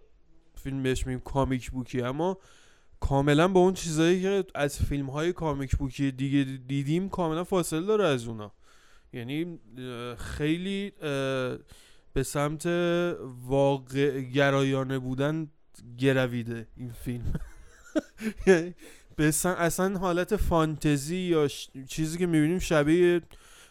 فیلم 0.54 0.82
بهش 0.82 1.06
میگیم 1.06 1.20
کامیک 1.20 1.70
بوکی 1.70 2.02
اما 2.02 2.38
کاملا 3.00 3.48
با 3.48 3.60
اون 3.60 3.74
چیزایی 3.74 4.22
که 4.22 4.44
از 4.54 4.82
فیلم 4.82 5.10
های 5.10 5.32
کامیک 5.32 5.76
بوکی 5.76 6.12
دیگه 6.12 6.58
دیدیم 6.68 7.08
کاملا 7.08 7.44
فاصله 7.44 7.86
داره 7.86 8.04
از 8.04 8.26
اونا. 8.28 8.52
یعنی 9.12 9.58
خیلی 10.18 10.92
به 12.12 12.22
سمت 12.22 12.66
واقع 13.46 14.20
گرایانه 14.20 14.98
بودن 14.98 15.50
گرویده 15.98 16.68
این 16.76 16.92
فیلم. 16.92 17.32
یعنی 18.46 18.74
اصلا 19.44 19.98
حالت 19.98 20.36
فانتزی 20.36 21.16
یا 21.16 21.48
چیزی 21.88 22.18
که 22.18 22.26
می‌بینیم 22.26 22.58
شبیه 22.58 23.20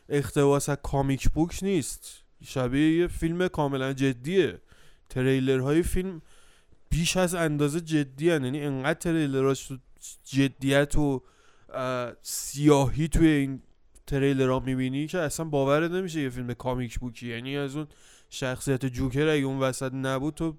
اقتباس 0.09 0.69
از 0.69 0.77
کامیک 0.83 1.29
بوک 1.29 1.59
نیست. 1.61 2.23
شبیه 2.43 2.97
یه 2.97 3.07
فیلم 3.07 3.47
کاملا 3.47 3.93
جدیه. 3.93 4.61
تریلرهای 5.09 5.83
فیلم 5.83 6.21
بیش 6.95 7.17
از 7.17 7.35
اندازه 7.35 7.81
جدی 7.81 8.29
هن. 8.29 8.43
یعنی 8.43 8.61
انقدر 8.61 8.99
تریلراش 8.99 9.67
تو 9.67 9.77
جدیت 10.23 10.95
و 10.95 11.23
اه، 11.73 12.13
سیاهی 12.21 13.07
توی 13.07 13.27
این 13.27 13.61
تریلرها 14.07 14.59
می‌بینی 14.59 15.07
که 15.07 15.19
اصلا 15.19 15.45
باور 15.45 15.87
نمیشه 15.87 16.21
یه 16.21 16.29
فیلم 16.29 16.53
comic 16.53 16.99
book 16.99 17.18
ی. 17.18 17.27
یعنی 17.27 17.57
از 17.57 17.75
اون 17.75 17.87
شخصیت 18.29 18.85
جوکر 18.85 19.27
اگه 19.27 19.45
اون 19.45 19.59
وسط 19.59 19.93
نبود 19.93 20.33
تو 20.33 20.57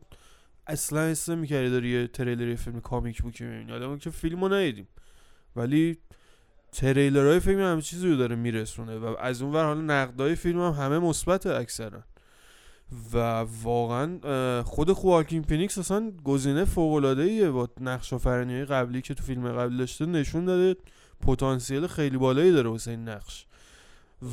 اصلا 0.67 1.09
حس 1.09 1.29
نمی‌کردی 1.29 1.71
داری 1.71 1.89
یه 1.89 2.07
تریلر 2.07 2.49
یه 2.49 2.57
فیلم 2.57 2.81
comic 2.81 3.23
book 3.23 3.41
ی 3.41 3.45
می‌بینی. 3.45 3.73
حالا 3.73 3.97
که 3.97 4.11
فیلم 4.11 4.45
رو 4.45 4.53
ندیدیم. 4.53 4.89
ولی 5.57 5.99
تریلرهای 6.73 7.41
فیلم 7.41 7.61
همه 7.61 7.83
چیزی 7.83 8.09
رو 8.09 8.17
داره 8.17 8.37
میرسونه 8.37 8.99
و 8.99 9.17
از 9.19 9.43
اون 9.43 9.53
ور 9.53 9.65
حالا 9.65 9.81
نقدای 9.81 10.35
فیلم 10.35 10.61
هم 10.61 10.73
همه 10.85 10.99
مثبت 10.99 11.47
اکثرا. 11.47 12.05
و 13.13 13.19
واقعا 13.63 14.63
خود 14.63 14.93
خواکین 14.93 15.43
فینیکس 15.43 15.79
اصلا 15.79 16.13
گزینه 16.25 16.65
فوق 16.65 16.95
العاده 16.95 17.51
با 17.51 17.69
نقش 17.81 18.13
آفرینی 18.13 18.65
قبلی 18.65 19.03
که 19.03 19.15
تو 19.15 19.25
فیلم 19.25 19.53
قبل 19.53 19.77
داشته 19.77 20.07
نشون 20.07 20.45
داده 20.45 20.81
پتانسیل 21.21 21.87
خیلی 21.87 22.17
بالایی 22.17 22.53
داره 22.53 22.71
واسه 22.71 22.91
این 22.91 23.09
نقش. 23.09 23.47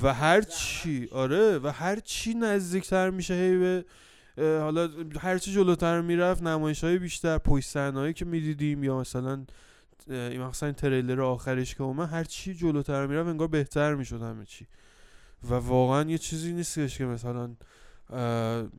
و 0.03 0.13
هر 0.13 0.41
چی 0.41 1.09
آره 1.11 1.59
و 1.59 1.67
هر 1.67 1.99
چی 1.99 2.33
نزدیکتر 2.33 3.09
میشه 3.09 3.33
هی 3.33 3.57
به 3.57 3.85
حالا 4.37 4.89
هر 5.19 5.37
چی 5.37 5.53
جلوتر 5.53 6.01
می‌رفت 6.01 6.43
نمایش 6.43 6.83
های 6.83 6.97
بیشتر 6.97 7.37
پشت 7.37 7.69
صحنه‌ای 7.69 8.13
که 8.13 8.25
می‌دیدیم 8.25 8.83
یا 8.83 8.99
مثلا 8.99 9.45
این 10.07 10.41
مثلا 10.41 10.71
تریلر 10.71 11.21
آخرش 11.21 11.75
که 11.75 11.83
اومد 11.83 12.09
هر 12.09 12.23
چی 12.23 12.53
جلوتر 12.53 13.07
می‌رفت 13.07 13.29
انگار 13.29 13.47
بهتر 13.47 13.95
می‌شد 13.95 14.21
همه 14.21 14.45
چی. 14.45 14.67
و 15.49 15.53
واقعا 15.53 16.09
یه 16.09 16.17
چیزی 16.17 16.53
نیستش 16.53 16.97
که 16.97 17.05
مثلا 17.05 17.55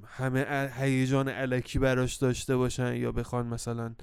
همه 0.06 0.70
هیجان 0.76 1.28
علکی 1.28 1.78
براش 1.78 2.14
داشته 2.14 2.56
باشن 2.56 2.96
یا 2.96 3.12
بخوان 3.12 3.46
مثلا 3.46 3.94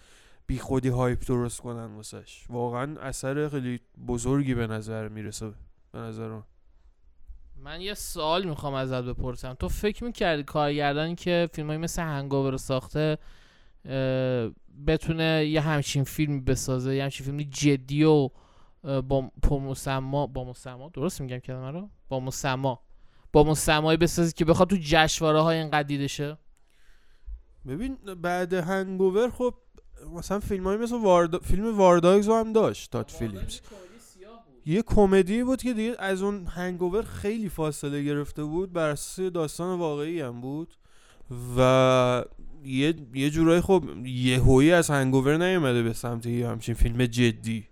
بی 0.47 0.59
خودی 0.59 0.89
هایپ 0.89 1.25
درست 1.27 1.61
کنن 1.61 1.95
واسش. 1.95 2.45
واقعا 2.49 2.99
اثر 2.99 3.49
خیلی 3.49 3.79
بزرگی 4.07 4.53
به 4.53 4.67
نظر 4.67 5.07
می‌رسه 5.07 5.53
به 5.91 5.99
نظر 5.99 6.27
من. 6.27 6.43
من 7.55 7.81
یه 7.81 7.93
سوال 7.93 8.47
می‌خوام 8.47 8.73
ازت 8.73 9.03
بپرسم. 9.03 9.53
تو 9.53 9.69
فکر 9.69 10.03
می‌کردی 10.03 10.43
کارگردانی 10.43 11.15
که 11.15 11.49
فیلم 11.53 11.77
مثل 11.77 12.01
هنگاور 12.01 12.51
رو 12.51 12.57
ساخته 12.57 13.17
بتونه 14.87 15.45
یه 15.45 15.61
همچین 15.61 16.03
فیلم 16.03 16.43
بسازه 16.43 16.95
یه 16.95 17.03
همچین 17.03 17.25
فیلم 17.25 17.49
جدی 17.49 18.03
و 18.03 18.29
با 18.83 19.31
مسما 19.51 20.27
با 20.27 20.43
مسما؟ 20.43 20.89
درست 20.89 21.21
میگم 21.21 21.37
کلمه 21.37 21.71
رو؟ 21.71 21.89
با 22.09 22.19
مسما. 22.19 22.81
با 23.33 23.43
مسمایی 23.43 23.97
بسازی 23.97 24.31
که 24.31 24.45
بخواد 24.45 24.69
تو 24.69 24.77
جشنواره 24.81 25.39
های 25.39 25.57
اینقدر 25.57 25.83
دیده 25.83 26.07
شه؟ 26.07 26.37
ببین 27.67 27.97
بعد 28.21 28.53
هنگوور 28.53 29.29
خب 29.29 29.53
مثلا 30.13 30.39
فیلم 30.39 30.63
های 30.63 30.77
مثل 30.77 31.01
واردا... 31.01 31.39
فیلم 31.39 31.77
وارداگز 31.77 32.27
رو 32.27 32.35
هم 32.35 32.53
داشت 32.53 32.91
تات 32.91 33.11
فیلیپس 33.11 33.61
یه 34.65 34.81
کمدی 34.81 35.43
بود 35.43 35.61
که 35.61 35.73
دیگه 35.73 35.95
از 35.99 36.21
اون 36.21 36.45
هنگوور 36.45 37.03
خیلی 37.03 37.49
فاصله 37.49 38.03
گرفته 38.03 38.43
بود 38.43 38.73
بر 38.73 38.89
اساس 38.89 39.31
داستان 39.33 39.79
واقعی 39.79 40.21
هم 40.21 40.41
بود. 40.41 40.73
و 41.57 42.25
یه 42.63 42.95
یه 43.13 43.29
جورایی 43.29 43.61
خب 43.61 43.83
یهویی 44.05 44.71
از 44.71 44.89
هنگوور 44.89 45.37
نیومده 45.37 45.83
به 45.83 45.93
سمت 45.93 46.25
یه 46.25 46.47
همچین 46.47 46.75
فیلم 46.75 47.05
جدی. 47.05 47.67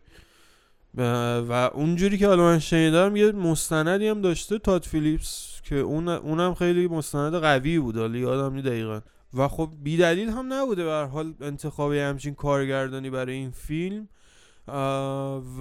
و 0.97 1.69
اونجوری 1.73 2.17
که 2.17 2.27
حالا 2.27 2.43
من 2.43 2.59
شنیدم 2.59 3.15
یه 3.15 3.31
مستندی 3.31 4.07
هم 4.07 4.21
داشته 4.21 4.59
تات 4.59 4.85
فیلیپس 4.85 5.61
که 5.63 5.75
اون 5.75 6.07
اونم 6.07 6.53
خیلی 6.53 6.87
مستند 6.87 7.35
قوی 7.35 7.79
بود 7.79 7.97
حالا 7.97 8.17
یادم 8.17 8.55
نی 8.55 8.61
دقیقا. 8.61 9.01
و 9.33 9.47
خب 9.47 9.69
بی 9.83 9.97
دلیل 9.97 10.29
هم 10.29 10.53
نبوده 10.53 10.85
به 10.85 11.07
حال 11.11 11.33
انتخاب 11.41 11.93
همچین 11.93 12.35
کارگردانی 12.35 13.09
برای 13.09 13.35
این 13.35 13.51
فیلم. 13.51 14.07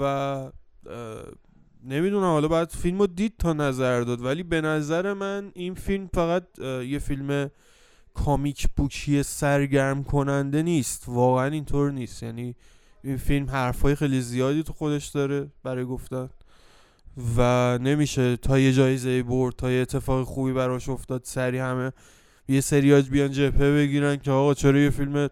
و 0.00 0.52
نمی‌دونم 1.84 2.24
حالا 2.24 2.48
باید 2.48 2.68
فیلم 2.68 2.98
رو 2.98 3.06
دید 3.06 3.34
تا 3.38 3.52
نظر 3.52 4.00
داد 4.00 4.24
ولی 4.24 4.42
به 4.42 4.60
نظر 4.60 5.12
من 5.12 5.50
این 5.54 5.74
فیلم 5.74 6.10
فقط 6.14 6.58
یه 6.86 6.98
فیلم 6.98 7.50
کامیک 8.14 8.68
بوکی 8.76 9.22
سرگرم 9.22 10.04
کننده 10.04 10.62
نیست. 10.62 11.04
واقعا 11.06 11.46
اینطور 11.46 11.92
نیست. 11.92 12.22
یعنی 12.22 12.54
این 13.04 13.16
فیلم 13.16 13.50
حرفای 13.50 13.94
خیلی 13.94 14.20
زیادی 14.20 14.62
تو 14.62 14.72
خودش 14.72 15.06
داره 15.06 15.46
برای 15.62 15.84
گفتن. 15.84 16.28
و 17.36 17.78
نمیشه 17.82 18.36
تا 18.36 18.58
یه 18.58 18.72
جایزه 18.72 19.22
برد 19.22 19.56
تا 19.56 19.70
یه 19.70 19.80
اتفاق 19.80 20.26
خوبی 20.26 20.52
براش 20.52 20.88
افتاد 20.88 21.20
سری 21.24 21.58
همه 21.58 21.92
یه 22.48 22.60
سریاج 22.60 23.10
بیان 23.10 23.32
جبهه 23.32 23.72
بگیرن 23.72 24.16
که 24.16 24.30
آقا 24.30 24.54
چرا 24.54 24.78
یه 24.78 24.90
فیلم 24.90 25.28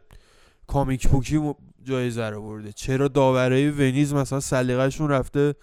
کامیک 0.66 1.08
بوکی 1.08 1.54
جایزه 1.84 2.30
رو 2.30 2.42
برده 2.42 2.72
چرا 2.72 3.08
داورای 3.08 3.70
ونیز 3.70 4.14
مثلا 4.14 4.40
سلیقه‌شون 4.40 5.08
رفته 5.08 5.54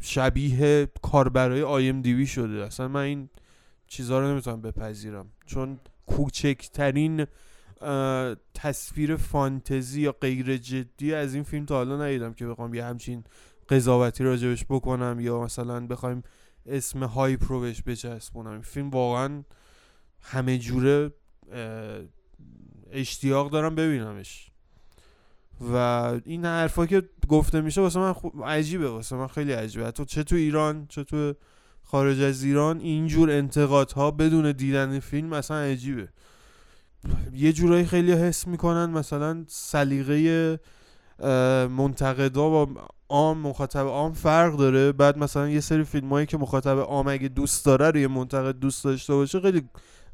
شبیه 0.00 0.88
کاربرای 1.02 1.62
آی 1.62 1.88
ام 1.88 2.02
دی 2.02 2.26
شده؟ 2.26 2.64
اصلا 2.64 2.88
من 2.88 3.00
این 3.00 3.28
چیزها 3.86 4.20
رو 4.20 4.28
نمی‌تونم 4.28 4.60
بپذیرم. 4.60 5.26
چون 5.46 5.80
کوچکترین 6.06 7.26
تصویر 8.54 9.16
فانتزی 9.16 10.00
یا 10.00 10.12
غیر 10.12 10.56
جدی 10.56 11.14
از 11.14 11.34
این 11.34 11.42
فیلم 11.42 11.66
تا 11.66 11.74
حالا 11.74 12.04
ندیدم 12.04 12.32
که 12.32 12.46
بخوام 12.46 12.74
یه 12.74 12.84
همچین 12.84 13.24
قضاوتی 13.68 14.24
راجبش 14.24 14.64
بکنم 14.64 15.20
یا 15.20 15.40
مثلا 15.40 15.86
بخوایم 15.86 16.22
اسم 16.66 17.04
هایپ 17.04 17.44
رو 17.48 17.60
بهش 17.60 17.82
بچسبونم. 17.82 18.50
این 18.50 18.62
فیلم 18.62 18.90
واقعا 18.90 19.42
همه 20.20 20.58
جوره 20.58 21.10
اشتیاق 22.90 23.50
دارم 23.50 23.74
ببینمش. 23.74 24.48
و 25.60 25.76
این 26.24 26.44
حرفا 26.44 26.86
که 26.86 27.02
گفته 27.28 27.60
میشه 27.60 27.80
واسه 27.80 27.98
من 27.98 28.12
خوب 28.12 28.44
عجیبه 28.44 28.88
واسه 28.88 29.16
من 29.16 29.26
خیلی 29.26 29.52
عجیبه. 29.52 29.86
حتی 29.86 30.04
چه 30.04 30.22
تو 30.22 30.36
ایران 30.36 30.86
چه 30.88 31.04
تو 31.04 31.34
خارج 31.82 32.20
از 32.20 32.42
ایران 32.42 32.80
اینجور 32.80 33.30
انتقادها 33.30 34.10
بدون 34.10 34.52
دیدن 34.52 35.00
فیلم 35.00 35.32
اصلا 35.32 35.56
عجیبه. 35.56 36.08
یه 37.34 37.52
جورایی 37.52 37.84
خیلی 37.84 38.12
حس 38.12 38.46
می‌کنن 38.46 38.90
مثلا 38.90 39.44
سلیقه 39.48 40.60
منتقدا 41.68 42.48
با 42.48 42.68
عام 43.08 43.38
مخاطب 43.38 43.86
عام 43.86 44.12
فرق 44.12 44.56
داره. 44.56 44.92
بعد 44.92 45.18
مثلا 45.18 45.48
یه 45.48 45.60
سری 45.60 45.84
فیلم 45.84 46.08
هایی 46.08 46.26
که 46.26 46.38
مخاطب 46.38 46.78
عام 46.78 47.08
اگه 47.08 47.28
دوست 47.28 47.66
داره 47.66 47.90
رو 47.90 47.96
یه 47.96 48.08
منتقد 48.08 48.58
دوست 48.58 48.84
داشته 48.84 49.14
باشه 49.14 49.40
خیلی 49.40 49.62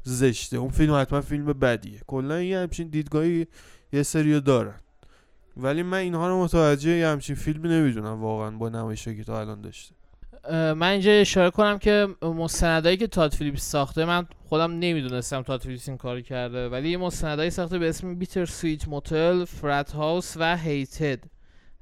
زشته. 0.03 0.57
اون 0.57 0.69
فیلم 0.69 0.93
حتما 0.93 1.21
فیلم 1.21 1.45
بدیه. 1.45 2.01
کلا 2.07 2.41
یه 2.41 2.57
همچین 2.57 2.87
دیدگاهی 2.87 3.47
یه 3.93 4.03
سری 4.03 4.41
دارن. 4.41 4.79
ولی 5.57 5.83
من 5.83 5.97
اینها 5.97 6.27
رو 6.27 6.43
متوجه 6.43 6.89
یه 6.89 7.07
همچین 7.07 7.35
فیلمی 7.35 7.69
نمی‌دونم 7.69 8.21
واقعا 8.21 8.51
با 8.51 8.69
نمایشی 8.69 9.17
که 9.17 9.23
تا 9.23 9.39
الان 9.39 9.61
داشته. 9.61 9.95
من 10.51 10.83
اینجا 10.83 11.11
اشاره 11.11 11.49
کنم 11.49 11.77
که 11.77 12.07
مستندایی 12.21 12.97
که 12.97 13.07
تاد 13.07 13.33
فیلیپس 13.33 13.61
ساخته 13.61 14.05
من 14.05 14.27
خودم 14.45 14.71
نمی‌دونستم 14.71 15.41
تاد 15.41 15.61
فیلیپس 15.61 15.89
این 15.89 15.97
کار 15.97 16.21
کرده 16.21 16.69
ولی 16.69 16.89
یه 16.89 16.97
مستندایی 16.97 17.49
ساخته 17.49 17.77
به 17.77 17.89
اسم 17.89 18.15
بیتر 18.15 18.45
سویت 18.45 18.87
موتل 18.87 19.45
فرات 19.45 19.91
هاوس 19.91 20.37
و 20.37 20.57
هیتد 20.57 21.19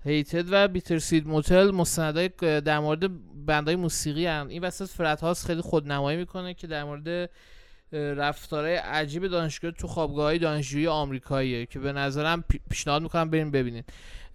Hated 0.03 0.45
و 0.51 0.67
Bittersweet 0.67 1.27
Motel 1.27 1.71
مستندای 1.71 2.29
در 2.61 2.79
مورد 2.79 3.09
بندهای 3.45 3.75
موسیقی 3.75 4.25
هن. 4.25 4.47
این 4.49 4.63
وسط 4.63 4.85
Frat 4.85 5.21
House 5.21 5.45
خیلی 5.45 5.61
خودنمایی 5.61 6.17
می‌کنه 6.17 6.53
که 6.53 6.67
در 6.67 6.83
مورد 6.83 7.29
رفتارهای 7.91 8.75
عجیب 8.75 9.27
دانشگاه 9.27 9.71
تو 9.71 9.87
خوابگاه 9.87 10.25
های 10.25 10.39
دانشجویی 10.39 10.87
آمریکاییه 10.87 11.65
که 11.65 11.79
به 11.79 11.91
نظرم 11.93 12.43
پی- 12.49 12.61
پیشنهاد 12.69 13.01
می‌کنم 13.01 13.29
بریم 13.29 13.51
ببینید 13.51 13.85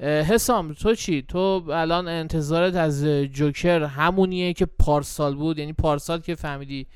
اه، 0.01 0.23
حسام 0.23 0.73
تو 0.73 0.95
چی؟ 0.95 1.23
تو 1.23 1.65
الان 1.71 2.09
انتظارت 2.09 2.75
از 2.75 3.05
جوکر 3.05 3.83
همونیه 3.83 4.53
که 4.53 4.67
پارسال 4.67 5.35
بود؟ 5.35 5.59
یعنی 5.59 5.73
پارسال 5.73 6.21
که 6.21 6.35
فهمیدی 6.35 6.87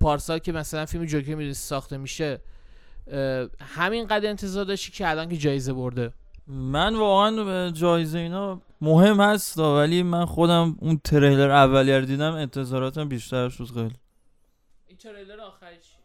پارسال 0.00 0.38
که 0.38 0.52
مثلا 0.52 0.86
فیلم 0.86 1.04
جوکر 1.04 1.34
می‌دونی 1.34 1.54
ساخته 1.54 1.96
میشه 1.96 2.40
اه، 3.10 3.48
همین 3.60 4.06
قدر 4.06 4.28
انتظار 4.28 4.64
داشتی 4.64 4.92
که 4.92 5.10
الان 5.10 5.28
که 5.28 5.36
جایزه 5.36 5.72
برده؟ 5.72 6.12
من 6.46 6.94
واقعا 6.94 7.70
جایزه 7.70 8.18
اینا 8.18 8.60
مهم 8.80 9.20
هست 9.20 9.58
ولی 9.58 10.02
من 10.02 10.24
خودم 10.24 10.76
اون 10.80 11.00
تریلر 11.04 11.50
اولیه 11.50 12.00
دیدم 12.00 12.32
انتظاراتم 12.32 13.08
بیشتر 13.08 13.48
شد 13.48 13.64
خیلی. 13.64 14.03
تریلر 15.04 15.40
آخرش 15.40 15.96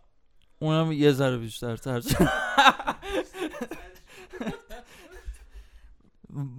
اونم 0.60 0.92
یه 0.92 1.12
ذره 1.12 1.38
بیشتر 1.38 1.78
تر 1.78 2.02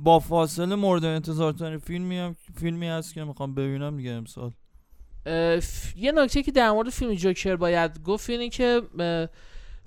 با 0.04 0.18
فاصله 0.18 0.74
مورد 0.74 1.04
انتظار 1.04 1.52
ترین 1.52 1.78
فیلمی 1.78 2.18
هم 2.18 2.36
فیلمی 2.60 2.88
هست 2.88 3.14
که 3.14 3.24
می‌خوام 3.24 3.54
ببینم 3.54 3.96
دیگه 3.96 4.10
امسال. 4.10 4.52
یه 5.96 6.12
نکته 6.12 6.42
که 6.42 6.52
در 6.52 6.70
مورد 6.70 6.90
فیلم 6.90 7.14
جوکر 7.14 7.56
باید 7.56 8.02
گفت 8.02 8.30
اینه 8.30 8.48
که 8.48 8.82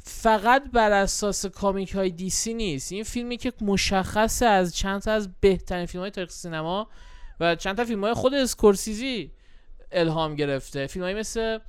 فقط 0.03 0.63
بر 0.71 0.91
اساس 0.91 1.45
comic 1.45 1.95
های 1.95 2.09
DC 2.09 2.53
نیست. 2.53 2.91
این 2.91 3.03
فیلمی 3.03 3.37
که 3.37 3.53
مشخصه 3.61 4.45
از 4.45 4.75
چند 4.75 5.01
تا 5.01 5.11
از 5.11 5.29
بهترین 5.39 5.85
فیلم 5.85 6.01
های 6.01 6.11
تاریخ 6.11 6.31
سینما 6.31 6.89
و 7.39 7.55
چند 7.55 7.77
تا 7.77 7.85
فیلم 7.85 8.03
های 8.03 8.13
خود 8.13 8.33
اسکورسیزی 8.33 9.31
الهام 9.91 10.35
گرفته. 10.35 10.87
فیلم 10.87 11.05
های 11.05 11.13
مثل 11.13 11.59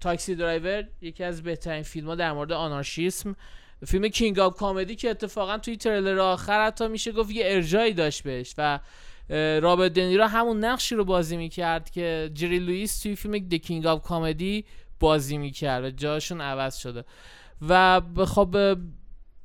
Taxi 0.00 0.34
Driver 0.34 0.84
یکی 1.00 1.24
از 1.24 1.42
بهترین 1.42 1.82
فیلم 1.82 2.06
ها 2.06 2.14
در 2.14 2.32
مورد 2.32 2.52
آنارشیسم. 2.52 3.36
فیلم 3.86 4.08
King 4.08 4.38
of 4.38 4.56
Comedy 4.56 4.96
که 4.96 5.10
اتفاقا 5.10 5.58
توی 5.58 5.76
تریلر 5.76 6.18
آخر 6.18 6.66
حتی 6.66 6.88
میشه 6.88 7.12
گفت 7.12 7.30
یه 7.30 7.44
ارجاعی 7.46 7.92
داشت 7.92 8.22
بهش 8.22 8.54
و 8.58 8.80
رابرت 9.60 9.92
دنیرو 9.92 10.24
همون 10.24 10.64
نقشی 10.64 10.94
رو 10.94 11.04
بازی 11.04 11.36
می‌کرد 11.36 11.90
که 11.90 12.30
جری 12.34 12.58
لوئیس 12.58 13.02
توی 13.02 13.16
فیلم 13.16 13.38
The 13.38 13.54
King 13.54 13.86
of 13.86 14.02
Comedy 14.02 14.64
بازی 15.00 15.38
می‌کرد 15.38 15.84
و 15.84 15.90
جاشون 15.90 16.40
عوض 16.40 16.76
شده. 16.76 17.04
و 17.68 18.00
خب 18.26 18.76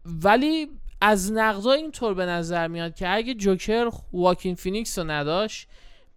ولی 0.05 0.67
از 1.01 1.31
نقدا 1.31 1.71
اینطور 1.71 2.13
به 2.13 2.25
نظر 2.25 2.67
میاد 2.67 2.95
که 2.95 3.15
اگه 3.15 3.33
جوکر 3.33 3.89
واکین 4.13 4.55
فینیکس 4.55 4.99
رو 4.99 5.11
نداشت 5.11 5.67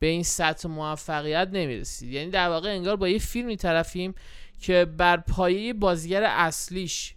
به 0.03 0.09
این 0.09 0.23
سطح 0.23 0.69
موفقیت 0.69 1.49
نمی‌رسید. 1.53 2.13
یعنی 2.13 2.31
در 2.31 2.49
واقع 2.49 2.69
انگار 2.69 2.97
با 2.97 3.09
یه 3.09 3.19
فیلمی 3.19 3.57
طرفیم 3.57 4.15
که 4.61 4.85
بر 4.85 5.17
پایه 5.17 5.73
بازیگر 5.73 6.23
اصلیش 6.25 7.15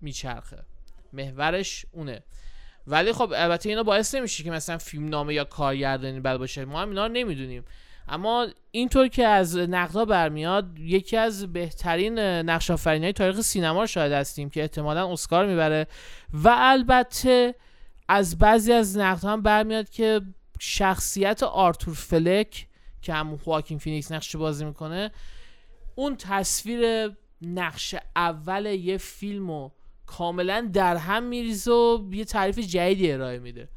میچرخه. 0.00 0.58
محورش 1.12 1.86
اونه. 1.92 2.22
ولی 2.86 3.12
خب 3.12 3.32
البته 3.36 3.68
اینا 3.68 3.82
باعث 3.82 4.14
نمیشه 4.14 4.44
که 4.44 4.50
مثلا 4.50 4.78
فیلم 4.78 5.08
نامه 5.08 5.34
یا 5.34 5.44
کارگردانی 5.44 6.20
بد 6.20 6.36
باشه. 6.36 6.64
ما 6.64 6.82
هم 6.82 6.88
اینا 6.88 7.06
رو 7.06 7.12
نمی‌دونیم. 7.12 7.64
اما 8.08 8.46
اینطور 8.70 9.08
که 9.08 9.26
از 9.26 9.56
نقدها 9.56 10.04
برمیاد 10.04 10.78
یکی 10.78 11.16
از 11.16 11.52
بهترین 11.52 12.18
نقش 12.18 12.70
های 12.70 13.12
تاریخ 13.12 13.40
سینما 13.40 13.86
شاید 13.86 14.12
هستیم 14.12 14.50
که 14.50 14.60
احتمالا 14.60 15.12
اسکار 15.12 15.46
می‌بره. 15.46 15.86
و 16.32 16.54
البته 16.56 17.54
از 18.08 18.38
بعضی 18.38 18.72
از 18.72 18.98
نقدها 18.98 19.32
هم 19.32 19.42
برمیاد 19.42 19.90
که 19.90 20.20
شخصیت 20.58 21.42
آرتور 21.42 21.94
فلک 21.94 22.66
که 23.02 23.14
هم 23.14 23.36
خواکین 23.36 23.78
فینیکس 23.78 24.12
نقش 24.12 24.36
بازی 24.36 24.64
می‌کنه 24.64 25.10
اون 25.94 26.16
تصویر 26.16 27.10
نقش 27.42 27.94
اول 28.16 28.66
یه 28.66 28.98
فیلم 28.98 29.50
رو 29.50 29.72
کاملا 30.06 30.70
در 30.72 30.96
هم 30.96 31.22
میریزه 31.22 31.72
و 31.72 32.10
یه 32.12 32.24
تعریف 32.24 32.58
جدیدی 32.58 33.12
ارائه 33.12 33.38
میده. 33.38 33.68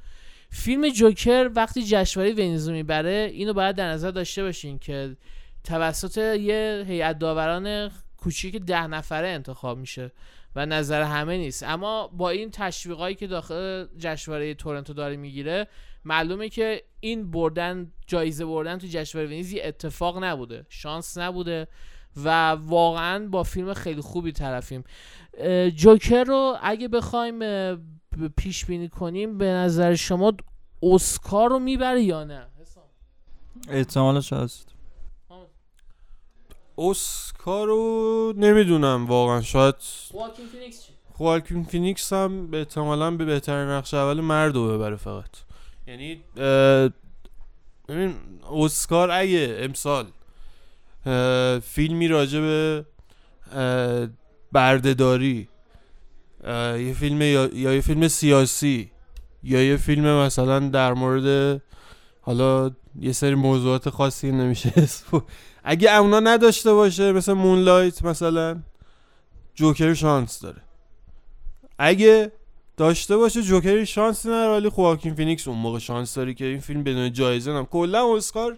فیلم 0.49 0.89
جوکر 0.89 1.49
وقتی 1.55 1.84
جشنواره 1.84 2.34
ونیزو 2.34 2.71
می‌بره 2.71 3.30
اینو 3.34 3.53
باید 3.53 3.75
در 3.75 3.89
نظر 3.89 4.11
داشته 4.11 4.43
باشین 4.43 4.80
که 4.80 5.17
توسط 5.63 6.17
یه 6.17 6.86
هیئت 6.88 7.19
داوران 7.19 7.91
کوچیک 8.17 8.55
ده 8.55 8.88
نفره 8.88 9.27
انتخاب 9.27 9.77
میشه 9.77 10.11
و 10.55 10.65
نظر 10.65 11.01
همه 11.01 11.38
نیست. 11.38 11.63
اما 11.63 12.07
با 12.07 12.30
این 12.30 12.51
تشویقایی 12.51 13.15
که 13.15 13.27
داخل 13.27 13.86
جشنواره 13.97 14.53
تورنتو 14.53 14.93
داره 14.93 15.17
می‌گیره 15.17 15.67
معلومه 16.06 16.50
که 16.50 16.84
این 17.00 17.32
بردن 17.32 17.91
جایزه 18.08 18.45
بردن 18.45 18.78
تو 18.78 18.88
جشنواره 18.89 19.30
ونیزی 19.30 19.62
اتفاق 19.62 20.24
نبوده. 20.24 20.66
شانس 20.70 21.18
نبوده 21.18 21.68
و 22.24 22.50
واقعا 22.52 23.28
با 23.28 23.43
فیلم 23.43 23.74
خیلی 23.74 24.02
خوبی 24.02 24.32
طرفیم. 24.32 24.84
جوکر 25.76 26.24
رو 26.24 26.58
اگه 26.62 26.88
بخوایم 26.88 27.39
پیش 28.38 28.66
بینی 28.66 28.89
کنیم 28.89 29.38
به 29.38 29.45
نظر 29.45 29.95
شما 29.95 30.34
اسکار 30.84 31.50
رو 31.50 31.60
می‌بره 31.60 32.02
یا 32.02 32.24
نه؟ 32.24 32.47
احتمالش 33.70 34.34
هست 34.34 34.70
اسکار 36.78 37.68
رو 37.68 38.34
نمی‌دونم 38.38 39.06
واقعا. 39.06 39.41
شاید 39.41 39.76
خواکین 41.14 41.64
فینیکس 41.64 42.14
هم 42.14 42.47
به 42.47 42.58
احتمالا 42.60 43.12
به 43.12 43.26
بهترین 43.26 43.70
نقش 43.70 43.93
اول 43.93 44.22
مرد 44.22 44.56
رو 44.56 44.68
ببره 44.68 44.95
فقط. 44.95 45.49
یعنی 45.89 46.23
ببین 47.87 48.15
اسکار 48.51 49.11
اگه 49.11 49.57
امسال 49.59 50.05
فیلمی 51.59 52.07
راجع 52.07 52.39
به 52.39 52.85
بردهداری 54.51 55.47
یه 56.77 56.95
فیلم 56.99 57.21
یا, 57.21 57.47
یه 57.53 57.81
فیلم 57.81 58.07
سیاسی 58.07 58.91
یا 59.43 59.63
یه 59.63 59.77
فیلم 59.77 60.25
مثلا 60.25 60.59
در 60.59 60.93
مورد 60.93 61.61
حالا 62.21 62.71
یه 62.99 63.11
سری 63.11 63.35
موضوعات 63.35 63.89
خاصی 63.89 64.31
نمیشه 64.31 64.73
اگه 65.63 65.97
اونا 65.97 66.19
نداشته 66.19 66.73
باشه 66.73 67.11
مثل 67.11 67.33
Moonlight 67.34 68.03
مثلا 68.03 68.59
جوکر 69.55 69.93
شانس 69.93 70.39
داره. 70.39 70.61
اگه 71.77 72.31
داشته 72.80 73.17
باشه 73.17 73.41
جوکری 73.41 73.86
شانس 73.86 74.25
نداره 74.25 74.51
ولی 74.51 74.69
خواکین 74.69 75.15
فینیکس 75.15 75.47
اون 75.47 75.57
موقع 75.57 75.80
شانس 75.80 76.15
داره 76.15 76.34
که 76.34 76.45
این 76.45 76.59
فیلم 76.59 76.84
بدون 76.84 77.13
جایزه 77.13 77.51
نم. 77.51 77.65
کلا 77.65 78.15
اسکار 78.15 78.57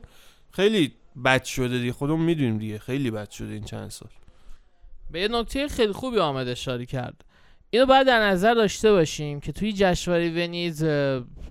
خیلی 0.51 0.93
بد 1.26 1.43
شده 1.43 1.80
دیگه. 1.80 1.91
خودمون 1.91 2.22
می‌دونیم 2.22 2.57
دیگه. 2.57 2.80
خیلی 2.80 3.11
بد 3.11 3.30
شده 3.30 3.53
این 3.53 3.63
چند 3.63 3.89
سال. 3.89 4.09
به 5.11 5.22
یه 5.22 5.28
نکته 5.28 5.67
خیلی 5.67 5.93
خوبی 5.93 6.17
آمد 6.17 6.47
اشاره 6.47 6.86
کرد. 6.86 7.26
اینو 7.69 7.86
باید 7.86 8.07
در 8.07 8.30
نظر 8.30 8.53
داشته 8.53 8.91
باشیم 8.91 9.39
که 9.39 9.51
توی 9.51 9.74
جشنواره 9.74 10.30
ونیز 10.30 10.84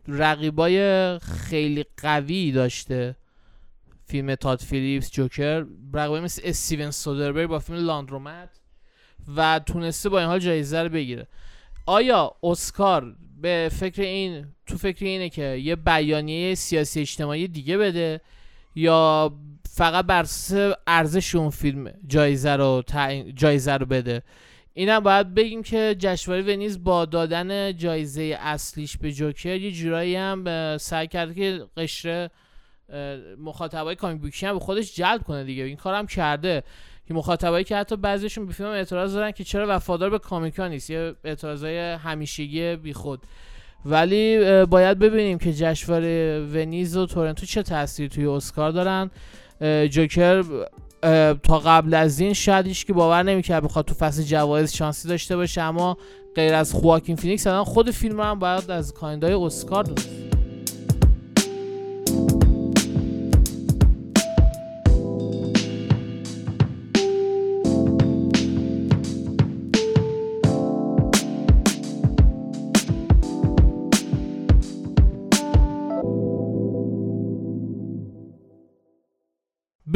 رقیبای 0.08 1.18
خیلی 1.18 1.84
قوی 2.02 2.52
داشته 2.52 3.16
فیلم 4.06 4.34
تاد 4.34 4.60
فیلیپس 4.60 5.10
جوکر. 5.10 5.64
رقیبای 5.94 6.20
مثل 6.20 6.42
استیون 6.44 6.90
سودربری 6.90 7.46
با 7.46 7.58
فیلم 7.58 7.78
لاندرومت 7.78 8.60
و 9.36 9.60
تونسته 9.66 10.08
با 10.08 10.18
این 10.18 10.28
حال 10.28 10.38
جایزه 10.38 10.82
رو 10.82 10.88
بگیره. 10.88 11.26
آیا 11.91 12.36
اسکار 12.43 13.16
به 13.41 13.70
فکر 13.72 14.03
این 14.03 14.47
تو 14.66 14.78
فکر 14.78 15.05
اینه 15.05 15.28
که 15.28 15.43
یه 15.43 15.76
بیانیه 15.76 16.55
سیاسی 16.55 17.01
اجتماعی 17.01 17.49
دیگه 17.49 17.76
بده 17.78 18.20
یا 18.74 19.32
فقط 19.70 20.07
بر 20.07 20.26
ارزش 20.86 21.34
اون 21.34 21.51
فیلم 21.51 21.93
جایزه 22.07 22.57
رو 22.57 22.82
جایزه 23.34 23.72
رو 23.72 23.86
بده؟ 23.86 24.22
اینم 24.74 25.01
باید 25.01 25.34
بگیم 25.34 25.62
که 25.62 25.97
جشنواره 25.99 26.43
ونیز 26.43 26.84
با 26.84 27.05
دادن 27.05 27.76
جایزه 27.76 28.38
اصلیش 28.41 28.97
به 28.97 29.12
جوکر 29.12 29.57
یه 29.57 29.72
جورایی 29.72 30.16
هم 30.16 30.45
سعی 30.78 31.07
کرده 31.07 31.34
که 31.34 31.66
قشر 31.76 32.30
مخاطبای 33.38 33.95
کامیک 33.95 34.20
بوکی 34.20 34.47
هم 34.47 34.55
به 34.55 34.61
خودش 34.61 34.95
جلب 34.95 35.22
کنه 35.22 35.45
دیگه. 35.45 35.64
این 35.64 35.76
کارم 35.76 36.07
کرده. 36.07 36.62
که 37.11 37.14
مخاطبایی 37.14 37.64
که 37.64 37.76
حتی 37.76 37.96
بعضیشون 37.96 38.46
به 38.46 38.52
فیلم 38.52 38.68
اعتراض 38.68 39.14
دارن 39.14 39.30
که 39.30 39.44
چرا 39.44 39.66
وفادار 39.68 40.11
به 40.11 40.18
کامیکا 40.18 40.68
نیست 40.68 40.90
یه 40.90 41.14
اعتراضای 41.24 41.78
همیشگی 41.78 42.76
بیخود 42.76 43.20
ولی 43.84 44.38
باید 44.64 44.98
ببینیم 44.98 45.38
که 45.38 45.52
جشنواره 45.52 46.46
ونیز 46.52 46.96
و 46.96 47.06
تورنتو 47.06 47.46
چه 47.46 47.62
تاثیری 47.62 48.08
توی 48.08 48.26
اسکار 48.26 48.70
دارن. 48.70 49.11
جوکر 49.88 50.42
تا 51.42 51.58
قبل 51.58 51.94
از 51.94 52.20
این 52.20 52.32
شاید 52.32 52.72
که 52.72 52.92
باور 52.92 53.22
نمی‌کرد 53.22 53.64
بخواد 53.64 53.84
تو 53.84 53.94
فصل 53.94 54.22
جوایز 54.22 54.72
شانسی 54.72 55.08
داشته 55.08 55.36
باشه 55.36 55.61
اما 55.61 55.96
غیر 56.34 56.54
از 56.54 56.72
خواکین 56.72 57.16
فینیکس 57.16 57.46
الان 57.46 57.64
خود 57.64 57.90
فیلم 57.90 58.20
هم 58.20 58.38
باید 58.38 58.70
از 58.70 58.94
کاندیدای 58.94 59.32
اسکار 59.32 59.84
دونست. 59.84 60.29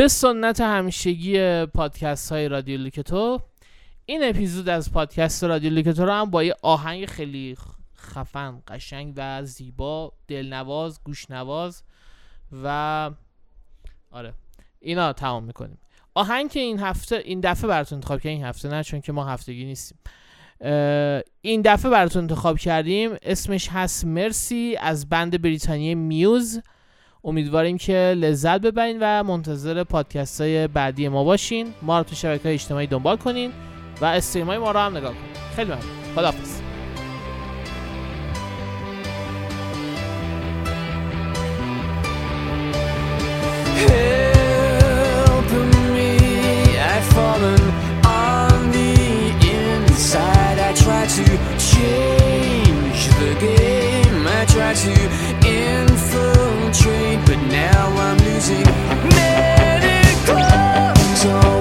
به 0.05 0.09
سنت 0.09 0.61
همیشگی 0.61 1.67
پادکست 1.67 2.33
های 2.33 2.49
رادیو 2.49 2.81
لیکتو. 2.81 3.41
این 4.07 4.25
اپیزود 4.25 4.69
از 4.69 4.93
پادکست 4.93 5.45
رادیو 5.45 5.73
لیکتو 5.73 6.05
رو 6.05 6.13
هم 6.13 6.31
با 6.31 6.45
یه 6.45 6.55
آهنگ 6.63 7.07
خیلی 7.07 7.57
خفن 7.97 8.63
قشنگ 8.69 9.13
و 9.17 9.45
زیبا 9.45 10.13
دلنواز 10.29 11.01
گوشنواز 11.05 11.83
و 12.65 13.11
آره 14.11 14.33
اینا 14.81 15.13
تمام 15.13 15.45
می‌کنیم. 15.45 15.79
آهنگ 16.15 16.51
که 16.51 16.61
این 16.61 16.79
هفته 16.79 17.17
این 17.17 17.41
دفعه 17.41 17.69
براتون 17.69 17.97
انتخاب 17.97 18.21
کردیم 18.21 18.37
این 18.37 18.45
هفته 18.45 18.69
نه 18.69 18.85
چون 18.85 19.01
که 19.01 19.13
ما 19.13 19.25
هفتگی 19.25 19.65
نیستیم. 19.65 19.99
این 21.41 21.63
دفعه 21.65 21.91
براتون 21.91 22.23
انتخاب 22.23 22.59
کردیم. 22.59 23.11
اسمش 23.23 23.69
هست 23.69 24.05
مرسی 24.05 24.77
از 24.81 25.09
بند 25.09 25.43
بریتانیای 25.43 25.95
میوز. 25.95 26.61
امیدواریم 27.25 27.79
که 27.79 28.15
لذت 28.17 28.61
ببرین 28.61 28.99
و 29.01 29.23
منتظر 29.23 29.85
پادکست 29.85 30.41
های 30.41 30.69
بعدی 30.69 31.09
ما 31.09 31.25
باشین 31.25 31.75
ما 31.83 31.99
رو 31.99 32.05
تو 32.05 32.15
شبکه 32.15 32.43
های 32.43 32.55
اجتماعی 32.55 32.87
دنبال 32.87 33.17
کنین 33.17 33.53
و 34.01 34.05
استریم 34.05 34.47
های 34.47 34.59
ما 34.59 34.71
رو 34.71 34.81
هم 34.81 34.97
نگاه 34.97 35.13
کنین 35.13 35.57
خیلی 35.57 35.71
ممنون 35.71 36.15
خداحافظ 36.15 36.61
to 51.15 51.23
change 51.59 53.09
the 53.21 53.37
game. 53.39 54.27
I 54.27 54.45
try 54.49 54.75
to 54.75 55.49
influence. 55.49 56.34
train, 56.75 57.21
but 57.25 57.39
now 57.51 57.89
I'm 57.89 58.19
losing 58.19 58.65
medical. 59.15 60.41
So 61.17 61.54